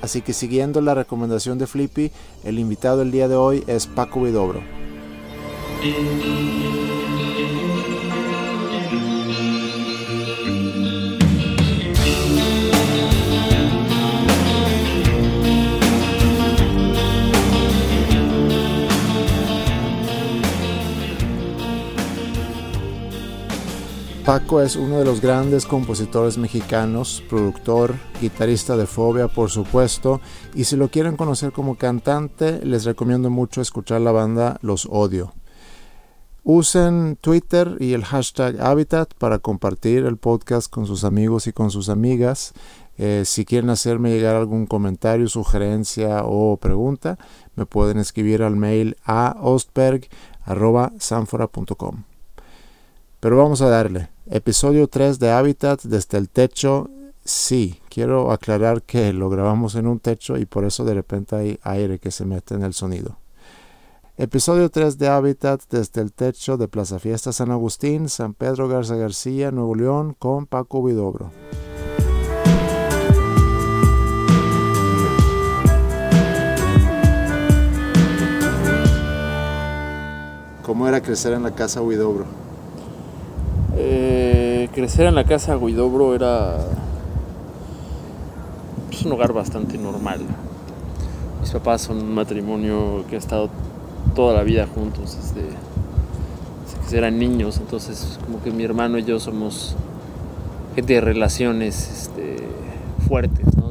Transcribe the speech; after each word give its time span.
Así 0.00 0.22
que 0.22 0.32
siguiendo 0.32 0.80
la 0.80 0.94
recomendación 0.94 1.58
de 1.58 1.66
Flippy, 1.66 2.12
el 2.44 2.58
invitado 2.58 2.98
del 2.98 3.10
día 3.10 3.28
de 3.28 3.36
hoy 3.36 3.64
es 3.66 3.86
Paco 3.86 4.22
Vidobro. 4.22 4.62
Paco 24.28 24.60
es 24.60 24.76
uno 24.76 24.98
de 24.98 25.06
los 25.06 25.22
grandes 25.22 25.64
compositores 25.64 26.36
mexicanos, 26.36 27.24
productor, 27.30 27.94
guitarrista 28.20 28.76
de 28.76 28.84
Fobia, 28.84 29.28
por 29.28 29.48
supuesto, 29.48 30.20
y 30.54 30.64
si 30.64 30.76
lo 30.76 30.90
quieren 30.90 31.16
conocer 31.16 31.50
como 31.50 31.78
cantante, 31.78 32.62
les 32.62 32.84
recomiendo 32.84 33.30
mucho 33.30 33.62
escuchar 33.62 34.02
la 34.02 34.12
banda 34.12 34.58
Los 34.60 34.84
Odio. 34.84 35.32
Usen 36.42 37.16
Twitter 37.18 37.78
y 37.80 37.94
el 37.94 38.04
hashtag 38.04 38.60
Habitat 38.60 39.14
para 39.14 39.38
compartir 39.38 40.04
el 40.04 40.18
podcast 40.18 40.70
con 40.70 40.84
sus 40.84 41.04
amigos 41.04 41.46
y 41.46 41.54
con 41.54 41.70
sus 41.70 41.88
amigas. 41.88 42.52
Eh, 42.98 43.22
si 43.24 43.46
quieren 43.46 43.70
hacerme 43.70 44.10
llegar 44.10 44.36
algún 44.36 44.66
comentario, 44.66 45.26
sugerencia 45.28 46.20
o 46.26 46.58
pregunta, 46.58 47.16
me 47.56 47.64
pueden 47.64 47.96
escribir 47.96 48.42
al 48.42 48.56
mail 48.56 48.98
a 49.06 49.38
ostberg.sanfora.com. 49.40 52.07
Pero 53.20 53.36
vamos 53.36 53.62
a 53.62 53.68
darle. 53.68 54.10
Episodio 54.30 54.86
3 54.86 55.18
de 55.18 55.32
Habitat 55.32 55.82
desde 55.82 56.18
el 56.18 56.28
techo. 56.28 56.88
Sí, 57.24 57.80
quiero 57.88 58.30
aclarar 58.30 58.82
que 58.82 59.12
lo 59.12 59.28
grabamos 59.28 59.74
en 59.74 59.88
un 59.88 59.98
techo 59.98 60.36
y 60.36 60.46
por 60.46 60.64
eso 60.64 60.84
de 60.84 60.94
repente 60.94 61.34
hay 61.34 61.58
aire 61.62 61.98
que 61.98 62.12
se 62.12 62.24
mete 62.24 62.54
en 62.54 62.62
el 62.62 62.74
sonido. 62.74 63.16
Episodio 64.16 64.70
3 64.70 64.98
de 64.98 65.08
Habitat 65.08 65.62
desde 65.68 66.00
el 66.00 66.12
techo 66.12 66.56
de 66.56 66.68
Plaza 66.68 67.00
Fiesta 67.00 67.32
San 67.32 67.50
Agustín, 67.50 68.08
San 68.08 68.34
Pedro 68.34 68.68
Garza 68.68 68.94
García, 68.94 69.50
Nuevo 69.50 69.74
León, 69.74 70.14
con 70.16 70.46
Paco 70.46 70.84
Vidobro. 70.84 71.32
¿Cómo 80.62 80.86
era 80.86 81.02
crecer 81.02 81.32
en 81.32 81.42
la 81.42 81.52
casa 81.52 81.82
Huidobro? 81.82 82.47
Eh, 83.80 84.68
crecer 84.74 85.06
en 85.06 85.14
la 85.14 85.22
casa 85.22 85.54
Guidobro 85.54 86.12
era 86.12 86.56
pues, 88.88 89.04
un 89.04 89.12
hogar 89.12 89.32
bastante 89.32 89.78
normal. 89.78 90.18
Mis 91.40 91.52
papás 91.52 91.82
son 91.82 91.98
un 91.98 92.12
matrimonio 92.12 93.04
que 93.08 93.14
ha 93.14 93.18
estado 93.20 93.50
toda 94.16 94.34
la 94.34 94.42
vida 94.42 94.66
juntos 94.66 95.16
desde, 95.16 95.46
que 96.90 96.98
eran 96.98 97.20
niños, 97.20 97.58
entonces 97.58 98.18
como 98.24 98.42
que 98.42 98.50
mi 98.50 98.64
hermano 98.64 98.98
y 98.98 99.04
yo 99.04 99.20
somos 99.20 99.76
gente 100.74 100.94
de 100.94 101.00
relaciones 101.00 101.88
este, 101.88 102.38
fuertes, 103.06 103.56
¿no? 103.56 103.68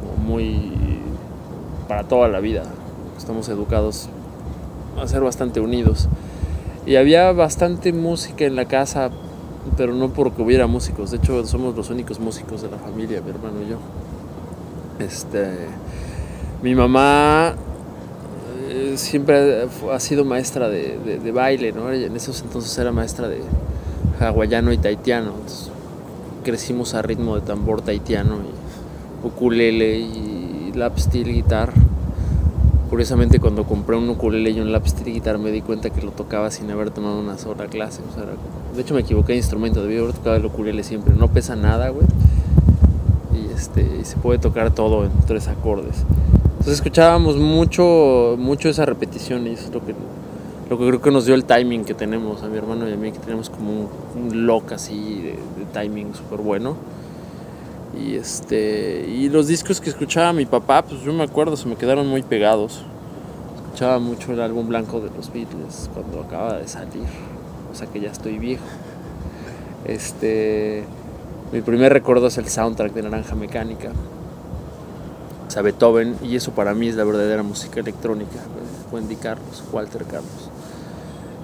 como 0.00 0.16
muy 0.26 0.72
para 1.86 2.04
toda 2.04 2.28
la 2.28 2.40
vida. 2.40 2.62
Estamos 3.18 3.50
educados 3.50 4.08
a 4.98 5.06
ser 5.06 5.20
bastante 5.20 5.60
unidos. 5.60 6.08
Y 6.86 6.96
había 6.96 7.32
bastante 7.32 7.92
música 7.92 8.44
en 8.44 8.56
la 8.56 8.64
casa, 8.64 9.10
pero 9.76 9.94
no 9.94 10.10
porque 10.10 10.42
hubiera 10.42 10.66
músicos. 10.66 11.10
De 11.10 11.18
hecho, 11.18 11.44
somos 11.46 11.76
los 11.76 11.90
únicos 11.90 12.18
músicos 12.18 12.62
de 12.62 12.70
la 12.70 12.78
familia, 12.78 13.20
mi 13.20 13.30
hermano 13.30 13.62
y 13.62 13.70
yo. 13.70 13.78
Este, 14.98 15.50
mi 16.62 16.74
mamá 16.74 17.54
eh, 18.70 18.94
siempre 18.96 19.66
ha 19.92 20.00
sido 20.00 20.24
maestra 20.24 20.68
de, 20.68 21.32
baile, 21.32 21.72
¿no? 21.72 21.92
En 21.92 22.16
esos 22.16 22.42
entonces 22.42 22.76
era 22.78 22.92
maestra 22.92 23.28
de 23.28 23.40
hawaiano 24.20 24.72
y 24.72 24.78
taitiano. 24.78 25.32
crecimos 26.44 26.94
a 26.94 27.02
ritmo 27.02 27.36
de 27.36 27.42
tambor 27.42 27.82
taitiano 27.82 28.36
y 28.36 29.26
ukulele 29.26 29.98
y 29.98 30.72
lap 30.74 30.98
steel 30.98 31.32
guitar 31.32 31.72
Curiosamente 32.90 33.38
cuando 33.38 33.64
compré 33.66 33.96
un 33.96 34.08
ukulele 34.08 34.50
y 34.50 34.58
un 34.58 34.72
lap 34.72 34.84
steel 34.84 35.14
guitar 35.14 35.38
me 35.38 35.52
di 35.52 35.62
cuenta 35.62 35.90
que 35.90 36.02
lo 36.02 36.10
tocaba 36.10 36.50
sin 36.50 36.68
haber 36.72 36.90
tomado 36.90 37.20
una 37.20 37.38
sola 37.38 37.66
clase. 37.66 38.02
de 38.74 38.82
hecho 38.82 38.94
me 38.94 39.02
equivoqué 39.02 39.32
de 39.32 39.38
instrumento, 39.38 39.80
debí 39.80 39.96
haber 39.96 40.12
tocado 40.12 40.34
el 40.34 40.44
ukulele 40.44 40.82
siempre. 40.82 41.14
No 41.14 41.28
pesa 41.28 41.54
nada, 41.54 41.90
güey. 41.90 42.04
Y, 43.32 43.54
este, 43.54 44.04
se 44.04 44.16
puede 44.16 44.40
tocar 44.40 44.74
todo 44.74 45.04
en 45.04 45.12
tres 45.24 45.46
acordes. 45.46 46.04
Entonces 46.44 46.74
escuchábamos 46.74 47.36
mucho, 47.36 48.34
mucho 48.36 48.68
esa 48.68 48.84
repetición 48.86 49.46
y 49.46 49.50
eso 49.50 49.68
es 49.68 49.72
lo 49.72 49.86
que, 49.86 49.94
lo 50.68 50.76
que 50.76 50.86
creo 50.88 51.00
que 51.00 51.12
nos 51.12 51.26
dio 51.26 51.36
el 51.36 51.44
timing 51.44 51.84
que 51.84 51.94
tenemos 51.94 52.42
a 52.42 52.48
mi 52.48 52.58
hermano 52.58 52.88
y 52.88 52.92
a 52.92 52.96
mí, 52.96 53.12
que 53.12 53.20
tenemos 53.20 53.50
como 53.50 53.88
un, 54.16 54.46
lock 54.46 54.72
así 54.72 55.22
de 55.22 55.64
timing 55.72 56.12
súper 56.16 56.40
bueno. 56.40 56.74
Y 57.98 58.16
este 58.16 59.06
y 59.08 59.28
los 59.28 59.48
discos 59.48 59.80
que 59.80 59.90
escuchaba 59.90 60.32
mi 60.32 60.46
papá, 60.46 60.82
pues 60.82 61.00
yo 61.02 61.12
me 61.12 61.24
acuerdo, 61.24 61.56
se 61.56 61.68
me 61.68 61.76
quedaron 61.76 62.06
muy 62.06 62.22
pegados. 62.22 62.84
Escuchaba 63.64 63.98
mucho 63.98 64.32
el 64.32 64.40
álbum 64.40 64.68
blanco 64.68 65.00
de 65.00 65.10
los 65.10 65.32
Beatles 65.32 65.90
cuando 65.92 66.20
acaba 66.20 66.58
de 66.58 66.68
salir, 66.68 67.08
o 67.72 67.74
sea 67.74 67.86
que 67.88 68.00
ya 68.00 68.10
estoy 68.10 68.38
viejo. 68.38 68.64
Este 69.84 70.84
mi 71.52 71.62
primer 71.62 71.92
recuerdo 71.92 72.28
es 72.28 72.38
el 72.38 72.48
soundtrack 72.48 72.92
de 72.92 73.02
Naranja 73.02 73.34
Mecánica. 73.34 73.90
O 75.48 75.50
sea, 75.50 75.62
Beethoven, 75.62 76.14
y 76.22 76.36
eso 76.36 76.52
para 76.52 76.74
mí 76.74 76.86
es 76.86 76.94
la 76.94 77.02
verdadera 77.02 77.42
música 77.42 77.80
electrónica. 77.80 78.38
Wendy 78.92 79.16
Carlos, 79.16 79.64
Walter 79.72 80.04
Carlos. 80.04 80.48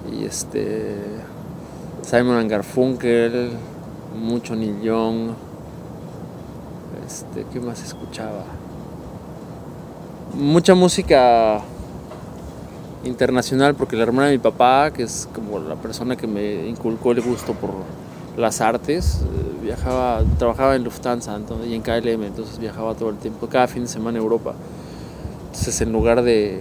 Y 0.09 0.23
este 0.23 0.95
Simon 2.03 2.47
Garfunkel, 2.47 3.51
mucho 4.17 4.55
Neil 4.55 4.79
Young, 4.81 5.31
este, 7.05 7.45
¿Qué 7.51 7.59
más 7.59 7.83
escuchaba? 7.83 8.43
Mucha 10.33 10.75
música 10.75 11.61
internacional, 13.03 13.75
porque 13.75 13.95
la 13.95 14.03
hermana 14.03 14.27
de 14.27 14.33
mi 14.33 14.41
papá, 14.41 14.91
que 14.91 15.03
es 15.03 15.27
como 15.33 15.59
la 15.59 15.75
persona 15.75 16.15
que 16.15 16.27
me 16.27 16.67
inculcó 16.67 17.11
el 17.11 17.21
gusto 17.21 17.53
por 17.53 17.71
las 18.37 18.61
artes, 18.61 19.21
eh, 19.21 19.63
viajaba, 19.63 20.21
trabajaba 20.37 20.75
en 20.75 20.83
Lufthansa 20.83 21.39
y 21.67 21.73
en 21.73 21.81
KLM, 21.81 22.23
entonces 22.23 22.59
viajaba 22.59 22.93
todo 22.95 23.09
el 23.09 23.17
tiempo, 23.17 23.47
cada 23.47 23.67
fin 23.67 23.83
de 23.83 23.89
semana 23.89 24.19
a 24.19 24.21
Europa. 24.21 24.53
Entonces 25.47 25.81
en 25.81 25.91
lugar 25.91 26.21
de, 26.21 26.57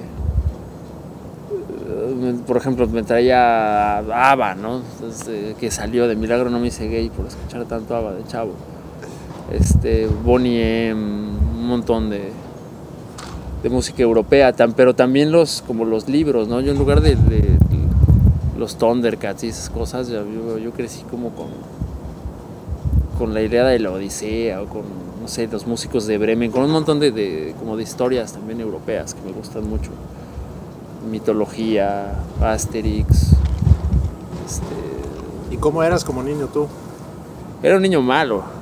eh, 1.88 2.34
por 2.46 2.56
ejemplo, 2.56 2.86
me 2.86 3.02
traía 3.02 3.98
ABBA, 3.98 4.54
¿no? 4.54 4.80
Eh, 5.28 5.54
que 5.58 5.70
salió 5.70 6.08
de 6.08 6.16
Milagro 6.16 6.50
no 6.50 6.58
me 6.58 6.68
hice 6.68 6.88
gay 6.88 7.10
por 7.10 7.26
escuchar 7.26 7.64
tanto 7.66 7.94
ABBA 7.94 8.14
de 8.14 8.24
chavo 8.26 8.52
este, 9.52 10.08
Bonnie 10.24 10.92
un 10.92 11.66
montón 11.66 12.10
de, 12.10 12.32
de 13.62 13.68
música 13.68 14.02
europea, 14.02 14.54
pero 14.76 14.94
también 14.94 15.32
los, 15.32 15.62
como 15.66 15.84
los 15.84 16.08
libros, 16.08 16.48
¿no? 16.48 16.60
Yo 16.60 16.72
en 16.72 16.78
lugar 16.78 17.00
de, 17.00 17.16
los 18.56 18.76
Thundercats 18.78 19.44
y 19.44 19.48
esas 19.48 19.68
cosas, 19.68 20.08
yo, 20.08 20.58
yo, 20.58 20.70
crecí 20.70 21.02
como 21.10 21.30
con, 21.30 21.48
con 23.18 23.34
la 23.34 23.42
idea 23.42 23.64
de 23.66 23.78
la 23.78 23.90
Odisea 23.90 24.62
o 24.62 24.66
con, 24.66 24.82
no 25.20 25.28
sé, 25.28 25.46
los 25.48 25.66
músicos 25.66 26.06
de 26.06 26.16
Bremen, 26.16 26.50
con 26.50 26.62
un 26.62 26.70
montón 26.70 26.98
de, 26.98 27.54
como 27.58 27.76
de 27.76 27.82
historias 27.82 28.32
también 28.32 28.60
europeas 28.60 29.14
que 29.14 29.20
me 29.26 29.32
gustan 29.32 29.68
mucho. 29.68 29.90
Mitología, 31.10 32.14
Asterix. 32.40 33.32
Este... 34.46 34.64
¿Y 35.50 35.58
cómo 35.58 35.82
eras 35.82 36.02
como 36.02 36.22
niño 36.22 36.46
tú? 36.46 36.66
Era 37.62 37.76
un 37.76 37.82
niño 37.82 38.00
malo 38.00 38.55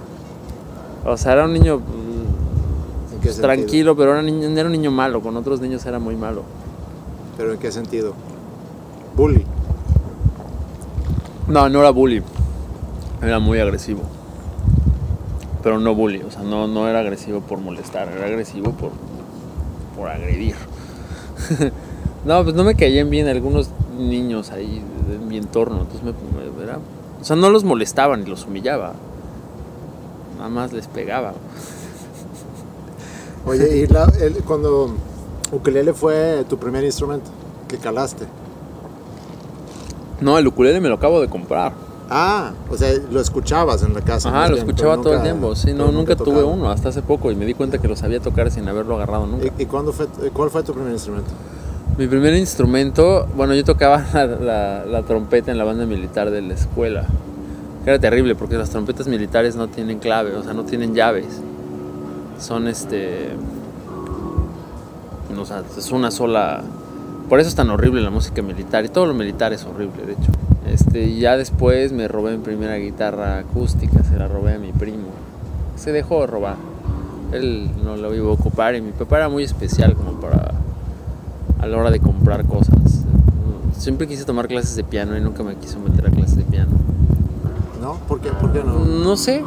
o 1.04 1.16
sea, 1.16 1.32
era 1.32 1.44
un 1.44 1.52
niño 1.52 1.80
pues, 3.22 3.40
tranquilo, 3.40 3.96
pero 3.96 4.12
era 4.12 4.20
un, 4.20 4.26
niño, 4.26 4.48
era 4.48 4.66
un 4.66 4.72
niño 4.72 4.90
malo. 4.90 5.20
Con 5.20 5.36
otros 5.36 5.60
niños 5.60 5.84
era 5.86 5.98
muy 5.98 6.16
malo. 6.16 6.42
¿Pero 7.36 7.52
en 7.52 7.58
qué 7.58 7.72
sentido? 7.72 8.14
¿Bully? 9.16 9.44
No, 11.48 11.68
no 11.68 11.80
era 11.80 11.90
bully. 11.90 12.22
Era 13.22 13.38
muy 13.38 13.58
agresivo. 13.58 14.02
pero 15.62 15.78
no 15.78 15.94
bully, 15.94 16.20
o 16.22 16.30
sea, 16.30 16.42
no, 16.42 16.68
no 16.68 16.88
era 16.88 17.00
agresivo 17.00 17.40
por 17.40 17.58
molestar, 17.58 18.08
era 18.08 18.26
agresivo 18.26 18.72
por, 18.72 18.90
por 19.96 20.10
agredir. 20.10 20.54
no, 22.26 22.44
pues 22.44 22.54
no 22.54 22.64
me 22.64 22.74
caían 22.74 23.08
bien 23.08 23.28
algunos 23.28 23.70
niños 23.98 24.50
ahí 24.50 24.82
en 25.10 25.26
mi 25.26 25.38
entorno, 25.38 25.80
entonces 25.80 26.02
me, 26.02 26.62
era, 26.62 26.78
o 27.20 27.24
sea, 27.24 27.36
no 27.36 27.48
los 27.48 27.64
molestaba 27.64 28.14
ni 28.16 28.26
los 28.26 28.44
humillaba, 28.46 28.92
nada 30.36 30.48
más 30.48 30.72
les 30.72 30.86
pegaba. 30.86 31.34
Oye, 33.46 33.78
y 33.78 33.86
la, 33.86 34.10
el, 34.20 34.34
cuando 34.44 34.94
ukulele 35.52 35.92
fue 35.92 36.44
tu 36.48 36.58
primer 36.58 36.84
instrumento 36.84 37.30
que 37.68 37.78
calaste. 37.78 38.26
No, 40.20 40.38
el 40.38 40.46
ukulele 40.46 40.80
me 40.80 40.88
lo 40.88 40.94
acabo 40.94 41.20
de 41.20 41.28
comprar. 41.28 41.72
Ah, 42.10 42.52
o 42.70 42.76
sea, 42.76 42.92
lo 43.10 43.20
escuchabas 43.20 43.82
en 43.82 43.94
la 43.94 44.02
casa. 44.02 44.28
Ajá, 44.28 44.48
lo 44.48 44.56
escuchaba 44.56 44.96
todo 44.96 45.14
el 45.14 45.22
tiempo. 45.22 45.54
Sí, 45.56 45.72
no, 45.72 45.90
nunca, 45.90 46.16
tuve 46.16 46.42
uno, 46.42 46.70
hasta 46.70 46.90
hace 46.90 47.02
poco, 47.02 47.30
y 47.30 47.36
me 47.36 47.46
di 47.46 47.54
cuenta 47.54 47.78
que 47.78 47.88
lo 47.88 47.96
sabía 47.96 48.20
tocar 48.20 48.50
sin 48.50 48.68
haberlo 48.68 48.96
agarrado 48.96 49.26
nunca. 49.26 49.48
¿Y, 49.58 49.66
cuándo 49.66 49.92
fue, 49.92 50.06
cuál 50.32 50.50
fue 50.50 50.62
tu 50.62 50.72
primer 50.72 50.92
instrumento? 50.92 51.30
Mi 51.96 52.06
primer 52.06 52.34
instrumento, 52.34 53.26
bueno, 53.36 53.54
yo 53.54 53.64
tocaba 53.64 54.04
la, 54.14 54.84
la, 54.84 55.02
trompeta 55.02 55.50
en 55.50 55.58
la 55.58 55.64
banda 55.64 55.86
militar 55.86 56.30
de 56.30 56.42
la 56.42 56.54
escuela. 56.54 57.06
Era 57.86 57.98
terrible 57.98 58.34
porque 58.34 58.56
las 58.56 58.70
trompetas 58.70 59.06
militares 59.08 59.56
no 59.56 59.68
tienen 59.68 59.98
clave, 59.98 60.34
o 60.34 60.42
sea, 60.42 60.54
no 60.54 60.64
tienen 60.64 60.94
llaves. 60.94 61.40
Son 62.38 62.66
este. 62.66 63.30
O 65.38 65.44
sea, 65.44 65.62
es 65.76 65.92
una 65.92 66.10
sola. 66.10 66.62
Por 67.28 67.40
eso 67.40 67.48
es 67.48 67.54
tan 67.54 67.70
horrible 67.70 68.00
la 68.00 68.10
música 68.10 68.40
militar 68.42 68.84
y 68.84 68.88
todo 68.88 69.06
lo 69.06 69.14
militar 69.14 69.52
es 69.52 69.64
horrible, 69.64 70.06
de 70.06 70.12
hecho. 70.12 70.32
Este, 70.66 71.14
ya 71.16 71.36
después 71.36 71.92
me 71.92 72.08
robé 72.08 72.36
mi 72.36 72.42
primera 72.42 72.76
guitarra 72.76 73.38
acústica, 73.38 74.02
se 74.02 74.16
la 74.16 74.28
robé 74.28 74.54
a 74.54 74.58
mi 74.58 74.72
primo. 74.72 75.08
Se 75.76 75.92
dejó 75.92 76.22
de 76.22 76.26
robar. 76.26 76.56
Él 77.32 77.70
no 77.82 77.96
lo 77.96 78.14
iba 78.14 78.28
a 78.30 78.32
ocupar 78.32 78.74
y 78.74 78.80
mi 78.80 78.92
papá 78.92 79.18
era 79.18 79.28
muy 79.28 79.42
especial 79.42 79.94
como 79.94 80.20
para 80.20 80.54
a 81.60 81.66
la 81.66 81.76
hora 81.76 81.90
de 81.90 82.00
comprar 82.00 82.46
cosas. 82.46 83.02
Siempre 83.76 84.06
quise 84.06 84.24
tomar 84.24 84.48
clases 84.48 84.76
de 84.76 84.84
piano 84.84 85.16
y 85.16 85.20
nunca 85.20 85.42
me 85.42 85.56
quiso 85.56 85.78
meter 85.80 86.06
a 86.06 86.10
clases. 86.10 86.23
¿No? 88.00 88.06
¿Por 88.06 88.20
qué, 88.20 88.30
¿Por 88.30 88.52
qué 88.52 88.62
no? 88.62 88.78
No 88.78 89.16
sé. 89.16 89.42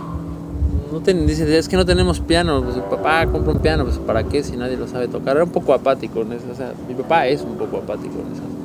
No 0.91 0.99
dice, 0.99 1.57
es 1.57 1.67
que 1.67 1.75
no 1.75 1.85
tenemos 1.85 2.19
piano. 2.19 2.63
Pues, 2.63 2.77
papá, 2.89 3.25
compra 3.27 3.53
un 3.53 3.59
piano. 3.59 3.83
Pues, 3.83 3.97
¿para 3.97 4.23
qué 4.23 4.43
si 4.43 4.57
nadie 4.57 4.77
lo 4.77 4.87
sabe 4.87 5.07
tocar? 5.07 5.35
Era 5.35 5.45
un 5.45 5.51
poco 5.51 5.73
apático 5.73 6.21
en 6.21 6.33
eso. 6.33 6.45
O 6.51 6.55
sea, 6.55 6.73
mi 6.87 6.93
papá 6.93 7.27
es 7.27 7.41
un 7.41 7.57
poco 7.57 7.77
apático 7.77 8.15
en 8.15 8.33
eso 8.33 8.57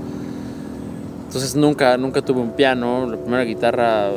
entonces 1.32 1.56
nunca, 1.56 1.96
nunca 1.96 2.20
tuve 2.20 2.42
un 2.42 2.50
piano, 2.50 3.08
la 3.08 3.16
primera 3.16 3.42
guitarra 3.44 4.10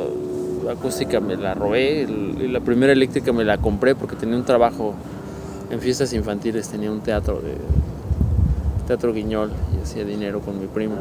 acústica 0.70 1.18
me 1.18 1.34
la 1.34 1.54
robé 1.54 2.02
y 2.02 2.46
la 2.46 2.60
primera 2.60 2.92
eléctrica 2.92 3.32
me 3.32 3.42
la 3.42 3.56
compré 3.56 3.94
porque 3.94 4.16
tenía 4.16 4.36
un 4.36 4.44
trabajo 4.44 4.92
en 5.70 5.80
fiestas 5.80 6.12
infantiles, 6.12 6.68
tenía 6.68 6.92
un 6.92 7.00
teatro 7.00 7.40
de 7.40 7.54
teatro 8.86 9.14
guiñol 9.14 9.50
y 9.74 9.82
hacía 9.82 10.04
dinero 10.04 10.40
con 10.40 10.60
mi 10.60 10.66
primo. 10.66 10.96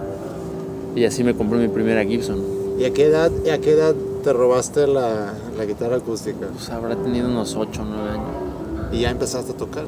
Y 0.95 1.03
así 1.03 1.21
me 1.21 1.33
compré 1.33 1.59
mi 1.59 1.67
primera 1.67 2.01
Gibson. 2.05 2.41
¿Y 2.79 2.85
a 2.85 2.93
qué 2.93 3.07
edad, 3.07 3.29
a 3.53 3.57
qué 3.57 3.71
edad 3.71 3.93
te 4.25 4.33
robaste 4.33 4.87
la, 4.87 5.33
la 5.55 5.65
guitarra 5.65 5.97
acústica? 5.97 6.47
Pues 6.51 6.71
habrá 6.71 6.95
tenido 6.95 7.29
unos 7.29 7.55
8 7.55 7.79
o 7.79 7.85
9 7.85 8.09
años. 8.09 8.91
¿Y 8.91 9.01
ya 9.01 9.11
empezaste 9.11 9.51
a 9.51 9.55
tocar? 9.55 9.85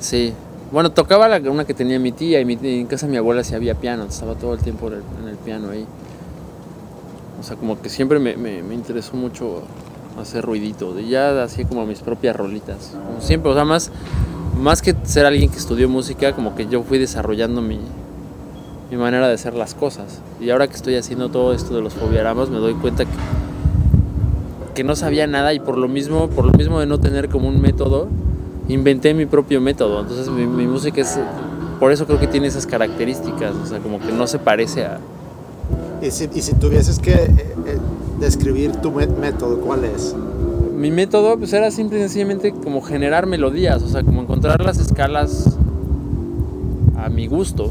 Sí, 0.00 0.32
bueno, 0.72 0.90
tocaba 0.90 1.28
la, 1.28 1.50
una 1.50 1.66
que 1.66 1.74
tenía 1.74 2.00
mi 2.00 2.10
tía 2.10 2.40
y 2.40 2.58
en 2.80 2.86
casa 2.86 3.04
de 3.04 3.12
mi 3.12 3.18
abuela 3.18 3.44
sí 3.44 3.54
había 3.54 3.74
piano, 3.74 4.04
estaba 4.04 4.36
todo 4.36 4.54
el 4.54 4.60
tiempo 4.60 4.88
en 4.88 5.28
el, 5.28 5.36
piano 5.36 5.68
ahí. 5.68 5.84
O 7.38 7.42
sea, 7.42 7.56
como 7.56 7.78
que 7.82 7.90
siempre 7.90 8.18
me, 8.18 8.74
interesó 8.74 9.16
mucho 9.16 9.64
hacer 10.18 10.46
ruidito. 10.46 10.98
Y 10.98 11.10
ya 11.10 11.42
hacía 11.42 11.68
como 11.68 11.84
mis 11.84 12.00
propias 12.00 12.34
rolitas. 12.34 12.92
siempre, 13.18 13.52
o 13.52 13.54
sea, 13.54 13.66
más, 13.66 13.90
más 14.58 14.80
que 14.80 14.96
ser 15.02 15.26
alguien 15.26 15.50
que 15.50 15.58
estudió 15.58 15.90
música, 15.90 16.34
como 16.34 16.54
que 16.54 16.68
yo 16.68 16.82
fui 16.84 16.96
desarrollando 16.96 17.60
mi, 17.60 17.80
mi 18.90 18.96
manera 18.96 19.28
de 19.28 19.34
hacer 19.34 19.52
las 19.52 19.74
cosas. 19.74 20.22
Y 20.40 20.48
ahora 20.48 20.68
que 20.68 20.74
estoy 20.74 20.96
haciendo 20.96 21.28
todo 21.28 21.52
esto 21.52 21.74
de 21.74 21.82
los 21.82 21.92
fobiaramas, 21.92 22.48
me 22.48 22.58
doy 22.58 22.72
cuenta 22.72 23.04
que, 23.04 23.10
que 24.74 24.84
no 24.84 24.96
sabía 24.96 25.26
nada 25.26 25.54
y 25.54 25.60
por 25.60 25.78
lo 25.78 25.88
mismo, 25.88 26.28
por 26.28 26.44
lo 26.44 26.52
mismo 26.52 26.80
de 26.80 26.86
no 26.86 26.98
tener 26.98 27.28
como 27.28 27.48
un 27.48 27.60
método, 27.60 28.08
inventé 28.68 29.14
mi 29.14 29.26
propio 29.26 29.60
método. 29.60 30.00
Entonces 30.00 30.28
mi, 30.28 30.66
música 30.66 31.00
es, 31.00 31.18
por 31.80 31.92
eso 31.92 32.06
creo 32.06 32.18
que 32.18 32.26
tiene 32.26 32.48
esas 32.48 32.66
características, 32.66 33.54
o 33.54 33.66
sea, 33.66 33.78
como 33.78 34.00
que 34.00 34.12
no 34.12 34.26
se 34.26 34.38
parece 34.38 34.84
a... 34.84 34.98
Y 36.02 36.10
si, 36.10 36.28
y 36.34 36.42
si 36.42 36.54
tuvieses 36.54 36.98
que 36.98 37.12
eh, 37.12 37.28
eh, 37.66 37.78
describir 38.20 38.72
tu 38.76 38.90
método, 38.92 39.60
¿cuál 39.60 39.84
es? 39.84 40.14
Mi 40.76 40.90
método 40.90 41.38
pues 41.38 41.52
era 41.52 41.70
simple 41.70 41.98
y 41.98 42.00
sencillamente 42.02 42.52
como 42.52 42.82
generar 42.82 43.26
melodías, 43.26 43.82
o 43.82 43.88
sea, 43.88 44.02
como 44.02 44.20
encontrar 44.22 44.60
las 44.60 44.78
escalas 44.78 45.56
a 46.98 47.08
mi 47.08 47.26
gusto, 47.26 47.70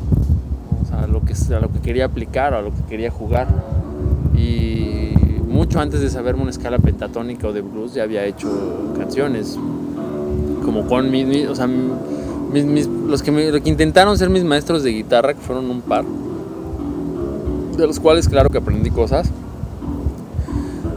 o 0.81 0.85
sea, 0.88 1.01
a 1.03 1.07
lo 1.07 1.21
que, 1.21 1.33
a 1.53 1.59
lo 1.59 1.71
que 1.71 1.79
quería 1.79 2.05
aplicar 2.05 2.53
a 2.53 2.61
lo 2.61 2.71
que 2.71 2.81
quería 2.89 3.11
jugar. 3.11 3.47
Y 4.35 5.02
mucho 5.53 5.79
antes 5.79 6.01
de 6.01 6.09
saberme 6.09 6.41
una 6.41 6.51
escala 6.51 6.79
pentatónica 6.79 7.47
o 7.47 7.53
de 7.53 7.61
blues 7.61 7.94
ya 7.94 8.03
había 8.03 8.25
hecho 8.25 8.50
canciones, 8.97 9.57
como 10.65 10.88
con 10.88 11.11
mis, 11.11 11.47
o 11.47 11.55
sea, 11.55 11.67
mis, 11.67 12.88
los, 12.88 13.21
que 13.21 13.31
me, 13.31 13.50
intentaron 13.63 14.17
ser 14.17 14.31
mis 14.31 14.44
maestros 14.44 14.81
de 14.81 14.89
guitarra, 14.91 15.35
que 15.35 15.41
fueron 15.41 15.69
un 15.69 15.81
par, 15.81 16.05
de 17.77 17.88
los 17.88 18.00
cuales 18.00 18.27
claro 18.27 18.50
que 18.50 18.57
aprendí 18.57 18.89
cosas, 18.89 19.29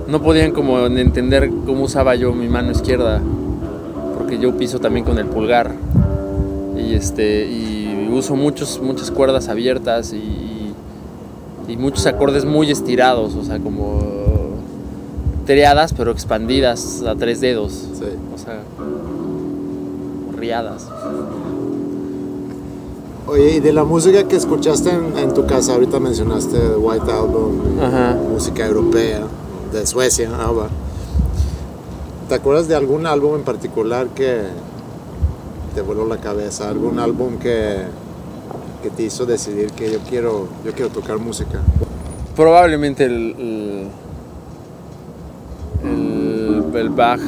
no 0.08 0.22
podían 0.22 0.52
como 0.52 0.78
entender 0.86 1.50
cómo 1.66 1.84
usaba 1.84 2.14
yo 2.14 2.32
mi 2.32 2.48
mano 2.48 2.70
izquierda, 2.70 3.20
porque 4.16 4.38
yo 4.38 4.56
piso 4.56 4.78
también 4.80 5.04
con 5.04 5.18
el 5.18 5.26
pulgar. 5.26 5.72
Y 6.78 6.94
este 6.94 7.46
y 7.46 8.08
uso 8.12 8.36
muchos 8.36 8.80
muchas 8.82 9.10
cuerdas 9.10 9.48
abiertas 9.48 10.12
y, 10.12 10.72
y 11.68 11.76
muchos 11.76 12.06
acordes 12.06 12.44
muy 12.44 12.70
estirados, 12.70 13.34
o 13.34 13.42
sea, 13.42 13.58
como 13.58 14.15
triadas 15.46 15.94
pero 15.94 16.10
expandidas 16.10 17.02
a 17.02 17.14
tres 17.14 17.40
dedos. 17.40 17.72
Sí. 17.72 18.04
O 18.34 18.38
sea, 18.38 18.60
riadas. 20.36 20.86
Oye, 23.26 23.56
y 23.56 23.60
de 23.60 23.72
la 23.72 23.84
música 23.84 24.28
que 24.28 24.36
escuchaste 24.36 24.90
en, 24.90 25.34
tu 25.34 25.46
casa, 25.46 25.72
ahorita 25.72 25.98
mencionaste 25.98 26.58
White 26.76 27.10
Album, 27.10 27.78
música 28.30 28.66
europea, 28.66 29.22
de 29.72 29.86
Suecia, 29.86 30.30
ah, 30.32 30.68
¿Te 32.28 32.34
acuerdas 32.34 32.68
de 32.68 32.74
algún 32.74 33.06
álbum 33.06 33.36
en 33.36 33.42
particular 33.42 34.08
que 34.08 34.42
te 35.74 35.80
voló 35.80 36.06
la 36.06 36.18
cabeza? 36.18 36.68
¿Algún 36.68 36.98
álbum 36.98 37.38
que, 37.38 37.82
que 38.82 38.90
te 38.90 39.04
hizo 39.04 39.26
decidir 39.26 39.70
que 39.72 39.92
yo 39.92 39.98
quiero, 40.08 40.48
yo 40.64 40.72
quiero 40.72 40.90
tocar 40.90 41.18
música? 41.18 41.60
Probablemente 42.34 43.04
el, 43.04 43.34
el, 43.38 43.88
el, 46.78 46.90
Bach 46.90 47.20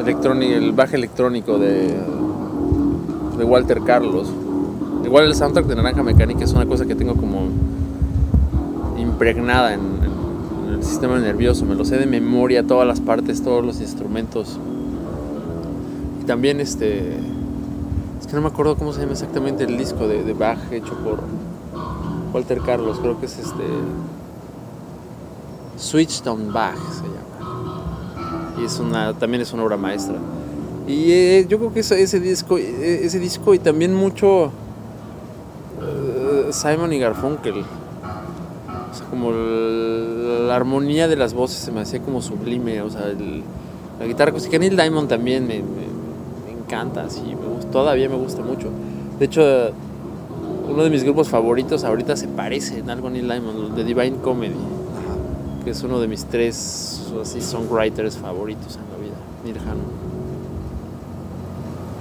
electrónico, 0.00 0.54
el 0.54 0.72
Bach 0.72 0.92
electrónico 0.94 1.58
de 1.58 1.94
de 3.40 3.46
Walter 3.46 3.80
Carlos. 3.82 4.28
Igual 5.04 5.24
el 5.24 5.34
soundtrack 5.34 5.66
de 5.66 5.74
Naranja 5.74 6.02
Mecánica 6.02 6.44
es 6.44 6.52
una 6.52 6.66
cosa 6.66 6.86
que 6.86 6.94
tengo 6.94 7.16
como 7.16 7.48
impregnada 8.98 9.74
en, 9.74 9.80
el 10.74 10.84
sistema 10.84 11.18
nervioso. 11.18 11.64
Me 11.64 11.74
lo 11.74 11.84
sé 11.84 11.96
de 11.96 12.06
memoria, 12.06 12.64
todas 12.64 12.86
las 12.86 13.00
partes, 13.00 13.42
todos 13.42 13.64
los 13.64 13.80
instrumentos. 13.80 14.58
Y 16.22 16.24
también 16.26 16.60
este... 16.60 17.16
Es 18.20 18.26
que 18.26 18.34
no 18.34 18.42
me 18.42 18.48
acuerdo 18.48 18.76
cómo 18.76 18.92
se 18.92 19.00
llama 19.00 19.12
exactamente 19.12 19.64
el 19.64 19.76
disco 19.76 20.06
de, 20.06 20.22
de 20.22 20.76
hecho 20.76 20.94
por 21.02 21.20
Walter 22.32 22.60
Carlos. 22.60 22.98
Creo 23.00 23.18
que 23.18 23.26
es 23.26 23.38
este... 23.38 23.64
Switchdown 25.76 26.52
Bach 26.52 26.76
se 26.76 27.04
llama. 27.04 27.39
Y 28.60 28.64
es 28.64 28.78
una, 28.78 29.14
también 29.14 29.42
es 29.42 29.52
una 29.52 29.64
obra 29.64 29.76
maestra. 29.76 30.16
Y 30.86 31.12
eh, 31.12 31.46
yo 31.48 31.58
creo 31.58 31.72
que 31.72 31.80
ese, 31.80 32.20
disco, 32.20 32.58
eh, 32.58 33.00
ese 33.04 33.18
disco 33.18 33.54
y 33.54 33.58
también 33.58 33.94
mucho 33.94 34.50
eh, 35.80 36.48
Simon 36.50 36.92
y 36.92 36.98
Garfunkel. 36.98 37.60
O 37.60 38.94
sea, 38.94 39.06
como 39.08 39.30
la 39.30 40.56
armonía 40.56 41.06
de 41.06 41.16
las 41.16 41.32
voces 41.32 41.58
se 41.58 41.70
me 41.70 41.80
hacía 41.80 42.00
como 42.00 42.20
sublime. 42.20 42.82
O 42.82 42.90
sea, 42.90 43.12
la 43.98 44.06
guitarra 44.06 44.30
acústica. 44.30 44.58
Neil 44.58 44.76
Diamond 44.76 45.08
también 45.08 45.46
me, 45.46 45.62
encanta, 46.50 47.02
así, 47.04 47.22
todavía 47.70 48.08
me 48.08 48.16
gusta 48.16 48.42
mucho. 48.42 48.68
De 49.18 49.26
hecho, 49.26 49.42
uno 50.68 50.82
de 50.84 50.90
mis 50.90 51.04
grupos 51.04 51.28
favoritos 51.28 51.84
ahorita 51.84 52.16
se 52.16 52.28
parece 52.28 52.78
en 52.78 52.90
algo 52.90 53.08
a 53.08 53.10
Neil 53.10 53.28
Diamond, 53.28 53.74
The 53.74 53.84
Divine 53.84 54.16
Comedy, 54.22 54.54
que 55.64 55.70
es 55.70 55.82
uno 55.82 56.00
de 56.00 56.08
mis 56.08 56.24
tres 56.24 57.02
así, 57.20 57.40
songwriters 57.40 58.16
favoritos 58.16 58.76
en 58.76 58.82
la 58.90 58.98
vida, 58.98 59.16
Nirvana. 59.44 59.80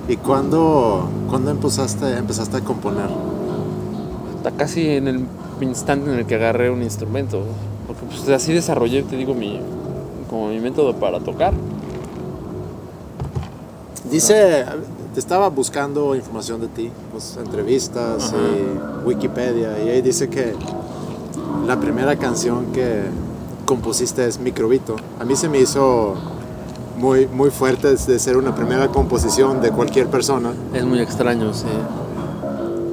¿Y 0.08 0.18
cuándo, 0.18 1.08
cuándo 1.30 1.52
empezaste, 1.52 2.18
empezaste 2.18 2.58
a 2.58 2.62
componer? 2.62 3.10
Está 4.38 4.52
casi 4.52 4.90
en 4.90 5.08
el 5.08 5.26
instante 5.62 6.12
en 6.12 6.20
el 6.20 6.26
que 6.26 6.36
agarré 6.36 6.70
un 6.72 6.82
instrumento. 6.82 7.44
Porque 7.86 8.06
pues 8.06 8.28
así 8.30 8.54
desarrollé, 8.54 9.04
te 9.04 9.16
digo, 9.16 9.34
mi, 9.34 9.60
como 10.30 10.48
mi 10.48 10.60
método 10.60 10.96
para 10.96 11.20
tocar. 11.20 11.54
Dice, 14.10 14.66
te 15.14 15.20
estaba 15.20 15.50
buscando 15.50 16.16
información 16.16 16.62
de 16.62 16.68
ti, 16.70 16.92
pues, 17.12 17.38
entrevistas 17.38 18.34
y 18.34 19.08
Wikipedia, 19.08 19.84
y 19.84 19.90
ahí 19.90 20.02
dice 20.02 20.30
que 20.30 20.56
la 21.68 21.80
primera 21.80 22.16
canción 22.16 22.72
que 22.72 23.04
compusiste 23.70 24.26
es 24.26 24.40
Microbito. 24.40 24.96
A 25.20 25.26
mí 25.26 25.36
se 25.36 25.48
me 25.48 25.60
hizo 25.60 26.16
muy, 26.98 27.28
muy 27.28 27.52
fuerte 27.52 27.90
de 27.94 28.18
ser 28.18 28.36
una 28.36 28.56
primera 28.56 28.88
composición 28.88 29.62
de 29.62 29.70
cualquier 29.70 30.08
persona. 30.08 30.54
Es 30.74 30.84
muy 30.86 31.00
extraño, 31.00 31.54
sí. 31.54 31.68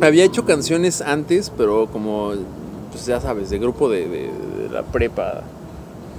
Había 0.02 0.24
hecho 0.24 0.44
canciones 0.44 1.00
antes, 1.00 1.50
pero 1.56 1.86
como, 1.86 2.32
pues 2.92 3.06
ya 3.06 3.22
sabes, 3.22 3.48
de 3.48 3.58
grupo 3.58 3.88
de, 3.88 4.06
de 4.06 4.68
la 4.70 4.82
prepa 4.82 5.44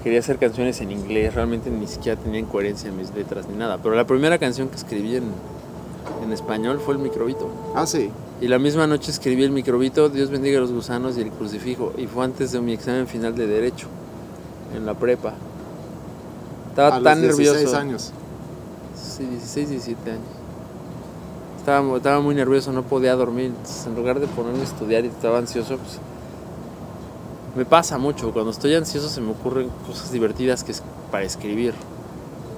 quería 0.03 0.21
hacer 0.21 0.39
canciones 0.39 0.81
en 0.81 0.89
inglés, 0.89 1.35
realmente 1.35 1.69
ni 1.69 1.85
siquiera 1.85 2.19
tenían 2.19 2.45
coherencia 2.45 2.89
en 2.89 2.97
mis 2.97 3.13
letras 3.13 3.47
ni 3.47 3.55
nada. 3.55 3.77
Pero 3.77 3.93
la 3.93 4.07
primera 4.07 4.39
canción 4.39 4.69
que 4.69 4.77
escribí 4.77 5.17
en, 5.17 5.25
en 6.23 6.33
español 6.33 6.79
fue 6.83 6.95
el 6.95 6.99
microbito. 6.99 7.47
Ah, 7.75 7.85
sí. 7.85 8.09
Y 8.41 8.47
la 8.47 8.57
misma 8.57 8.87
noche 8.87 9.11
escribí 9.11 9.43
el 9.43 9.51
microbito, 9.51 10.09
Dios 10.09 10.31
bendiga 10.31 10.57
a 10.57 10.61
los 10.61 10.71
gusanos 10.71 11.15
y 11.15 11.21
el 11.21 11.29
crucifijo. 11.29 11.93
Y 11.95 12.07
fue 12.07 12.25
antes 12.25 12.53
de 12.53 12.59
mi 12.59 12.73
examen 12.73 13.05
final 13.05 13.35
de 13.35 13.45
Derecho, 13.45 13.85
en 14.75 14.85
la 14.85 14.93
prepa. 14.93 15.33
Estaba 16.69 16.95
a 16.97 17.01
tan 17.01 17.25
los 17.25 17.37
16 17.37 17.55
nervioso. 17.55 17.77
años. 17.77 18.11
Sí, 18.95 19.25
16, 19.25 19.69
17 19.69 20.11
años. 20.11 20.23
Estaba, 21.57 21.97
estaba 21.97 22.21
muy 22.21 22.35
nervioso, 22.35 22.71
no 22.71 22.83
podía 22.83 23.15
dormir. 23.15 23.47
Entonces, 23.47 23.85
en 23.87 23.95
lugar 23.95 24.19
de 24.19 24.27
ponerme 24.27 24.59
a 24.59 24.63
estudiar 24.63 25.03
y 25.05 25.07
estaba 25.07 25.39
ansioso, 25.39 25.77
pues 25.77 25.99
me 27.55 27.65
pasa 27.65 27.97
mucho. 27.97 28.31
Cuando 28.31 28.51
estoy 28.51 28.75
ansioso 28.75 29.09
se 29.09 29.19
me 29.19 29.31
ocurren 29.31 29.69
cosas 29.87 30.11
divertidas 30.11 30.63
que 30.63 30.71
es 30.71 30.83
para 31.11 31.23
escribir. 31.23 31.73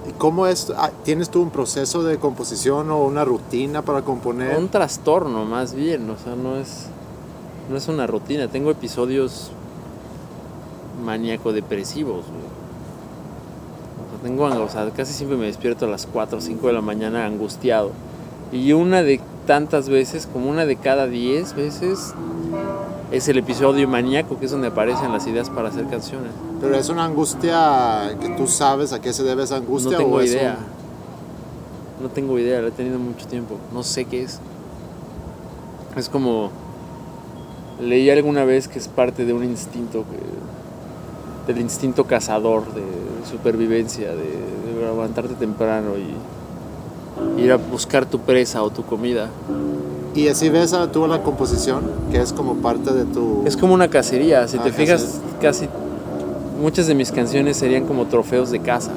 ¿Y 0.08 0.12
cómo 0.12 0.46
es? 0.46 0.72
ah, 0.76 0.90
¿Tienes 1.04 1.30
tú 1.30 1.42
un 1.42 1.50
proceso 1.50 2.02
de 2.02 2.18
composición 2.18 2.90
o 2.90 3.04
una 3.04 3.24
rutina 3.24 3.82
para 3.82 4.02
componer? 4.02 4.56
Un 4.56 4.68
trastorno 4.68 5.44
más 5.44 5.74
bien, 5.74 6.08
o 6.10 6.16
sea, 6.16 6.36
no 6.36 6.56
es, 6.56 6.86
no 7.70 7.76
es 7.76 7.88
una 7.88 8.06
rutina. 8.06 8.48
Tengo 8.48 8.70
episodios 8.70 9.50
maníaco-depresivos. 11.00 12.24
güey. 12.26 12.50
O 14.06 14.10
sea, 14.10 14.22
tengo, 14.22 14.44
o 14.64 14.68
sea, 14.68 14.90
casi 14.90 15.12
siempre 15.12 15.36
me 15.36 15.46
despierto 15.46 15.86
a 15.86 15.88
las 15.88 16.06
4 16.06 16.38
o 16.38 16.40
5 16.40 16.66
de 16.66 16.72
la 16.72 16.80
mañana 16.80 17.26
angustiado. 17.26 17.90
Y 18.52 18.72
una 18.72 19.02
de 19.02 19.20
tantas 19.46 19.88
veces, 19.88 20.28
como 20.32 20.50
una 20.50 20.66
de 20.66 20.76
cada 20.76 21.06
10 21.06 21.54
veces, 21.54 22.14
es 23.10 23.28
el 23.28 23.38
episodio 23.38 23.88
maníaco, 23.88 24.38
que 24.38 24.44
es 24.46 24.50
donde 24.52 24.68
aparecen 24.68 25.12
las 25.12 25.26
ideas 25.26 25.50
para 25.50 25.68
hacer 25.68 25.86
canciones. 25.86 26.32
Pero 26.60 26.74
es 26.74 26.88
una 26.88 27.04
angustia 27.04 28.16
que 28.20 28.28
tú 28.30 28.46
sabes 28.46 28.92
a 28.92 29.00
qué 29.00 29.12
se 29.12 29.22
debe 29.22 29.44
esa 29.44 29.56
angustia 29.56 29.92
No 29.92 29.98
tengo 29.98 30.16
o 30.16 30.22
idea. 30.22 30.58
No 32.02 32.08
tengo 32.08 32.38
idea, 32.38 32.60
la 32.62 32.68
he 32.68 32.72
tenido 32.72 32.98
mucho 32.98 33.26
tiempo. 33.26 33.56
No 33.72 33.82
sé 33.82 34.04
qué 34.04 34.22
es. 34.22 34.40
Es 35.96 36.08
como. 36.08 36.50
Leí 37.80 38.10
alguna 38.10 38.44
vez 38.44 38.68
que 38.68 38.78
es 38.78 38.88
parte 38.88 39.24
de 39.24 39.32
un 39.32 39.42
instinto, 39.42 40.04
que- 40.04 40.49
del 41.52 41.60
instinto 41.62 42.04
cazador, 42.04 42.62
de 42.74 42.82
supervivencia, 43.30 44.08
de, 44.10 44.14
de 44.16 44.80
levantarte 44.80 45.34
temprano 45.34 45.92
y 45.96 47.42
ir 47.42 47.52
a 47.52 47.56
buscar 47.56 48.06
tu 48.06 48.20
presa 48.20 48.62
o 48.62 48.70
tu 48.70 48.84
comida. 48.84 49.28
y 50.14 50.28
así 50.28 50.48
ves 50.48 50.72
a 50.72 50.90
tú 50.90 51.06
la 51.06 51.22
composición 51.22 51.82
que 52.10 52.20
es 52.20 52.32
como 52.32 52.56
parte 52.56 52.92
de 52.92 53.04
tu 53.04 53.42
Es 53.46 53.56
como 53.56 53.74
una 53.74 53.88
cacería, 53.88 54.46
si 54.48 54.58
Ah, 54.58 54.62
te 54.62 54.72
fijas, 54.72 55.20
casi 55.40 55.68
muchas 56.60 56.86
de 56.86 56.94
mis 56.94 57.10
canciones 57.12 57.56
serían 57.56 57.86
como 57.86 58.06
trofeos 58.06 58.50
de 58.50 58.60
caza, 58.60 58.92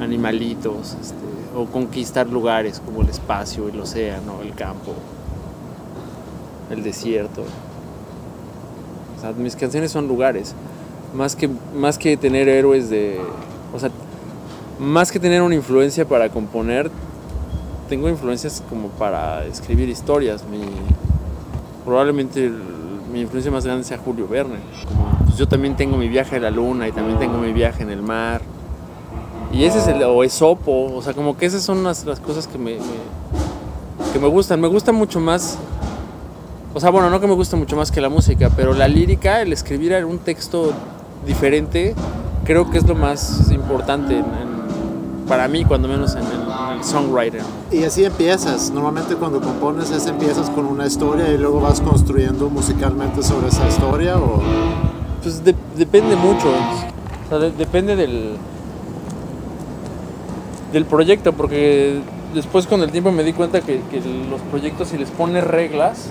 animalitos, 0.00 0.96
este, 1.00 1.14
o 1.56 1.66
conquistar 1.66 2.28
lugares 2.28 2.80
como 2.84 3.02
el 3.02 3.08
espacio, 3.08 3.68
el 3.68 3.78
océano, 3.80 4.40
el 4.42 4.54
campo, 4.54 4.92
el 6.70 6.82
desierto. 6.82 7.42
O 9.16 9.20
sea, 9.20 9.32
mis 9.32 9.56
canciones 9.56 9.90
son 9.92 10.08
lugares, 10.08 10.54
más 11.14 11.36
que, 11.36 11.48
más 11.76 11.98
que 11.98 12.16
tener 12.16 12.48
héroes 12.48 12.90
de... 12.90 13.20
O 13.74 13.78
sea, 13.78 13.90
más 14.78 15.10
que 15.12 15.18
tener 15.20 15.42
una 15.42 15.54
influencia 15.54 16.04
para 16.06 16.28
componer, 16.28 16.90
tengo 17.88 18.08
influencias 18.08 18.62
como 18.68 18.88
para 18.88 19.44
escribir 19.44 19.88
historias. 19.88 20.42
Probablemente 21.84 22.46
el- 22.46 22.60
mi 23.12 23.20
influencia 23.20 23.52
más 23.52 23.64
grande 23.64 23.84
sea 23.84 23.98
Julio 23.98 24.26
Verne. 24.26 24.56
Pues, 25.24 25.36
yo 25.36 25.46
también 25.46 25.76
tengo 25.76 25.96
mi 25.96 26.08
viaje 26.08 26.36
a 26.36 26.40
la 26.40 26.50
luna 26.50 26.88
y 26.88 26.92
también 26.92 27.18
tengo 27.18 27.38
mi 27.38 27.52
viaje 27.52 27.82
en 27.82 27.90
el 27.90 28.02
mar. 28.02 28.42
Y 29.52 29.64
ese 29.64 29.78
es 29.78 29.86
el, 29.86 30.02
o 30.02 30.24
Esopo, 30.24 30.92
o 30.92 31.00
sea, 31.02 31.12
como 31.12 31.36
que 31.36 31.46
esas 31.46 31.62
son 31.62 31.84
las, 31.84 32.04
cosas 32.26 32.48
que 32.48 32.58
me, 32.58 32.72
me- 32.72 32.80
que 34.12 34.18
me 34.18 34.26
gustan. 34.26 34.60
Me 34.60 34.66
gusta 34.66 34.90
mucho 34.90 35.20
más, 35.20 35.58
o 36.74 36.80
sea, 36.80 36.90
bueno, 36.90 37.08
no 37.10 37.20
que 37.20 37.28
me 37.28 37.34
guste 37.34 37.54
mucho 37.54 37.76
más 37.76 37.92
que 37.92 38.00
la 38.00 38.08
música, 38.08 38.50
pero 38.56 38.72
la 38.74 38.88
lírica, 38.88 39.42
el 39.42 39.52
escribir 39.52 40.04
un 40.04 40.18
texto 40.18 40.72
diferente, 41.26 41.94
creo 42.44 42.70
que 42.70 42.78
es 42.78 42.86
lo 42.86 42.94
más 42.94 43.50
importante 43.50 44.14
en- 44.14 44.24
en- 44.24 44.54
para 45.28 45.48
mí, 45.48 45.64
cuando 45.64 45.88
menos 45.88 46.12
en 46.14 46.20
el, 46.22 46.26
en 46.72 46.78
el 46.78 46.84
songwriter. 46.84 47.40
y 47.72 47.82
así 47.84 48.04
empiezas 48.04 48.70
normalmente 48.70 49.14
cuando 49.16 49.40
compones 49.40 49.90
es 49.90 50.06
empiezas 50.06 50.50
con 50.50 50.66
una 50.66 50.86
historia 50.86 51.28
y 51.32 51.38
luego 51.38 51.60
vas 51.60 51.80
construyendo 51.80 52.50
musicalmente 52.50 53.22
sobre 53.22 53.48
esa 53.48 53.66
historia 53.66 54.18
o 54.18 54.42
Pues 55.22 55.42
de- 55.42 55.54
depende 55.78 56.14
mucho. 56.16 56.48
O 56.48 57.28
sea, 57.30 57.38
de- 57.38 57.52
depende 57.52 57.96
del, 57.96 58.36
del 60.72 60.84
proyecto, 60.84 61.32
porque 61.32 62.00
después 62.34 62.66
con 62.66 62.82
el 62.82 62.90
tiempo 62.90 63.10
me 63.12 63.22
di 63.22 63.32
cuenta 63.32 63.60
que, 63.62 63.80
que 63.90 64.02
los 64.28 64.40
proyectos 64.50 64.88
si 64.88 64.98
les 64.98 65.08
pones 65.10 65.44
reglas, 65.44 66.06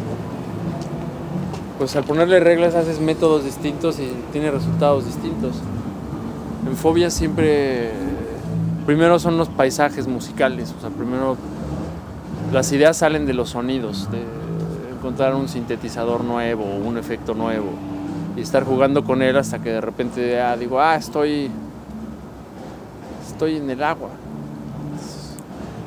pues 1.78 1.96
al 1.96 2.04
ponerle 2.04 2.40
reglas 2.40 2.76
haces 2.76 3.00
métodos 3.00 3.44
distintos 3.44 4.00
y 4.00 4.12
tiene 4.32 4.52
resultados 4.52 5.06
distintos. 5.06 5.56
En 6.68 6.76
Fobia 6.78 7.10
siempre, 7.10 7.92
primero 8.86 9.20
son 9.20 9.38
los 9.38 9.50
paisajes 9.50 10.08
musicales, 10.08 10.74
o 10.78 10.82
sea, 10.82 10.90
primero 10.90 11.36
las 12.52 12.72
ideas 12.72 12.98
salen 12.98 13.26
de 13.26 13.34
los 13.34 13.50
sonidos, 13.50 14.10
de 14.12 14.22
encontrar 14.96 15.36
un 15.36 15.50
sintetizador 15.50 16.24
nuevo, 16.24 16.64
un 16.64 16.98
efecto 16.98 17.34
nuevo 17.34 17.72
y 18.36 18.42
estar 18.42 18.64
jugando 18.64 19.04
con 19.04 19.22
él 19.22 19.38
hasta 19.38 19.60
que 19.60 19.72
de 19.72 19.82
repente 19.82 20.42
ah, 20.42 20.56
digo, 20.56 20.80
ah, 20.80 20.96
estoy, 20.96 21.50
estoy 23.28 23.58
en 23.58 23.70
el 23.70 23.84
agua. 23.84 24.10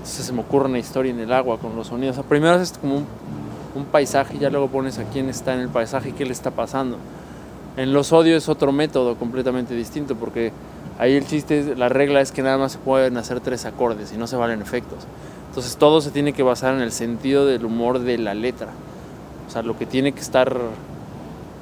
Se 0.05 0.33
me 0.33 0.41
ocurre 0.41 0.67
una 0.67 0.79
historia 0.79 1.13
en 1.13 1.21
el 1.21 1.33
agua 1.33 1.59
con 1.59 1.75
los 1.75 1.89
sonidos. 1.89 2.17
O 2.17 2.21
sea, 2.21 2.29
primero 2.29 2.55
haces 2.55 2.79
como 2.79 2.99
un, 2.99 3.07
un 3.77 3.85
paisaje 3.85 4.37
y 4.37 4.39
ya 4.39 4.51
luego 4.51 4.69
pones 4.69 4.99
a 4.99 5.05
quién 5.05 5.29
está 5.29 5.55
en 5.55 5.61
el 5.61 5.69
paisaje 5.69 6.11
y 6.11 6.13
qué 6.13 6.25
le 6.25 6.33
está 6.33 6.51
pasando. 6.51 6.99
En 7.77 7.93
los 7.93 8.13
odios 8.13 8.43
es 8.43 8.49
otro 8.49 8.73
método 8.73 9.17
completamente 9.17 9.75
distinto 9.75 10.17
porque 10.17 10.53
ahí 10.99 11.15
el 11.15 11.27
chiste, 11.27 11.77
la 11.77 11.89
regla 11.89 12.21
es 12.21 12.33
que 12.33 12.43
nada 12.43 12.59
más 12.59 12.73
se 12.73 12.79
pueden 12.79 13.17
hacer 13.17 13.41
tres 13.41 13.67
acordes 13.67 14.13
y 14.13 14.17
no 14.17 14.27
se 14.27 14.37
valen 14.37 14.63
efectos. 14.63 15.01
Entonces 15.49 15.77
todo 15.77 16.01
se 16.01 16.11
tiene 16.11 16.33
que 16.33 16.43
basar 16.43 16.75
en 16.75 16.81
el 16.81 16.93
sentido 16.93 17.47
del 17.47 17.65
humor 17.65 17.99
de 17.99 18.19
la 18.19 18.35
letra. 18.35 18.69
O 19.47 19.51
sea, 19.51 19.63
lo 19.63 19.79
que 19.79 19.87
tiene 19.87 20.13
que 20.13 20.21
estar 20.21 20.57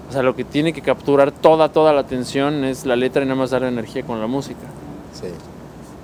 o 0.09 0.13
sea, 0.13 0.23
lo 0.23 0.37
que 0.37 0.45
tiene 0.45 0.73
que 0.73 0.83
capturar 0.83 1.33
toda, 1.33 1.71
toda 1.71 1.93
la 1.93 2.01
atención 2.01 2.65
es 2.65 2.87
la 2.87 2.95
letra 2.95 3.23
y 3.23 3.27
nada 3.27 3.39
más 3.39 3.51
dar 3.51 3.65
energía 3.65 4.03
con 4.03 4.21
la 4.21 4.27
música. 4.27 4.67
sí. 5.13 5.29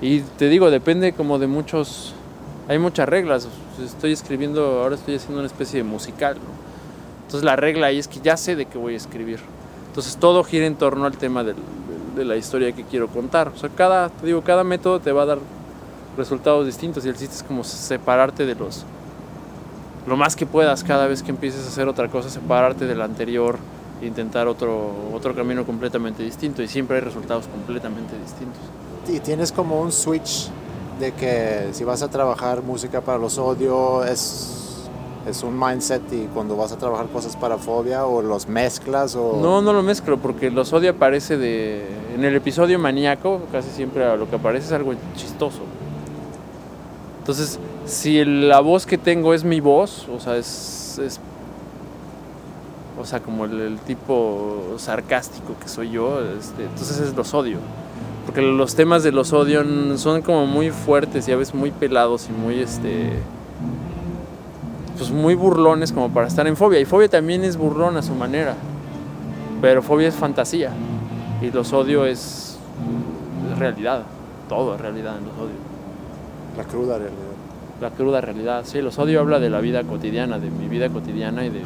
Y 0.03 0.21
te 0.21 0.49
digo, 0.49 0.71
depende 0.71 1.13
como 1.13 1.39
de 1.39 1.47
muchos... 1.47 2.15
Hay 2.71 2.79
muchas 2.79 3.09
reglas. 3.09 3.49
Estoy 3.85 4.13
escribiendo, 4.13 4.83
ahora 4.83 4.95
estoy 4.95 5.17
haciendo 5.17 5.41
una 5.41 5.49
especie 5.49 5.79
de 5.79 5.83
musical. 5.83 6.37
¿no? 6.37 6.43
Entonces 7.25 7.45
la 7.45 7.57
regla 7.57 7.89
ahí 7.89 7.99
es 7.99 8.07
que 8.07 8.21
ya 8.21 8.37
sé 8.37 8.55
de 8.55 8.67
qué 8.67 8.79
voy 8.79 8.95
a 8.95 8.97
escribir. 8.97 9.41
Entonces 9.89 10.17
todo 10.17 10.45
gira 10.45 10.67
en 10.67 10.77
torno 10.77 11.05
al 11.05 11.17
tema 11.17 11.43
de 11.43 12.25
la 12.25 12.37
historia 12.37 12.71
que 12.71 12.85
quiero 12.85 13.09
contar. 13.09 13.49
O 13.49 13.59
sea, 13.59 13.71
cada, 13.71 14.13
digo, 14.23 14.43
cada 14.43 14.63
método 14.63 15.01
te 15.01 15.11
va 15.11 15.23
a 15.23 15.27
dar 15.27 15.39
resultados 16.17 16.65
distintos 16.65 17.05
y 17.05 17.09
el 17.09 17.17
chiste 17.17 17.35
es 17.35 17.43
como 17.43 17.65
separarte 17.65 18.47
de 18.47 18.55
los... 18.55 18.85
Lo 20.07 20.17
más 20.17 20.37
que 20.37 20.47
puedas 20.47 20.85
cada 20.85 21.09
vez 21.09 21.25
que 21.25 21.33
empieces 21.33 21.65
a 21.65 21.69
hacer 21.71 21.89
otra 21.89 22.07
cosa, 22.07 22.31
separarte 22.31 22.87
del 22.87 23.03
anterior 23.03 23.59
e 24.01 24.07
intentar 24.07 24.47
otro, 24.47 24.95
otro 25.13 25.35
camino 25.35 25.67
completamente 25.67 26.23
distinto 26.23 26.63
y 26.63 26.69
siempre 26.69 26.99
hay 26.99 27.03
resultados 27.03 27.49
completamente 27.49 28.17
distintos. 28.17 28.63
y 29.09 29.19
tienes 29.19 29.51
como 29.51 29.81
un 29.81 29.91
switch 29.91 30.51
de 31.01 31.13
que 31.13 31.71
si 31.73 31.83
vas 31.85 32.03
a 32.03 32.09
trabajar 32.09 32.63
música 32.63 33.01
para 33.01 33.19
los 33.19 33.39
audio 33.39 34.05
es 34.05 34.57
es 35.29 35.43
un 35.43 35.59
mindset 35.59 36.03
y 36.13 36.29
cuando 36.33 36.57
vas 36.57 36.73
a 36.73 36.79
trabajar 36.79 37.07
cosas 37.09 37.37
para 37.37 37.59
fobia 37.59 38.07
o 38.07 38.23
los 38.23 38.49
mezclas 38.49 39.15
o 39.17 39.39
No, 39.43 39.61
no 39.61 39.73
lo 39.75 39.83
mezclo 39.83 40.17
porque 40.19 40.51
los 40.51 40.73
odio 40.73 40.93
aparece 40.93 41.37
de... 41.37 41.87
En 42.15 42.25
el 42.25 42.35
episodio 42.35 42.79
maníaco 42.79 43.41
casi 43.53 43.69
siempre 43.71 44.17
lo 44.17 44.29
que 44.31 44.37
aparece 44.37 44.67
es 44.69 44.73
algo 44.73 44.95
chistoso. 45.17 45.61
Entonces, 47.19 47.59
si 47.85 48.25
la 48.25 48.61
voz 48.61 48.87
que 48.87 48.97
tengo 48.97 49.35
es 49.35 49.45
mi 49.45 49.61
voz, 49.61 50.09
o 50.09 50.19
sea, 50.21 50.37
es... 50.37 50.99
es- 51.05 51.21
o 52.99 53.05
sea, 53.07 53.21
como 53.21 53.45
el, 53.47 53.59
el 53.61 53.79
tipo 53.79 54.75
sarcástico 54.77 55.55
que 55.63 55.69
soy 55.69 55.91
yo, 55.91 56.21
este, 56.39 56.65
entonces 56.65 56.99
es 56.99 57.15
los 57.15 57.33
odio. 57.33 57.59
Porque 58.31 58.43
los 58.43 58.77
temas 58.77 59.03
de 59.03 59.11
los 59.11 59.33
odio 59.33 59.65
son 59.99 60.23
como 60.23 60.47
muy 60.47 60.71
fuertes 60.71 61.27
y 61.27 61.33
a 61.33 61.37
veces 61.37 61.53
muy 61.53 61.73
pelados 61.73 62.29
y 62.29 62.33
muy 62.33 62.61
este 62.61 63.11
pues 64.97 65.11
muy 65.11 65.35
burlones 65.35 65.91
como 65.91 66.11
para 66.11 66.29
estar 66.29 66.47
en 66.47 66.57
fobia. 66.57 66.79
Y 66.79 66.85
fobia 66.85 67.09
también 67.09 67.43
es 67.43 67.57
burlón 67.57 67.97
a 67.97 68.03
su 68.03 68.15
manera 68.15 68.55
pero 69.61 69.83
fobia 69.83 70.07
es 70.07 70.15
fantasía. 70.15 70.71
Y 71.43 71.51
los 71.51 71.73
odio 71.73 72.07
es, 72.07 72.57
realidad 73.59 74.05
todo 74.49 74.77
es 74.77 74.81
realidad 74.81 75.19
en 75.19 75.25
los 75.25 75.35
odios. 75.35 75.59
La 76.57 76.63
cruda 76.63 76.99
realidad. 76.99 77.17
La 77.81 77.91
cruda 77.91 78.21
realidad 78.21 78.63
sí 78.65 78.81
los 78.81 78.97
odio 79.01 79.19
habla 79.19 79.41
de 79.41 79.51
la 79.51 79.61
vida 79.61 79.83
cotidiana 79.83 80.39
de 80.39 80.53
mi 80.53 80.69
vida 80.69 80.89
cotidiana 80.89 81.45
y 81.45 81.49
de, 81.49 81.63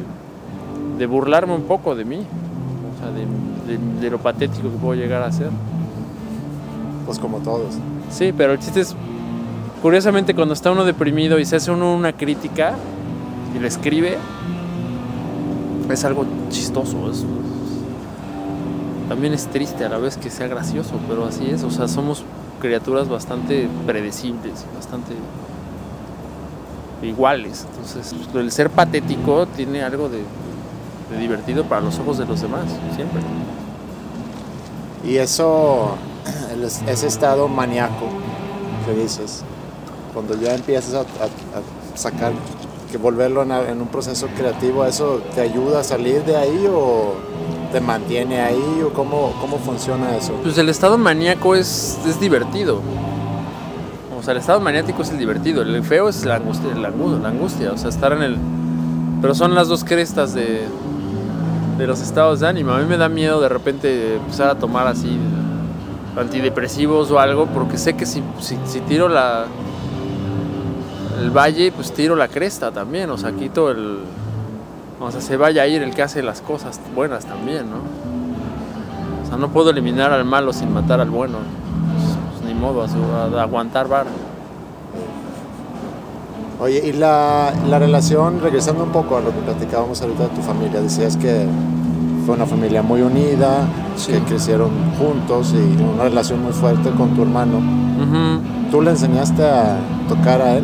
de 0.97 1.05
burlarme 1.05 1.53
un 1.53 1.65
poco 1.65 1.93
de 1.93 2.05
mí 2.05 2.25
o 2.25 2.99
sea 2.99 3.11
de, 3.11 4.01
de 4.01 4.09
lo 4.09 4.17
patético 4.17 4.71
que 4.71 4.77
puedo 4.77 4.95
llegar 4.95 5.21
a 5.21 5.31
ser 5.31 5.51
pues 7.05 7.19
como 7.19 7.39
todos. 7.39 7.75
Sí, 8.09 8.33
pero 8.35 8.53
el 8.53 8.59
chiste 8.59 8.81
es, 8.81 8.95
curiosamente 9.81 10.33
cuando 10.33 10.53
está 10.53 10.71
uno 10.71 10.83
deprimido 10.83 11.39
y 11.39 11.45
se 11.45 11.57
hace 11.57 11.71
uno 11.71 11.93
una 11.93 12.13
crítica 12.13 12.75
y 13.55 13.59
le 13.59 13.67
escribe, 13.67 14.17
es 15.89 16.03
algo 16.03 16.25
chistoso. 16.49 16.97
también 19.07 19.33
es 19.33 19.47
triste 19.47 19.85
a 19.85 19.89
la 19.89 19.97
vez 19.97 20.17
que 20.17 20.29
sea 20.29 20.47
gracioso, 20.47 20.93
pero 21.07 21.25
así 21.25 21.47
es. 21.49 21.63
O 21.63 21.71
sea, 21.71 21.87
somos 21.87 22.23
criaturas 22.59 23.07
bastante 23.07 23.69
predecibles, 23.85 24.65
bastante 24.75 25.13
iguales. 27.03 27.65
Entonces, 27.69 28.15
el 28.33 28.51
ser 28.51 28.69
patético 28.69 29.45
tiene 29.47 29.83
algo 29.83 30.09
de, 30.09 30.23
de 31.11 31.19
divertido 31.19 31.65
para 31.65 31.81
los 31.81 31.99
ojos 31.99 32.17
de 32.17 32.25
los 32.25 32.41
demás, 32.41 32.65
siempre. 32.95 33.21
Y 35.05 35.17
eso 35.17 35.95
ese 36.63 37.07
estado 37.07 37.47
maníaco 37.47 38.07
que 38.85 38.93
dices, 38.93 39.43
cuando 40.13 40.39
ya 40.39 40.55
empiezas 40.55 40.93
a, 40.93 41.05
sacar, 41.95 42.33
que 42.91 42.97
volverlo 42.97 43.43
en, 43.43 43.81
un 43.81 43.87
proceso 43.87 44.27
creativo, 44.37 44.85
¿eso 44.85 45.21
te 45.33 45.41
ayuda 45.41 45.79
a 45.79 45.83
salir 45.83 46.23
de 46.23 46.35
ahí 46.35 46.67
o 46.69 47.15
te 47.71 47.79
mantiene 47.81 48.41
ahí 48.41 48.83
o 48.85 48.93
cómo, 48.93 49.33
cómo 49.41 49.57
funciona 49.57 50.15
eso? 50.15 50.33
Pues 50.43 50.57
el 50.57 50.69
estado 50.69 50.97
maníaco 50.97 51.55
es, 51.55 51.97
es 52.07 52.19
divertido. 52.19 52.81
O 54.17 54.23
sea, 54.23 54.31
el 54.31 54.39
estado 54.39 54.59
maniático 54.59 55.03
es 55.03 55.11
el 55.11 55.19
divertido, 55.19 55.61
el 55.61 55.83
feo 55.83 56.09
es 56.09 56.25
la 56.25 56.35
angustia, 56.35 56.73
la 56.73 56.87
angustia, 56.87 57.71
o 57.71 57.77
sea, 57.77 57.89
estar 57.89 58.11
en 58.13 58.23
el... 58.23 58.37
Pero 59.21 59.35
son 59.35 59.53
las 59.53 59.67
dos 59.67 59.83
crestas 59.83 60.33
de, 60.33 60.63
de 61.77 61.87
los 61.87 62.01
estados 62.01 62.39
de 62.39 62.47
ánimo. 62.47 62.71
A 62.71 62.79
mí 62.79 62.85
me 62.85 62.97
da 62.97 63.09
miedo 63.09 63.41
de 63.41 63.49
repente 63.49 64.15
empezar 64.15 64.49
a 64.49 64.55
tomar 64.55 64.87
así 64.87 65.17
antidepresivos 66.17 67.11
o 67.11 67.19
algo, 67.19 67.47
porque 67.47 67.77
sé 67.77 67.95
que 67.95 68.05
si, 68.05 68.23
si, 68.39 68.79
tiro 68.81 69.09
la 69.09 69.45
el 71.19 71.31
valle, 71.31 71.71
pues 71.71 71.93
tiro 71.93 72.15
la 72.15 72.27
cresta 72.27 72.71
también, 72.71 73.09
o 73.09 73.17
sea, 73.17 73.31
quito 73.31 73.71
el... 73.71 73.99
O 74.99 75.11
sea, 75.11 75.21
se 75.21 75.35
vaya 75.37 75.63
a 75.63 75.67
ir 75.67 75.81
el 75.81 75.93
que 75.93 76.03
hace 76.03 76.23
las 76.23 76.41
cosas 76.41 76.79
buenas 76.93 77.25
también, 77.25 77.69
¿no? 77.69 77.77
O 79.23 79.27
sea, 79.27 79.37
no 79.37 79.49
puedo 79.49 79.69
eliminar 79.69 80.11
al 80.11 80.23
malo 80.23 80.53
sin 80.53 80.73
matar 80.73 81.01
al 81.01 81.09
bueno. 81.09 81.39
Pues, 82.31 82.45
ni 82.45 82.53
modo, 82.53 82.85
aguantar 83.39 83.87
bar 83.87 84.07
Oye, 86.59 86.81
y 86.87 86.93
la, 86.93 87.53
la 87.67 87.79
relación, 87.79 88.39
regresando 88.41 88.85
un 88.85 88.91
poco 88.91 89.17
a 89.17 89.21
lo 89.21 89.31
que 89.31 89.39
platicábamos 89.39 90.01
ahorita 90.01 90.23
de 90.23 90.29
tu 90.29 90.41
familia, 90.41 90.79
decías 90.79 91.17
que 91.17 91.45
fue 92.25 92.35
una 92.35 92.45
familia 92.45 92.81
muy 92.81 93.01
unida, 93.01 93.67
que 94.07 94.19
crecieron 94.21 94.71
juntos 94.97 95.53
y 95.53 95.81
una 95.81 96.05
relación 96.05 96.41
muy 96.41 96.53
fuerte 96.53 96.89
con 96.91 97.15
tu 97.15 97.21
hermano. 97.21 97.61
¿Tú 98.71 98.81
le 98.81 98.91
enseñaste 98.91 99.45
a 99.45 99.77
tocar 100.09 100.41
a 100.41 100.57
él 100.57 100.63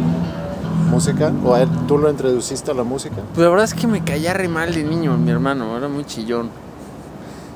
música? 0.89 1.31
¿O 1.45 1.53
a 1.53 1.61
él 1.61 1.69
tú 1.87 1.97
lo 1.99 2.09
introduciste 2.09 2.71
a 2.71 2.73
la 2.73 2.83
música? 2.83 3.17
Pues 3.33 3.43
la 3.43 3.49
verdad 3.49 3.65
es 3.65 3.73
que 3.75 3.85
me 3.85 4.03
caía 4.03 4.33
re 4.33 4.47
mal 4.47 4.73
de 4.73 4.83
niño 4.83 5.15
mi 5.17 5.29
hermano, 5.29 5.77
era 5.77 5.87
muy 5.87 6.03
chillón. 6.03 6.49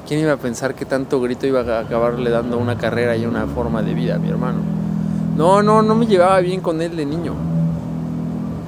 ¿Quién 0.08 0.20
iba 0.20 0.34
a 0.34 0.38
pensar 0.38 0.76
que 0.76 0.86
tanto 0.86 1.20
grito 1.20 1.48
iba 1.48 1.62
a 1.62 1.80
acabarle 1.80 2.30
dando 2.30 2.60
una 2.60 2.78
carrera 2.78 3.18
y 3.18 3.26
una 3.26 3.48
forma 3.48 3.82
de 3.82 3.96
vida 3.96 4.16
a 4.16 4.20
mi 4.20 4.30
hermano? 4.30 4.60
No, 5.36 5.64
no, 5.64 5.82
no 5.82 5.96
me 5.96 6.06
llevaba 6.06 6.40
bien 6.42 6.62
con 6.62 6.80
él 6.80 6.96
de 6.96 7.06
niño. 7.08 7.34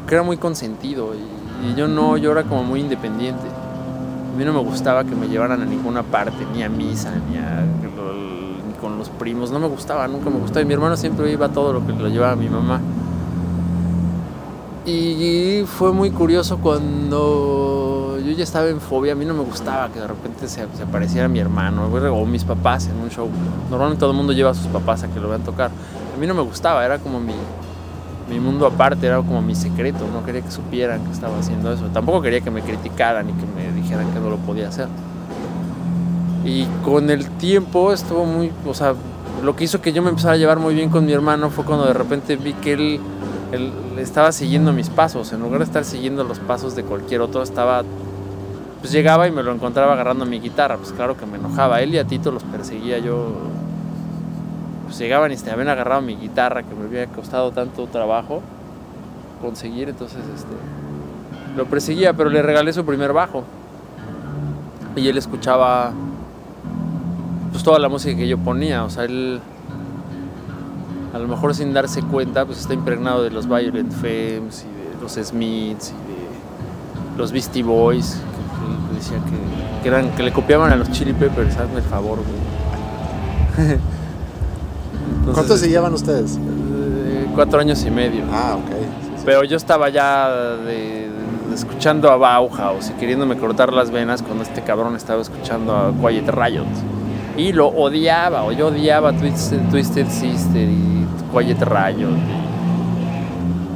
Que 0.08 0.16
era 0.16 0.24
muy 0.24 0.38
consentido 0.38 1.14
y, 1.14 1.70
y 1.70 1.76
yo 1.76 1.88
no, 1.88 2.18
yo 2.18 2.32
era 2.32 2.44
como 2.44 2.64
muy 2.64 2.80
independiente. 2.80 3.46
A 4.38 4.40
mí 4.40 4.46
no 4.46 4.54
me 4.54 4.60
gustaba 4.60 5.04
que 5.04 5.16
me 5.16 5.28
llevaran 5.28 5.64
a 5.64 5.66
ninguna 5.66 6.04
parte, 6.04 6.46
ni 6.54 6.62
a 6.62 6.70
misa, 6.70 7.12
ni, 7.28 7.40
a, 7.40 7.66
con 8.80 9.00
los 9.00 9.10
primos. 9.10 9.50
No 9.50 9.58
me 9.58 9.68
gustaba, 9.68 10.08
nunca 10.08 10.30
me 10.30 10.38
gustaba. 10.38 10.62
Y 10.62 10.66
mi 10.66 10.76
hermano 10.76 10.96
siempre 10.96 11.32
iba 11.32 11.48
a 11.48 11.50
todo 11.50 11.74
lo 11.74 11.84
que 11.84 11.92
lo 11.94 12.08
llevaba 12.08 12.36
mi 12.36 12.48
mamá. 12.48 12.80
Y 14.86 15.64
fue 15.66 15.92
muy 15.92 16.12
curioso 16.12 16.60
cuando 16.60 18.20
yo 18.24 18.32
ya 18.34 18.44
estaba 18.44 18.68
en 18.68 18.80
fobia. 18.80 19.14
A 19.14 19.16
mí 19.16 19.26
no 19.26 19.34
me 19.34 19.42
gustaba 19.42 19.90
que 19.90 20.02
de 20.02 20.08
repente 20.08 20.48
se, 20.48 20.62
apareciera 20.62 21.28
mi 21.28 21.40
hermano 21.40 21.88
o 21.88 22.26
mis 22.28 22.44
papás 22.44 22.90
en 22.90 22.98
un 22.98 23.10
show. 23.10 23.28
Normalmente 23.72 24.02
todo 24.02 24.12
el 24.12 24.18
mundo 24.18 24.34
lleva 24.34 24.52
a 24.52 24.54
sus 24.54 24.68
papás 24.68 25.02
a 25.02 25.08
que 25.08 25.20
lo 25.20 25.30
vean 25.30 25.42
tocar. 25.42 25.72
A 26.16 26.20
mí 26.20 26.28
no 26.28 26.36
me 26.36 26.44
gustaba, 26.44 26.86
era 26.86 27.00
como 27.00 27.20
mi, 27.20 27.34
mi 28.30 28.40
mundo 28.40 28.66
aparte, 28.66 29.08
era 29.08 29.18
como 29.18 29.42
mi 29.42 29.56
secreto, 29.56 30.06
no 30.12 30.26
quería 30.26 30.42
que 30.42 30.52
supieran 30.52 31.04
que 31.06 31.12
estaba 31.12 31.40
haciendo 31.40 31.72
eso. 31.72 31.86
Tampoco 31.94 32.22
quería 32.22 32.42
que 32.42 32.52
me 32.52 32.62
criticaran 32.62 33.30
y 33.30 33.34
que 33.34 33.46
me 33.46 33.72
dijeran 33.74 34.12
que 34.12 34.20
no 34.20 34.30
lo 34.30 34.38
podía 34.38 34.68
hacer. 34.68 34.88
Y 36.44 36.66
con 36.84 37.10
el 37.10 37.30
tiempo 37.32 37.94
estuvo 37.94 38.26
muy, 38.26 38.52
o 38.66 38.74
sea, 38.74 38.96
lo 39.44 39.56
que 39.56 39.64
hizo 39.64 39.82
que 39.82 39.94
yo 39.94 40.02
me 40.02 40.10
empezara 40.10 40.34
a 40.34 40.38
llevar 40.38 40.60
muy 40.60 40.74
bien 40.74 40.90
con 40.90 41.06
mi 41.06 41.14
hermano 41.14 41.50
fue 41.50 41.64
cuando 41.64 41.86
de 41.86 41.94
repente 41.94 42.36
vi 42.36 42.54
que 42.54 42.74
él, 42.74 43.00
él 43.52 43.72
estaba 43.98 44.32
siguiendo 44.32 44.74
mis 44.74 44.90
pasos, 44.90 45.32
en 45.34 45.42
lugar 45.42 45.60
de 45.60 45.66
estar 45.66 45.84
siguiendo 45.84 46.24
los 46.24 46.40
pasos 46.40 46.76
de 46.76 46.84
cualquier 46.84 47.22
otro, 47.22 47.44
estaba, 47.44 47.84
pues 48.82 48.92
llegaba 48.92 49.28
y 49.28 49.32
me 49.32 49.44
lo 49.44 49.54
encontraba 49.54 49.94
agarrando 49.94 50.26
mi 50.26 50.40
guitarra, 50.40 50.78
pues 50.78 50.92
claro 50.92 51.18
que 51.18 51.26
me 51.26 51.38
enojaba, 51.38 51.82
él 51.82 51.94
y 51.94 51.98
a 51.98 52.06
Tito 52.06 52.32
los 52.32 52.44
perseguía 52.44 53.00
yo 53.00 53.34
pues 54.88 54.98
llegaban 54.98 55.34
y 55.34 55.38
se 55.38 55.52
habían 55.52 55.68
agarrado 55.68 56.02
mi 56.02 56.16
guitarra 56.16 56.64
que 56.64 56.74
me 56.74 56.86
había 56.86 57.08
costado 57.08 57.52
tanto 57.52 57.88
trabajo 57.88 58.42
conseguir, 59.42 59.90
entonces 59.90 60.22
este, 60.34 60.56
lo 61.58 61.66
perseguía, 61.66 62.14
pero 62.14 62.30
le 62.30 62.42
regalé 62.42 62.72
su 62.72 62.86
primer 62.86 63.12
bajo. 63.12 63.44
Y 64.96 65.10
él 65.10 65.18
escuchaba 65.18 65.92
pues 67.52 67.64
toda 67.64 67.80
la 67.80 67.90
música 67.90 68.18
que 68.18 68.28
yo 68.28 68.38
ponía, 68.38 68.86
o 68.86 68.90
sea, 68.90 69.04
él 69.04 69.42
a 71.14 71.20
lo 71.20 71.28
mejor 71.28 71.54
sin 71.54 71.74
darse 71.74 72.02
cuenta, 72.02 72.46
pues 72.46 72.60
está 72.60 72.74
impregnado 72.74 73.24
de 73.24 73.30
los 73.30 73.48
Violent 73.48 73.92
Femmes 73.92 74.66
y 74.66 74.96
de 74.96 75.02
los 75.02 75.14
Smiths 75.14 75.90
y 75.90 77.12
de 77.12 77.18
los 77.18 77.32
Beastie 77.32 77.64
Boys, 77.64 78.22
que, 78.90 78.96
decía 78.96 79.18
que, 79.82 79.88
eran, 79.88 80.12
que 80.12 80.24
le 80.24 80.32
copiaban 80.32 80.72
a 80.72 80.76
los 80.76 80.90
Chili 80.92 81.14
Peppers, 81.14 81.58
hazme 81.58 81.80
el 81.80 81.84
favor, 81.84 82.20
güey. 82.20 83.78
¿Cuántos 85.34 85.60
se 85.60 85.70
llevan 85.70 85.94
ustedes? 85.94 86.38
Eh, 86.38 87.28
cuatro 87.36 87.60
años 87.60 87.84
y 87.86 87.92
medio. 87.92 88.24
Ah, 88.32 88.58
ok. 88.58 89.24
Pero 89.26 89.44
yo 89.44 89.58
estaba 89.58 89.90
ya 89.90 90.58
escuchando 91.54 92.10
a 92.10 92.18
Bauhaus 92.18 92.90
y 92.90 92.94
queriéndome 92.94 93.38
cortar 93.38 93.74
las 93.74 93.92
venas 93.92 94.22
cuando 94.22 94.44
este 94.44 94.62
cabrón 94.62 94.96
estaba 94.96 95.22
escuchando 95.22 95.76
a 95.76 95.92
Quiet 95.92 96.30
Riot. 96.30 96.66
Y 97.36 97.52
lo 97.52 97.68
odiaba, 97.68 98.44
o 98.44 98.52
yo 98.52 98.68
odiaba 98.68 99.12
Twisted, 99.14 100.08
Sister 100.08 100.70
y 100.70 101.06
Quiet 101.32 101.62
Riot. 101.62 102.18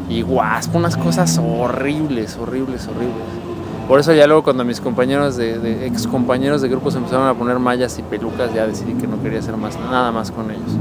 Y, 0.10 0.18
y 0.20 0.24
Wasp, 0.24 0.76
unas 0.76 0.98
cosas 0.98 1.38
horribles, 1.38 2.38
horribles, 2.38 2.88
horribles. 2.88 3.42
Por 3.88 4.00
eso 4.00 4.14
ya 4.14 4.26
luego 4.26 4.44
cuando 4.44 4.64
mis 4.64 4.80
compañeros 4.80 5.36
de, 5.36 5.86
ex 5.86 6.08
compañeros 6.08 6.62
de 6.62 6.70
grupos 6.70 6.96
empezaron 6.96 7.28
a 7.28 7.34
poner 7.34 7.60
mallas 7.60 8.00
y 8.00 8.04
pelucas, 8.04 8.54
ya 8.54 8.66
decidí 8.66 8.94
que 8.94 9.06
no 9.06 9.22
quería 9.22 9.40
hacer 9.40 9.58
más 9.58 9.78
nada 9.78 10.12
más 10.12 10.32
con 10.32 10.50
ellos 10.50 10.78